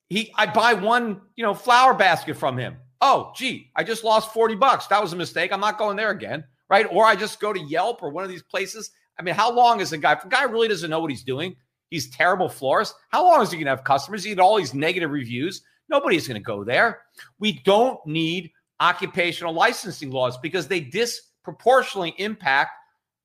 he 0.09 0.33
I 0.37 0.47
buy 0.47 0.75
one, 0.75 1.21
you 1.37 1.45
know, 1.45 1.55
flower 1.55 1.95
basket 1.95 2.37
from 2.37 2.59
him. 2.59 2.77
Oh, 3.01 3.33
gee, 3.35 3.71
I 3.75 3.85
just 3.85 4.05
lost 4.05 4.33
40 4.33 4.55
bucks. 4.57 4.87
That 4.89 5.03
was 5.03 5.13
a 5.13 5.17
mistake. 5.17 5.53
I'm 5.53 5.61
not 5.61 5.79
going 5.79 5.97
there 5.97 6.11
again. 6.11 6.45
Right. 6.69 6.87
Or 6.91 7.05
I 7.05 7.15
just 7.15 7.41
go 7.41 7.53
to 7.53 7.61
Yelp 7.61 8.03
or 8.03 8.11
one 8.11 8.25
of 8.25 8.31
these 8.31 8.43
places. 8.43 8.91
I 9.19 9.23
mean, 9.23 9.35
how 9.35 9.53
long 9.53 9.81
is 9.81 9.93
a 9.93 9.99
guy? 9.99 10.13
If 10.13 10.25
a 10.25 10.29
guy 10.29 10.43
really 10.43 10.69
doesn't 10.69 10.91
know 10.91 11.01
what 11.01 11.11
he's 11.11 11.23
doing, 11.23 11.57
he's 11.91 12.11
terrible 12.11 12.49
florist. 12.49 12.95
How 13.11 13.25
long 13.25 13.43
is 13.43 13.51
he 13.51 13.59
gonna 13.59 13.71
have 13.71 13.85
customers? 13.85 14.25
He 14.25 14.31
get 14.31 14.41
all 14.41 14.57
these 14.57 14.75
negative 14.75 15.11
reviews. 15.11 15.63
Nobody's 15.89 16.27
going 16.27 16.41
to 16.41 16.45
go 16.45 16.65
there. 16.65 17.03
We 17.39 17.61
don't 17.65 18.05
need 18.07 18.51
occupational 18.81 19.53
licensing 19.53 20.11
laws 20.11 20.37
because 20.39 20.69
they 20.69 20.81
disproportionately 20.81 22.15
impact 22.19 22.73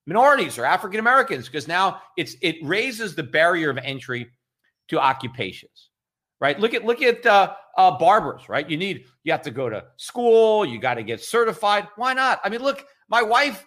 minorities 0.05 0.57
or 0.57 0.65
African 0.65 0.99
Americans 0.99 1.47
because 1.47 1.67
now 1.67 2.01
it's 2.17 2.35
it 2.41 2.57
raises 2.63 3.15
the 3.15 3.23
barrier 3.23 3.69
of 3.69 3.77
entry 3.79 4.31
to 4.89 4.99
occupations. 4.99 5.89
Right? 6.39 6.59
Look 6.59 6.73
at 6.73 6.85
look 6.85 7.01
at 7.01 7.25
uh, 7.25 7.53
uh, 7.77 7.97
barbers. 7.97 8.49
Right? 8.49 8.69
You 8.69 8.77
need 8.77 9.05
you 9.23 9.31
have 9.31 9.43
to 9.43 9.51
go 9.51 9.69
to 9.69 9.83
school. 9.97 10.65
You 10.65 10.79
got 10.79 10.95
to 10.95 11.03
get 11.03 11.21
certified. 11.21 11.87
Why 11.95 12.13
not? 12.13 12.41
I 12.43 12.49
mean, 12.49 12.61
look, 12.61 12.85
my 13.11 13.21
wife 13.21 13.63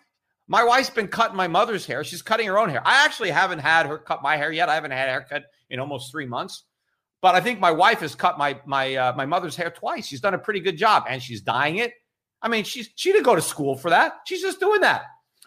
My 0.46 0.64
wife's 0.64 0.90
been 0.90 1.08
cutting 1.08 1.36
my 1.36 1.48
mother's 1.48 1.86
hair. 1.86 2.04
She's 2.04 2.20
cutting 2.22 2.46
her 2.48 2.58
own 2.58 2.68
hair. 2.68 2.82
I 2.84 3.04
actually 3.04 3.30
haven't 3.30 3.60
had 3.60 3.86
her 3.86 3.98
cut 3.98 4.22
my 4.22 4.36
hair 4.36 4.52
yet. 4.52 4.68
I 4.68 4.74
haven't 4.74 4.90
had 4.90 5.08
a 5.08 5.12
haircut 5.12 5.44
in 5.70 5.80
almost 5.80 6.10
three 6.10 6.26
months. 6.26 6.64
But 7.22 7.34
I 7.34 7.40
think 7.40 7.60
my 7.60 7.70
wife 7.70 8.00
has 8.00 8.14
cut 8.14 8.36
my 8.36 8.60
my 8.66 8.94
uh, 8.94 9.12
my 9.16 9.24
mother's 9.24 9.56
hair 9.56 9.70
twice. 9.70 10.06
She's 10.06 10.20
done 10.20 10.34
a 10.34 10.38
pretty 10.38 10.60
good 10.60 10.76
job, 10.76 11.04
and 11.08 11.22
she's 11.22 11.40
dyeing 11.40 11.78
it. 11.78 11.94
I 12.42 12.48
mean, 12.48 12.64
she's 12.64 12.90
she 12.96 13.12
didn't 13.12 13.24
go 13.24 13.34
to 13.34 13.40
school 13.40 13.76
for 13.76 13.88
that. 13.90 14.12
She's 14.26 14.42
just 14.42 14.60
doing 14.60 14.82
that. 14.82 15.04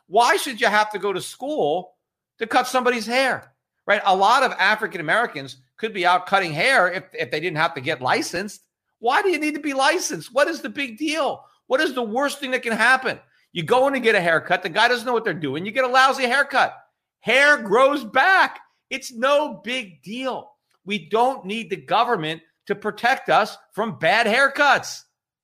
Why 0.07 0.37
should 0.37 0.59
you 0.59 0.67
have 0.67 0.89
to 0.93 0.99
go 0.99 1.13
to 1.13 1.21
school 1.21 1.93
to 2.39 2.47
cut 2.47 2.65
somebody's 2.65 3.05
hair? 3.05 3.53
Right? 3.85 4.01
A 4.05 4.15
lot 4.15 4.41
of 4.41 4.51
African 4.53 5.01
Americans 5.01 5.57
could 5.77 5.93
be 5.93 6.05
out 6.05 6.25
cutting 6.25 6.53
hair 6.53 6.91
if, 6.91 7.03
if 7.13 7.29
they 7.29 7.39
didn't 7.39 7.57
have 7.57 7.75
to 7.75 7.81
get 7.81 8.01
licensed. 8.01 8.63
Why 8.99 9.21
do 9.21 9.29
you 9.29 9.37
need 9.37 9.53
to 9.53 9.61
be 9.61 9.73
licensed? 9.73 10.33
What 10.33 10.47
is 10.47 10.61
the 10.61 10.69
big 10.69 10.97
deal? 10.97 11.43
What 11.67 11.81
is 11.81 11.93
the 11.93 12.01
worst 12.01 12.39
thing 12.39 12.51
that 12.51 12.63
can 12.63 12.73
happen? 12.73 13.19
You 13.57 13.63
go 13.63 13.87
in 13.87 13.95
and 13.95 14.03
get 14.03 14.13
a 14.13 14.21
haircut. 14.21 14.61
The 14.61 14.69
guy 14.69 14.87
doesn't 14.87 15.07
know 15.07 15.13
what 15.13 15.23
they're 15.23 15.33
doing. 15.33 15.65
You 15.65 15.71
get 15.71 15.83
a 15.83 15.87
lousy 15.87 16.27
haircut. 16.27 16.77
Hair 17.21 17.63
grows 17.63 18.03
back. 18.03 18.59
It's 18.91 19.11
no 19.11 19.61
big 19.63 20.03
deal. 20.03 20.51
We 20.85 21.09
don't 21.09 21.43
need 21.43 21.71
the 21.71 21.75
government 21.75 22.43
to 22.67 22.75
protect 22.75 23.29
us 23.29 23.57
from 23.73 23.97
bad 23.97 24.27
haircuts. 24.27 25.01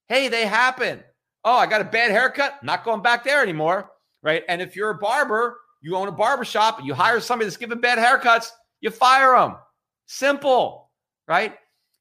Hey, 0.09 0.27
they 0.27 0.45
happen. 0.45 1.03
Oh, 1.43 1.57
I 1.57 1.65
got 1.65 1.81
a 1.81 1.85
bad 1.85 2.11
haircut. 2.11 2.63
not 2.63 2.85
going 2.85 3.01
back 3.01 3.23
there 3.23 3.41
anymore. 3.41 3.89
Right. 4.21 4.43
And 4.47 4.61
if 4.61 4.75
you're 4.75 4.91
a 4.91 4.99
barber, 4.99 5.57
you 5.81 5.95
own 5.95 6.07
a 6.07 6.11
barber 6.11 6.45
shop, 6.45 6.81
you 6.83 6.93
hire 6.93 7.19
somebody 7.19 7.47
that's 7.47 7.57
giving 7.57 7.81
bad 7.81 7.97
haircuts, 7.97 8.49
you 8.79 8.91
fire 8.91 9.35
them. 9.35 9.55
Simple. 10.05 10.91
Right. 11.27 11.55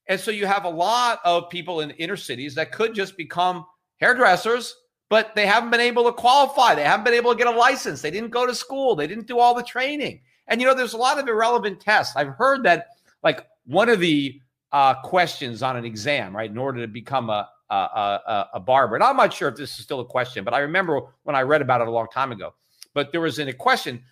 And 0.09 0.21
so 0.21 0.31
you 0.31 0.45
have 0.45 0.67
a 0.67 0.69
lot 0.69 1.21
of 1.25 1.49
people 1.49 1.81
in 1.81 1.91
inner 1.93 2.19
cities 2.19 2.55
that 2.57 2.71
could 2.71 2.95
just 2.95 3.17
become 3.17 3.65
hairdressers, 3.97 4.77
but 5.13 5.35
they 5.35 5.45
haven't 5.45 5.69
been 5.69 5.79
able 5.79 6.05
to 6.05 6.13
qualify. 6.13 6.75
They 6.75 6.85
haven't 6.85 7.05
been 7.05 7.13
able 7.13 7.33
to 7.33 7.37
get 7.37 7.47
a 7.47 7.55
license. 7.55 8.01
They 8.01 8.11
didn't 8.11 8.31
go 8.31 8.47
to 8.47 8.55
school. 8.55 8.97
They 8.97 9.07
didn't 9.07 9.27
do 9.27 9.39
all 9.39 9.55
the 9.55 9.63
training. 9.63 10.23
And, 10.49 10.59
you 10.59 10.67
know, 10.67 10.73
there's 10.73 10.95
a 10.95 10.97
lot 10.97 11.19
of 11.19 11.29
irrelevant 11.29 11.81
tests. 11.81 12.17
I've 12.17 12.29
heard 12.29 12.63
that, 12.63 12.87
like, 13.23 13.47
one 13.67 13.91
of 13.91 14.01
the 14.01 14.41
uh, 14.73 14.95
questions 15.03 15.63
on 15.63 15.77
an 15.77 15.85
exam, 15.85 16.35
right, 16.35 16.51
in 16.51 16.57
order 16.57 16.81
to 16.81 16.87
become 16.87 17.29
a, 17.29 17.47
a, 17.69 17.75
a, 17.75 18.49
a 18.55 18.61
barber, 18.61 18.95
and 18.95 19.05
I'm 19.05 19.19
not 19.19 19.35
sure 19.35 19.51
if 19.51 19.57
this 19.57 19.79
is 19.79 19.85
still 19.85 20.01
a 20.01 20.07
question, 20.07 20.45
but 20.45 20.55
I 20.55 20.61
remember 20.61 21.03
when 21.25 21.37
I 21.37 21.43
read 21.43 21.61
about 21.61 21.83
it 21.83 21.89
a 21.89 21.91
long 21.91 22.07
time 22.11 22.33
ago. 22.33 22.55
But 22.95 23.13
there 23.13 23.21
was 23.21 23.39
in 23.39 23.49
a 23.49 23.53
question, 23.53 24.03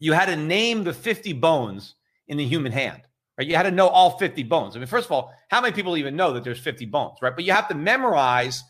you 0.00 0.14
had 0.14 0.26
to 0.26 0.34
name 0.36 0.82
the 0.82 0.92
50 0.92 1.32
bones 1.34 1.94
in 2.26 2.38
the 2.38 2.44
human 2.44 2.72
hand. 2.72 3.02
Right? 3.38 3.46
You 3.46 3.54
had 3.54 3.62
to 3.62 3.70
know 3.70 3.86
all 3.86 4.18
50 4.18 4.42
bones. 4.42 4.74
I 4.74 4.80
mean, 4.80 4.88
first 4.88 5.06
of 5.06 5.12
all, 5.12 5.32
how 5.46 5.60
many 5.60 5.72
people 5.72 5.96
even 5.96 6.16
know 6.16 6.32
that 6.32 6.42
there's 6.42 6.58
50 6.58 6.86
bones, 6.86 7.18
right? 7.22 7.36
But 7.36 7.44
you 7.44 7.52
have 7.52 7.68
to 7.68 7.76
memorize 7.76 8.64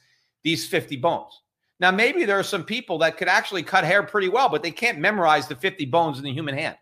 these 0.44 0.66
50 0.66 0.96
bones. 0.96 1.32
Now, 1.80 1.90
maybe 1.90 2.24
there 2.24 2.38
are 2.38 2.44
some 2.44 2.64
people 2.64 2.98
that 2.98 3.16
could 3.16 3.28
actually 3.28 3.62
cut 3.62 3.84
hair 3.84 4.02
pretty 4.02 4.28
well, 4.28 4.48
but 4.48 4.62
they 4.62 4.70
can't 4.70 4.98
memorize 4.98 5.46
the 5.46 5.54
50 5.54 5.86
bones 5.86 6.18
in 6.18 6.24
the 6.24 6.32
human 6.32 6.56
hand. 6.56 6.76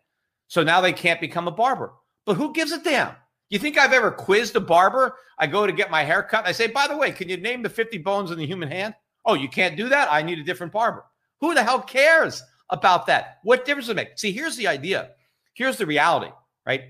So 0.48 0.62
now 0.62 0.80
they 0.80 0.92
can't 0.92 1.20
become 1.20 1.48
a 1.48 1.52
barber. 1.52 1.92
But 2.24 2.36
who 2.36 2.52
gives 2.52 2.72
a 2.72 2.82
damn? 2.82 3.14
You 3.50 3.58
think 3.58 3.78
I've 3.78 3.92
ever 3.92 4.10
quizzed 4.10 4.56
a 4.56 4.60
barber? 4.60 5.16
I 5.38 5.46
go 5.46 5.66
to 5.66 5.72
get 5.72 5.90
my 5.90 6.02
hair 6.02 6.22
cut. 6.22 6.46
I 6.46 6.52
say, 6.52 6.66
by 6.66 6.88
the 6.88 6.96
way, 6.96 7.12
can 7.12 7.28
you 7.28 7.36
name 7.36 7.62
the 7.62 7.68
50 7.68 7.98
bones 7.98 8.30
in 8.30 8.38
the 8.38 8.46
human 8.46 8.70
hand? 8.70 8.94
Oh, 9.24 9.34
you 9.34 9.48
can't 9.48 9.76
do 9.76 9.88
that? 9.88 10.08
I 10.10 10.22
need 10.22 10.38
a 10.38 10.44
different 10.44 10.72
barber. 10.72 11.04
Who 11.40 11.54
the 11.54 11.62
hell 11.62 11.80
cares 11.80 12.42
about 12.70 13.06
that? 13.06 13.38
What 13.42 13.64
difference 13.64 13.86
does 13.86 13.92
it 13.92 13.96
make? 13.96 14.18
See, 14.18 14.32
here's 14.32 14.56
the 14.56 14.68
idea. 14.68 15.10
Here's 15.54 15.76
the 15.76 15.86
reality, 15.86 16.32
right? 16.64 16.84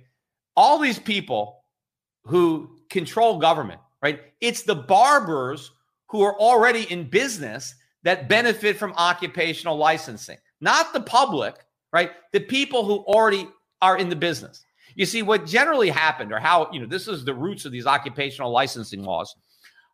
all 0.57 0.79
these 0.79 0.99
people 0.99 1.63
who 2.25 2.71
control 2.89 3.39
government, 3.39 3.81
right? 4.03 4.21
It's 4.41 4.63
the 4.63 4.75
barbers 4.75 5.71
who 6.09 6.23
are 6.23 6.39
already 6.39 6.91
in 6.91 7.09
business 7.09 7.75
that 8.03 8.29
benefit 8.29 8.77
from 8.77 8.93
occupational 8.93 9.77
licensing, 9.77 10.39
not 10.61 10.93
the 10.93 11.01
public, 11.01 11.57
right? 11.93 12.13
The 12.33 12.41
people 12.41 12.85
who 12.85 12.99
already 12.99 13.49
are 13.83 13.97
in 13.97 14.09
the 14.09 14.17
business. 14.17 14.65
You 14.95 15.07
see, 15.07 15.23
what 15.23 15.47
generally 15.47 15.91
happened, 15.91 16.33
or 16.33 16.39
how, 16.39 16.71
you 16.73 16.81
know, 16.81 16.87
this 16.87 17.09
is 17.09 17.25
the 17.25 17.35
roots 17.35 17.65
of 17.65 17.73
these 17.73 17.87
occupational 17.87 18.51
licensing 18.51 19.03
laws. 19.03 19.35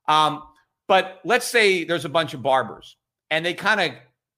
Um, 0.08 0.42
but 0.86 1.20
let's 1.24 1.46
say 1.46 1.84
there's 1.84 2.04
a 2.04 2.10
bunch 2.10 2.34
of 2.34 2.42
barbers 2.42 2.96
and 3.30 3.44
they 3.44 3.54
kind 3.54 3.80
of 3.80 3.92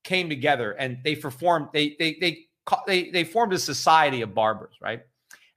came 0.04 0.28
together 0.28 0.72
and 0.72 0.98
they 1.02 1.16
performed, 1.16 1.68
they, 1.72 1.96
they, 1.98 2.16
they, 2.20 2.46
they, 2.86 3.10
they 3.10 3.24
formed 3.24 3.52
a 3.52 3.58
society 3.58 4.22
of 4.22 4.34
barbers, 4.34 4.74
right? 4.80 5.02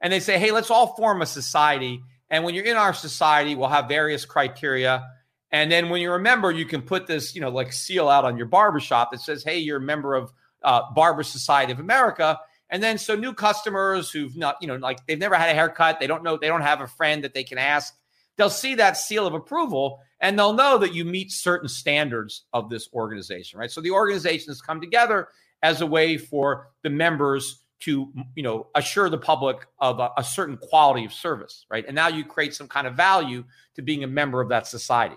and 0.02 0.14
they 0.14 0.20
say, 0.20 0.38
hey, 0.38 0.52
let's 0.52 0.70
all 0.70 0.96
form 0.96 1.22
a 1.22 1.26
society. 1.26 2.02
And 2.30 2.44
when 2.44 2.54
you're 2.54 2.66
in 2.66 2.78
our 2.78 2.94
society, 2.94 3.56
we'll 3.56 3.70
have 3.70 3.88
various 3.88 4.26
criteria. 4.26 5.08
And 5.52 5.72
then 5.72 5.90
when 5.90 6.02
you're 6.02 6.16
a 6.16 6.22
member, 6.22 6.52
you 6.52 6.66
can 6.66 6.82
put 6.82 7.08
this, 7.08 7.34
you 7.34 7.42
know, 7.42 7.50
like 7.50 7.72
seal 7.72 8.10
out 8.10 8.26
on 8.26 8.38
your 8.38 8.48
barbershop 8.48 9.12
that 9.12 9.22
says, 9.22 9.44
hey, 9.44 9.58
you're 9.60 9.78
a 9.78 9.82
member 9.82 10.14
of 10.16 10.32
uh, 10.64 10.92
Barber 10.94 11.24
Society 11.24 11.72
of 11.72 11.80
America. 11.80 12.40
And 12.70 12.84
then 12.84 12.98
so 12.98 13.16
new 13.16 13.34
customers 13.34 14.12
who've 14.12 14.36
not, 14.36 14.58
you 14.62 14.68
know, 14.68 14.76
like 14.76 15.06
they've 15.06 15.18
never 15.18 15.36
had 15.36 15.50
a 15.50 15.54
haircut, 15.54 16.00
they 16.00 16.08
don't 16.08 16.24
know, 16.24 16.38
they 16.38 16.48
don't 16.48 16.62
have 16.62 16.82
a 16.82 16.88
friend 16.88 17.24
that 17.24 17.34
they 17.34 17.44
can 17.44 17.58
ask. 17.58 17.96
They'll 18.36 18.50
see 18.50 18.76
that 18.76 18.98
seal 18.98 19.26
of 19.26 19.34
approval 19.34 20.00
and 20.20 20.38
they'll 20.38 20.54
know 20.54 20.78
that 20.80 20.94
you 20.94 21.06
meet 21.06 21.32
certain 21.32 21.70
standards 21.70 22.44
of 22.54 22.70
this 22.70 22.90
organization, 22.94 23.60
right? 23.60 23.72
So 23.72 23.82
the 23.82 23.92
organization 23.92 24.50
has 24.50 24.62
come 24.62 24.82
together 24.82 25.30
as 25.64 25.82
a 25.82 25.88
way 25.88 26.18
for 26.18 26.70
the 26.84 26.90
members 26.90 27.64
to 27.80 28.12
you 28.36 28.44
know 28.44 28.68
assure 28.76 29.10
the 29.10 29.18
public 29.18 29.68
of 29.80 30.00
a, 30.00 30.10
a, 30.18 30.24
certain 30.24 30.58
quality 30.58 31.06
of 31.06 31.14
service 31.14 31.66
right 31.70 31.86
and 31.86 31.96
now 31.96 32.08
you 32.08 32.26
create 32.26 32.56
some 32.56 32.68
kind 32.68 32.88
of 32.88 32.96
value 32.96 33.44
to 33.76 33.84
being 33.84 34.04
a 34.04 34.08
member 34.08 34.42
of 34.42 34.50
that 34.50 34.66
society 34.66 35.16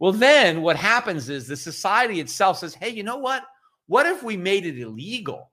well 0.00 0.12
then 0.12 0.62
what 0.62 0.76
happens 0.76 1.28
is 1.28 1.46
the 1.46 1.56
society 1.56 2.18
itself 2.18 2.58
says 2.58 2.74
hey 2.74 2.88
you 2.88 3.04
know 3.04 3.18
what 3.18 3.44
what 3.86 4.06
if 4.06 4.22
we 4.22 4.36
made 4.36 4.66
it 4.66 4.80
illegal 4.80 5.52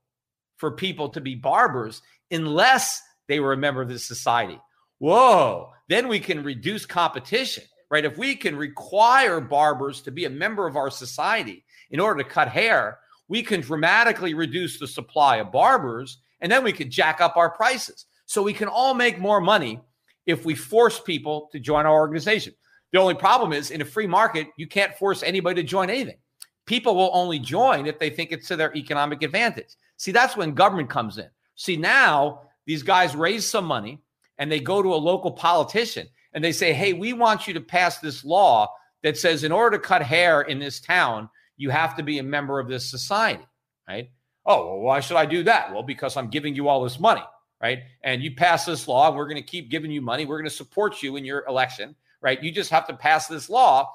for 0.56 0.72
people 0.72 1.08
to 1.08 1.20
be 1.20 1.36
barbers 1.36 2.02
unless 2.32 3.00
they 3.28 3.38
were 3.38 3.52
a 3.52 3.56
member 3.56 3.80
of 3.80 3.88
this 3.88 4.04
society 4.04 4.58
whoa 4.98 5.70
then 5.88 6.08
we 6.08 6.18
can 6.18 6.42
reduce 6.42 6.84
competition 6.84 7.62
right 7.90 8.04
if 8.04 8.18
we 8.18 8.34
can 8.34 8.56
require 8.56 9.40
barbers 9.40 10.00
to 10.00 10.10
be 10.10 10.24
a 10.24 10.30
member 10.30 10.66
of 10.66 10.76
our 10.76 10.90
society 10.90 11.64
in 11.90 12.00
order 12.00 12.22
to 12.22 12.28
cut 12.28 12.48
hair 12.48 12.98
we 13.28 13.42
can 13.42 13.60
dramatically 13.60 14.34
reduce 14.34 14.78
the 14.78 14.86
supply 14.86 15.36
of 15.36 15.52
barbers 15.52 16.18
and 16.40 16.50
then 16.50 16.64
we 16.64 16.72
could 16.72 16.90
jack 16.90 17.20
up 17.20 17.36
our 17.36 17.50
prices. 17.50 18.06
So 18.26 18.42
we 18.42 18.52
can 18.52 18.68
all 18.68 18.94
make 18.94 19.18
more 19.18 19.40
money 19.40 19.80
if 20.26 20.44
we 20.44 20.54
force 20.54 21.00
people 21.00 21.48
to 21.52 21.60
join 21.60 21.86
our 21.86 21.94
organization. 21.94 22.54
The 22.92 22.98
only 22.98 23.14
problem 23.14 23.52
is 23.52 23.70
in 23.70 23.82
a 23.82 23.84
free 23.84 24.06
market, 24.06 24.48
you 24.56 24.66
can't 24.66 24.94
force 24.94 25.22
anybody 25.22 25.62
to 25.62 25.68
join 25.68 25.90
anything. 25.90 26.18
People 26.66 26.94
will 26.94 27.10
only 27.12 27.38
join 27.38 27.86
if 27.86 27.98
they 27.98 28.10
think 28.10 28.32
it's 28.32 28.48
to 28.48 28.56
their 28.56 28.74
economic 28.76 29.22
advantage. 29.22 29.76
See, 29.96 30.12
that's 30.12 30.36
when 30.36 30.54
government 30.54 30.90
comes 30.90 31.18
in. 31.18 31.28
See, 31.54 31.76
now 31.76 32.42
these 32.66 32.82
guys 32.82 33.16
raise 33.16 33.48
some 33.48 33.64
money 33.64 34.00
and 34.38 34.50
they 34.50 34.60
go 34.60 34.82
to 34.82 34.94
a 34.94 34.96
local 34.96 35.32
politician 35.32 36.08
and 36.32 36.44
they 36.44 36.52
say, 36.52 36.72
Hey, 36.72 36.92
we 36.92 37.12
want 37.12 37.46
you 37.46 37.54
to 37.54 37.60
pass 37.60 37.98
this 37.98 38.24
law 38.24 38.72
that 39.02 39.16
says 39.16 39.44
in 39.44 39.52
order 39.52 39.76
to 39.76 39.82
cut 39.82 40.02
hair 40.02 40.42
in 40.42 40.58
this 40.58 40.80
town, 40.80 41.28
you 41.56 41.70
have 41.70 41.96
to 41.96 42.02
be 42.02 42.18
a 42.18 42.22
member 42.22 42.60
of 42.60 42.68
this 42.68 42.88
society, 42.88 43.46
right? 43.88 44.10
Oh, 44.46 44.66
well, 44.66 44.80
why 44.80 45.00
should 45.00 45.16
I 45.16 45.26
do 45.26 45.42
that? 45.44 45.72
Well, 45.72 45.82
because 45.82 46.16
I'm 46.16 46.28
giving 46.28 46.54
you 46.54 46.68
all 46.68 46.82
this 46.82 46.98
money, 46.98 47.24
right? 47.60 47.80
And 48.02 48.22
you 48.22 48.34
pass 48.34 48.64
this 48.64 48.88
law, 48.88 49.14
we're 49.14 49.26
going 49.28 49.36
to 49.36 49.42
keep 49.42 49.70
giving 49.70 49.90
you 49.90 50.00
money. 50.00 50.24
We're 50.24 50.38
going 50.38 50.48
to 50.48 50.54
support 50.54 51.02
you 51.02 51.16
in 51.16 51.24
your 51.24 51.44
election, 51.46 51.94
right? 52.20 52.42
You 52.42 52.50
just 52.50 52.70
have 52.70 52.86
to 52.88 52.94
pass 52.94 53.26
this 53.26 53.48
law 53.48 53.90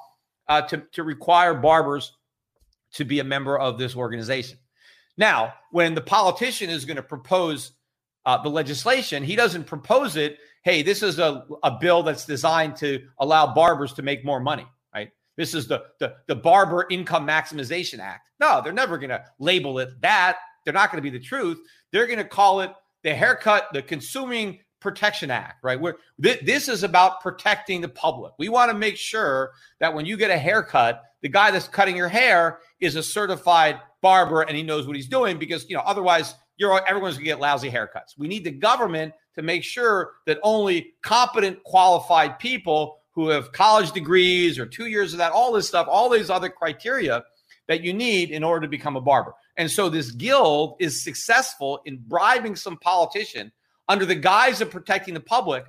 uh, 0.47 0.61
to, 0.63 0.83
to 0.93 1.03
require 1.03 1.53
barbers 1.53 2.13
to 2.93 3.05
be 3.05 3.19
a 3.19 3.23
member 3.23 3.57
of 3.57 3.77
this 3.77 3.95
organization. 3.95 4.57
Now, 5.17 5.53
when 5.71 5.93
the 5.93 6.01
politician 6.01 6.69
is 6.69 6.85
going 6.85 6.97
to 6.97 7.03
propose 7.03 7.71
uh, 8.25 8.41
the 8.41 8.49
legislation, 8.49 9.23
he 9.23 9.35
doesn't 9.35 9.65
propose 9.65 10.15
it. 10.15 10.37
Hey, 10.63 10.81
this 10.81 11.03
is 11.03 11.19
a, 11.19 11.45
a 11.63 11.77
bill 11.79 12.03
that's 12.03 12.25
designed 12.25 12.75
to 12.77 13.01
allow 13.19 13.53
barbers 13.53 13.93
to 13.93 14.01
make 14.01 14.23
more 14.23 14.39
money, 14.39 14.65
right? 14.93 15.09
This 15.35 15.53
is 15.53 15.67
the, 15.67 15.83
the, 15.99 16.15
the 16.27 16.35
Barber 16.35 16.85
Income 16.89 17.27
Maximization 17.27 17.99
Act. 17.99 18.29
No, 18.39 18.61
they're 18.63 18.73
never 18.73 18.97
going 18.97 19.09
to 19.09 19.23
label 19.39 19.79
it 19.79 19.89
that. 20.01 20.37
They're 20.63 20.73
not 20.73 20.91
going 20.91 21.03
to 21.03 21.09
be 21.09 21.15
the 21.15 21.23
truth. 21.23 21.59
They're 21.91 22.07
going 22.07 22.19
to 22.19 22.25
call 22.25 22.61
it 22.61 22.71
the 23.03 23.13
haircut, 23.13 23.67
the 23.73 23.81
Consuming 23.81 24.59
Protection 24.83 25.31
Act, 25.31 25.63
right? 25.63 25.79
Where 25.79 25.95
th- 26.21 26.41
this 26.45 26.67
is 26.67 26.83
about 26.83 27.21
protecting 27.21 27.81
the 27.81 27.89
public. 27.89 28.33
We 28.37 28.49
want 28.49 28.69
to 28.69 28.77
make 28.77 28.97
sure 28.97 29.51
that 29.79 29.93
when 29.93 30.05
you 30.05 30.17
get 30.17 30.29
a 30.29 30.37
haircut, 30.37 31.01
the 31.21 31.29
guy 31.29 31.49
that's 31.49 31.67
cutting 31.67 31.95
your 31.95 32.09
hair 32.09 32.59
is 32.79 32.95
a 32.95 33.01
certified 33.01 33.79
barber 34.01 34.41
and 34.41 34.55
he 34.55 34.61
knows 34.61 34.85
what 34.85 34.95
he's 34.95 35.07
doing 35.07 35.39
because 35.39 35.67
you 35.69 35.75
know 35.75 35.81
otherwise 35.85 36.35
you're 36.57 36.87
everyone's 36.87 37.15
going 37.15 37.25
to 37.25 37.31
get 37.31 37.39
lousy 37.39 37.71
haircuts. 37.71 38.17
We 38.17 38.27
need 38.27 38.43
the 38.43 38.51
government 38.51 39.13
to 39.35 39.41
make 39.41 39.63
sure 39.63 40.11
that 40.27 40.39
only 40.43 40.93
competent, 41.01 41.63
qualified 41.63 42.37
people 42.37 42.97
who 43.11 43.29
have 43.29 43.51
college 43.51 43.91
degrees 43.91 44.59
or 44.59 44.65
two 44.65 44.87
years 44.87 45.13
of 45.13 45.19
that, 45.19 45.31
all 45.31 45.53
this 45.53 45.67
stuff, 45.67 45.87
all 45.89 46.09
these 46.09 46.29
other 46.29 46.49
criteria 46.49 47.23
that 47.67 47.81
you 47.81 47.93
need 47.93 48.29
in 48.31 48.43
order 48.43 48.61
to 48.61 48.67
become 48.67 48.95
a 48.95 49.01
barber. 49.01 49.33
And 49.57 49.69
so 49.69 49.89
this 49.89 50.11
guild 50.11 50.75
is 50.79 51.03
successful 51.03 51.81
in 51.85 52.03
bribing 52.07 52.55
some 52.55 52.77
politician 52.77 53.51
under 53.87 54.05
the 54.05 54.15
guise 54.15 54.61
of 54.61 54.71
protecting 54.71 55.13
the 55.13 55.19
public 55.19 55.65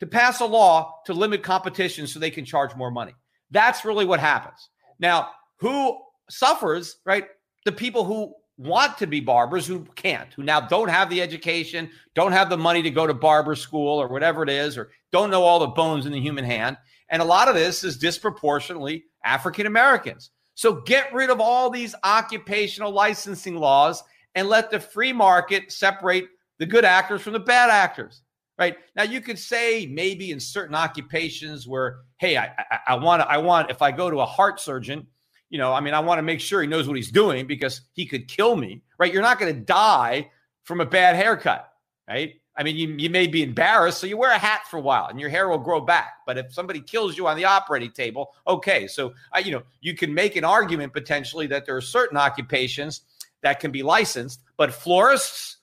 to 0.00 0.06
pass 0.06 0.40
a 0.40 0.44
law 0.44 1.00
to 1.06 1.14
limit 1.14 1.42
competition 1.42 2.06
so 2.06 2.18
they 2.18 2.30
can 2.30 2.44
charge 2.44 2.74
more 2.74 2.90
money. 2.90 3.14
That's 3.50 3.84
really 3.84 4.04
what 4.04 4.20
happens. 4.20 4.68
Now, 4.98 5.30
who 5.58 5.98
suffers, 6.28 6.96
right? 7.04 7.26
The 7.64 7.72
people 7.72 8.04
who 8.04 8.34
want 8.58 8.98
to 8.98 9.06
be 9.06 9.20
barbers 9.20 9.66
who 9.66 9.84
can't, 9.94 10.32
who 10.34 10.42
now 10.42 10.60
don't 10.60 10.88
have 10.88 11.08
the 11.08 11.22
education, 11.22 11.90
don't 12.14 12.32
have 12.32 12.50
the 12.50 12.56
money 12.56 12.82
to 12.82 12.90
go 12.90 13.06
to 13.06 13.14
barber 13.14 13.54
school 13.54 14.00
or 14.00 14.08
whatever 14.08 14.42
it 14.42 14.50
is, 14.50 14.76
or 14.76 14.90
don't 15.10 15.30
know 15.30 15.42
all 15.42 15.58
the 15.58 15.66
bones 15.68 16.06
in 16.06 16.12
the 16.12 16.20
human 16.20 16.44
hand. 16.44 16.76
And 17.08 17.22
a 17.22 17.26
lot 17.26 17.48
of 17.48 17.54
this 17.54 17.84
is 17.84 17.98
disproportionately 17.98 19.04
African 19.24 19.66
Americans. 19.66 20.30
So 20.54 20.74
get 20.82 21.12
rid 21.12 21.30
of 21.30 21.40
all 21.40 21.70
these 21.70 21.94
occupational 22.04 22.92
licensing 22.92 23.56
laws 23.56 24.02
and 24.34 24.48
let 24.48 24.70
the 24.70 24.80
free 24.80 25.12
market 25.12 25.72
separate 25.72 26.26
the 26.62 26.66
good 26.66 26.84
actors 26.84 27.20
from 27.20 27.32
the 27.32 27.40
bad 27.40 27.70
actors. 27.70 28.22
Right 28.56 28.76
now, 28.94 29.02
you 29.02 29.20
could 29.20 29.36
say 29.36 29.84
maybe 29.86 30.30
in 30.30 30.38
certain 30.38 30.76
occupations 30.76 31.66
where, 31.66 32.02
hey, 32.18 32.36
I, 32.36 32.52
I, 32.86 32.94
want, 32.94 33.20
I 33.22 33.36
want, 33.38 33.68
if 33.68 33.82
I 33.82 33.90
go 33.90 34.08
to 34.08 34.20
a 34.20 34.24
heart 34.24 34.60
surgeon, 34.60 35.08
you 35.50 35.58
know, 35.58 35.72
I 35.72 35.80
mean, 35.80 35.92
I 35.92 35.98
want 35.98 36.20
to 36.20 36.22
make 36.22 36.38
sure 36.38 36.62
he 36.62 36.68
knows 36.68 36.86
what 36.86 36.96
he's 36.96 37.10
doing 37.10 37.48
because 37.48 37.80
he 37.94 38.06
could 38.06 38.28
kill 38.28 38.54
me. 38.54 38.80
Right? 38.96 39.12
You're 39.12 39.22
not 39.22 39.40
going 39.40 39.52
to 39.52 39.60
die 39.60 40.30
from 40.62 40.80
a 40.80 40.86
bad 40.86 41.16
haircut. 41.16 41.68
Right? 42.08 42.34
I 42.56 42.62
mean, 42.62 42.76
you, 42.76 42.94
you 42.96 43.10
may 43.10 43.26
be 43.26 43.42
embarrassed, 43.42 43.98
so 43.98 44.06
you 44.06 44.16
wear 44.16 44.30
a 44.30 44.38
hat 44.38 44.60
for 44.70 44.76
a 44.76 44.82
while 44.82 45.08
and 45.08 45.18
your 45.18 45.30
hair 45.30 45.48
will 45.48 45.58
grow 45.58 45.80
back. 45.80 46.18
But 46.28 46.38
if 46.38 46.54
somebody 46.54 46.80
kills 46.80 47.18
you 47.18 47.26
on 47.26 47.36
the 47.36 47.44
operating 47.44 47.90
table, 47.90 48.32
okay. 48.46 48.86
So, 48.86 49.14
you 49.42 49.50
know, 49.50 49.62
you 49.80 49.96
can 49.96 50.14
make 50.14 50.36
an 50.36 50.44
argument 50.44 50.92
potentially 50.92 51.48
that 51.48 51.66
there 51.66 51.76
are 51.76 51.80
certain 51.80 52.16
occupations 52.16 53.00
that 53.42 53.58
can 53.58 53.72
be 53.72 53.82
licensed, 53.82 54.44
but 54.56 54.72
florists, 54.72 55.56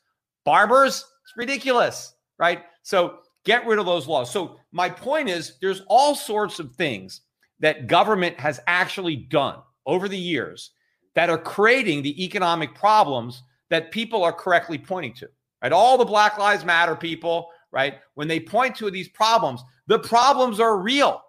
barbers, 0.46 1.06
it's 1.24 1.38
ridiculous, 1.38 2.14
right? 2.38 2.64
So 2.84 3.20
get 3.46 3.66
rid 3.66 3.80
of 3.80 3.86
those 3.86 4.08
laws. 4.08 4.32
So 4.32 4.60
my 4.72 4.90
point 4.90 5.30
is 5.30 5.58
there's 5.62 5.84
all 5.88 6.16
sorts 6.16 6.60
of 6.60 6.76
things 6.76 7.22
that 7.60 7.88
government 7.88 8.40
has 8.40 8.60
actually 8.68 9.16
done 9.16 9.60
over 9.86 10.08
the 10.08 10.18
years 10.18 10.72
that 11.16 11.30
are 11.30 11.38
creating 11.38 12.02
the 12.02 12.24
economic 12.24 12.74
problems 12.76 13.44
that 13.70 13.92
people 13.92 14.24
are 14.24 14.34
correctly 14.34 14.78
pointing 14.78 15.14
to. 15.14 15.30
Right? 15.62 15.72
All 15.72 15.98
the 15.98 16.06
Black 16.06 16.38
Lives 16.38 16.64
Matter 16.64 16.96
people, 16.96 17.50
right? 17.72 17.96
When 18.16 18.28
they 18.28 18.40
point 18.40 18.76
to 18.78 18.90
these 18.90 19.10
problems, 19.10 19.62
the 19.88 20.00
problems 20.00 20.60
are 20.60 20.78
real, 20.78 21.22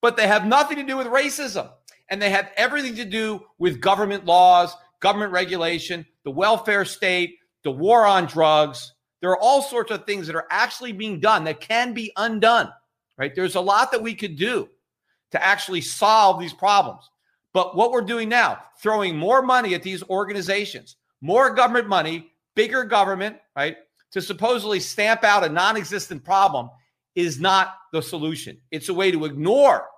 but 0.00 0.16
they 0.16 0.26
have 0.26 0.46
nothing 0.46 0.76
to 0.76 0.84
do 0.84 0.96
with 0.96 1.08
racism. 1.08 1.70
And 2.08 2.22
they 2.22 2.30
have 2.30 2.50
everything 2.56 2.94
to 2.96 3.04
do 3.04 3.40
with 3.58 3.80
government 3.80 4.24
laws, 4.24 4.74
government 5.00 5.32
regulation, 5.32 6.06
the 6.24 6.30
welfare 6.30 6.84
state, 6.84 7.36
the 7.66 7.72
war 7.72 8.06
on 8.06 8.26
drugs. 8.26 8.92
There 9.20 9.30
are 9.30 9.38
all 9.38 9.60
sorts 9.60 9.90
of 9.90 10.06
things 10.06 10.28
that 10.28 10.36
are 10.36 10.46
actually 10.50 10.92
being 10.92 11.18
done 11.18 11.42
that 11.44 11.60
can 11.60 11.94
be 11.94 12.12
undone, 12.16 12.72
right? 13.18 13.34
There's 13.34 13.56
a 13.56 13.60
lot 13.60 13.90
that 13.90 14.00
we 14.00 14.14
could 14.14 14.36
do 14.36 14.68
to 15.32 15.44
actually 15.44 15.80
solve 15.80 16.38
these 16.38 16.52
problems. 16.52 17.10
But 17.52 17.74
what 17.74 17.90
we're 17.90 18.02
doing 18.02 18.28
now, 18.28 18.60
throwing 18.80 19.16
more 19.16 19.42
money 19.42 19.74
at 19.74 19.82
these 19.82 20.04
organizations, 20.04 20.94
more 21.20 21.52
government 21.52 21.88
money, 21.88 22.30
bigger 22.54 22.84
government, 22.84 23.36
right, 23.56 23.78
to 24.12 24.22
supposedly 24.22 24.78
stamp 24.78 25.24
out 25.24 25.42
a 25.42 25.48
non 25.48 25.76
existent 25.76 26.22
problem 26.22 26.70
is 27.16 27.40
not 27.40 27.74
the 27.92 28.00
solution. 28.00 28.58
It's 28.70 28.90
a 28.90 28.94
way 28.94 29.10
to 29.10 29.24
ignore 29.24 29.88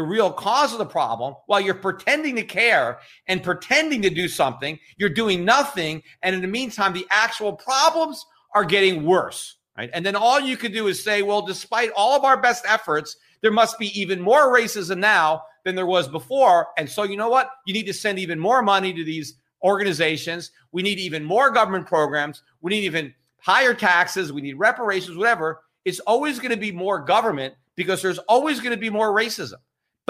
the 0.00 0.06
real 0.06 0.32
cause 0.32 0.72
of 0.72 0.78
the 0.78 0.86
problem 0.86 1.34
while 1.44 1.60
you're 1.60 1.74
pretending 1.74 2.34
to 2.36 2.42
care 2.42 3.00
and 3.26 3.42
pretending 3.42 4.00
to 4.00 4.08
do 4.08 4.28
something. 4.28 4.78
You're 4.96 5.10
doing 5.10 5.44
nothing. 5.44 6.02
And 6.22 6.34
in 6.34 6.40
the 6.40 6.48
meantime, 6.48 6.94
the 6.94 7.06
actual 7.10 7.52
problems 7.52 8.24
are 8.54 8.64
getting 8.64 9.04
worse. 9.04 9.56
Right. 9.76 9.90
And 9.92 10.04
then 10.04 10.16
all 10.16 10.40
you 10.40 10.56
could 10.56 10.72
do 10.72 10.86
is 10.86 11.04
say, 11.04 11.20
well, 11.20 11.42
despite 11.42 11.90
all 11.94 12.16
of 12.16 12.24
our 12.24 12.40
best 12.40 12.64
efforts, 12.66 13.16
there 13.42 13.52
must 13.52 13.78
be 13.78 13.88
even 14.00 14.22
more 14.22 14.54
racism 14.54 14.98
now 14.98 15.42
than 15.66 15.74
there 15.74 15.86
was 15.86 16.08
before. 16.08 16.68
And 16.78 16.88
so, 16.88 17.02
you 17.02 17.18
know 17.18 17.28
what? 17.28 17.50
You 17.66 17.74
need 17.74 17.86
to 17.86 17.92
send 17.92 18.18
even 18.18 18.38
more 18.38 18.62
money 18.62 18.94
to 18.94 19.04
these 19.04 19.34
organizations. 19.62 20.50
We 20.72 20.82
need 20.82 20.98
even 20.98 21.24
more 21.24 21.50
government 21.50 21.86
programs. 21.86 22.42
We 22.62 22.70
need 22.70 22.84
even 22.84 23.14
higher 23.36 23.74
taxes. 23.74 24.32
We 24.32 24.40
need 24.40 24.54
reparations, 24.54 25.18
whatever. 25.18 25.60
It's 25.84 26.00
always 26.00 26.38
going 26.38 26.52
to 26.52 26.56
be 26.56 26.72
more 26.72 27.00
government 27.00 27.54
because 27.76 28.00
there's 28.00 28.18
always 28.18 28.60
going 28.60 28.74
to 28.74 28.80
be 28.80 28.90
more 28.90 29.14
racism. 29.14 29.58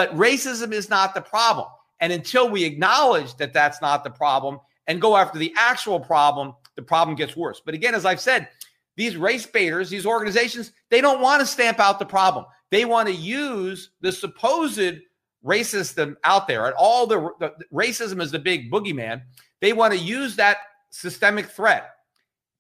But 0.01 0.17
racism 0.17 0.73
is 0.73 0.89
not 0.89 1.13
the 1.13 1.21
problem. 1.21 1.67
And 2.01 2.11
until 2.11 2.49
we 2.49 2.65
acknowledge 2.65 3.37
that 3.37 3.53
that's 3.53 3.83
not 3.83 4.03
the 4.03 4.09
problem 4.09 4.59
and 4.87 4.99
go 4.99 5.15
after 5.15 5.39
the 5.39 5.53
actual 5.59 6.01
problem, 6.01 6.55
the 6.75 6.81
problem 6.81 7.15
gets 7.15 7.37
worse. 7.37 7.61
But 7.63 7.75
again, 7.75 7.95
as 7.95 8.07
I've 8.07 8.19
said, 8.19 8.49
these 8.97 9.19
race 9.19 9.45
baiters, 9.45 9.91
these 9.91 10.07
organizations, 10.07 10.73
they 10.89 11.03
don't 11.03 11.21
want 11.21 11.41
to 11.41 11.47
stamp 11.47 11.81
out 11.81 11.99
the 11.99 12.07
problem. 12.07 12.47
They 12.71 12.87
want 12.87 13.09
to 13.09 13.15
use 13.15 13.91
the 14.01 14.11
supposed 14.11 15.03
racism 15.45 16.17
out 16.25 16.49
there 16.49 16.65
and 16.65 16.75
all 16.79 17.07
the, 17.07 17.33
the 17.39 17.53
racism 17.71 18.23
is 18.23 18.31
the 18.31 18.39
big 18.39 18.73
boogeyman. 18.73 19.21
They 19.61 19.75
want 19.75 19.93
to 19.93 20.01
use 20.01 20.35
that 20.37 20.57
systemic 20.89 21.45
threat 21.45 21.91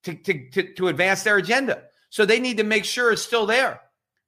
to, 0.02 0.12
to, 0.12 0.50
to, 0.50 0.74
to 0.74 0.88
advance 0.88 1.22
their 1.22 1.38
agenda. 1.38 1.84
So 2.10 2.26
they 2.26 2.38
need 2.38 2.58
to 2.58 2.64
make 2.64 2.84
sure 2.84 3.10
it's 3.12 3.22
still 3.22 3.46
there. 3.46 3.80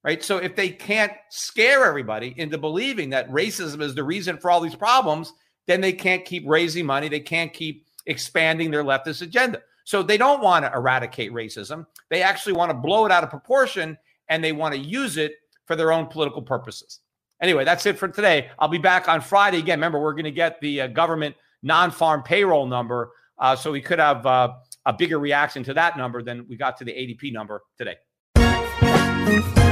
Right. 0.04 0.22
So 0.22 0.38
if 0.38 0.56
they 0.56 0.68
can't 0.68 1.12
scare 1.30 1.84
everybody 1.84 2.34
into 2.36 2.58
believing 2.58 3.10
that 3.10 3.30
racism 3.30 3.80
is 3.80 3.94
the 3.94 4.02
reason 4.02 4.36
for 4.36 4.50
all 4.50 4.60
these 4.60 4.74
problems, 4.74 5.32
then 5.68 5.80
they 5.80 5.92
can't 5.92 6.24
keep 6.24 6.42
raising 6.46 6.86
money. 6.86 7.08
They 7.08 7.20
can't 7.20 7.52
keep 7.52 7.86
expanding 8.06 8.72
their 8.72 8.82
leftist 8.82 9.22
agenda. 9.22 9.62
So 9.84 10.02
they 10.02 10.16
don't 10.16 10.42
want 10.42 10.64
to 10.64 10.72
eradicate 10.72 11.32
racism. 11.32 11.86
They 12.10 12.22
actually 12.22 12.54
want 12.54 12.70
to 12.70 12.76
blow 12.76 13.06
it 13.06 13.12
out 13.12 13.22
of 13.22 13.30
proportion 13.30 13.96
and 14.28 14.42
they 14.42 14.52
want 14.52 14.74
to 14.74 14.80
use 14.80 15.16
it 15.16 15.34
for 15.66 15.76
their 15.76 15.92
own 15.92 16.06
political 16.06 16.42
purposes. 16.42 17.00
Anyway, 17.40 17.64
that's 17.64 17.86
it 17.86 17.98
for 17.98 18.08
today. 18.08 18.50
I'll 18.58 18.68
be 18.68 18.78
back 18.78 19.08
on 19.08 19.20
Friday 19.20 19.58
again. 19.58 19.78
Remember, 19.78 20.00
we're 20.00 20.12
going 20.12 20.24
to 20.24 20.30
get 20.30 20.60
the 20.60 20.82
uh, 20.82 20.86
government 20.88 21.34
non-farm 21.62 22.22
payroll 22.22 22.66
number, 22.66 23.12
uh, 23.38 23.56
so 23.56 23.72
we 23.72 23.80
could 23.80 23.98
have 23.98 24.24
uh, 24.26 24.52
a 24.86 24.92
bigger 24.92 25.18
reaction 25.18 25.64
to 25.64 25.74
that 25.74 25.96
number 25.96 26.22
than 26.22 26.46
we 26.48 26.56
got 26.56 26.76
to 26.76 26.84
the 26.84 26.92
ADP 26.92 27.32
number 27.32 27.62
today. 27.76 27.96
Música 29.24 29.62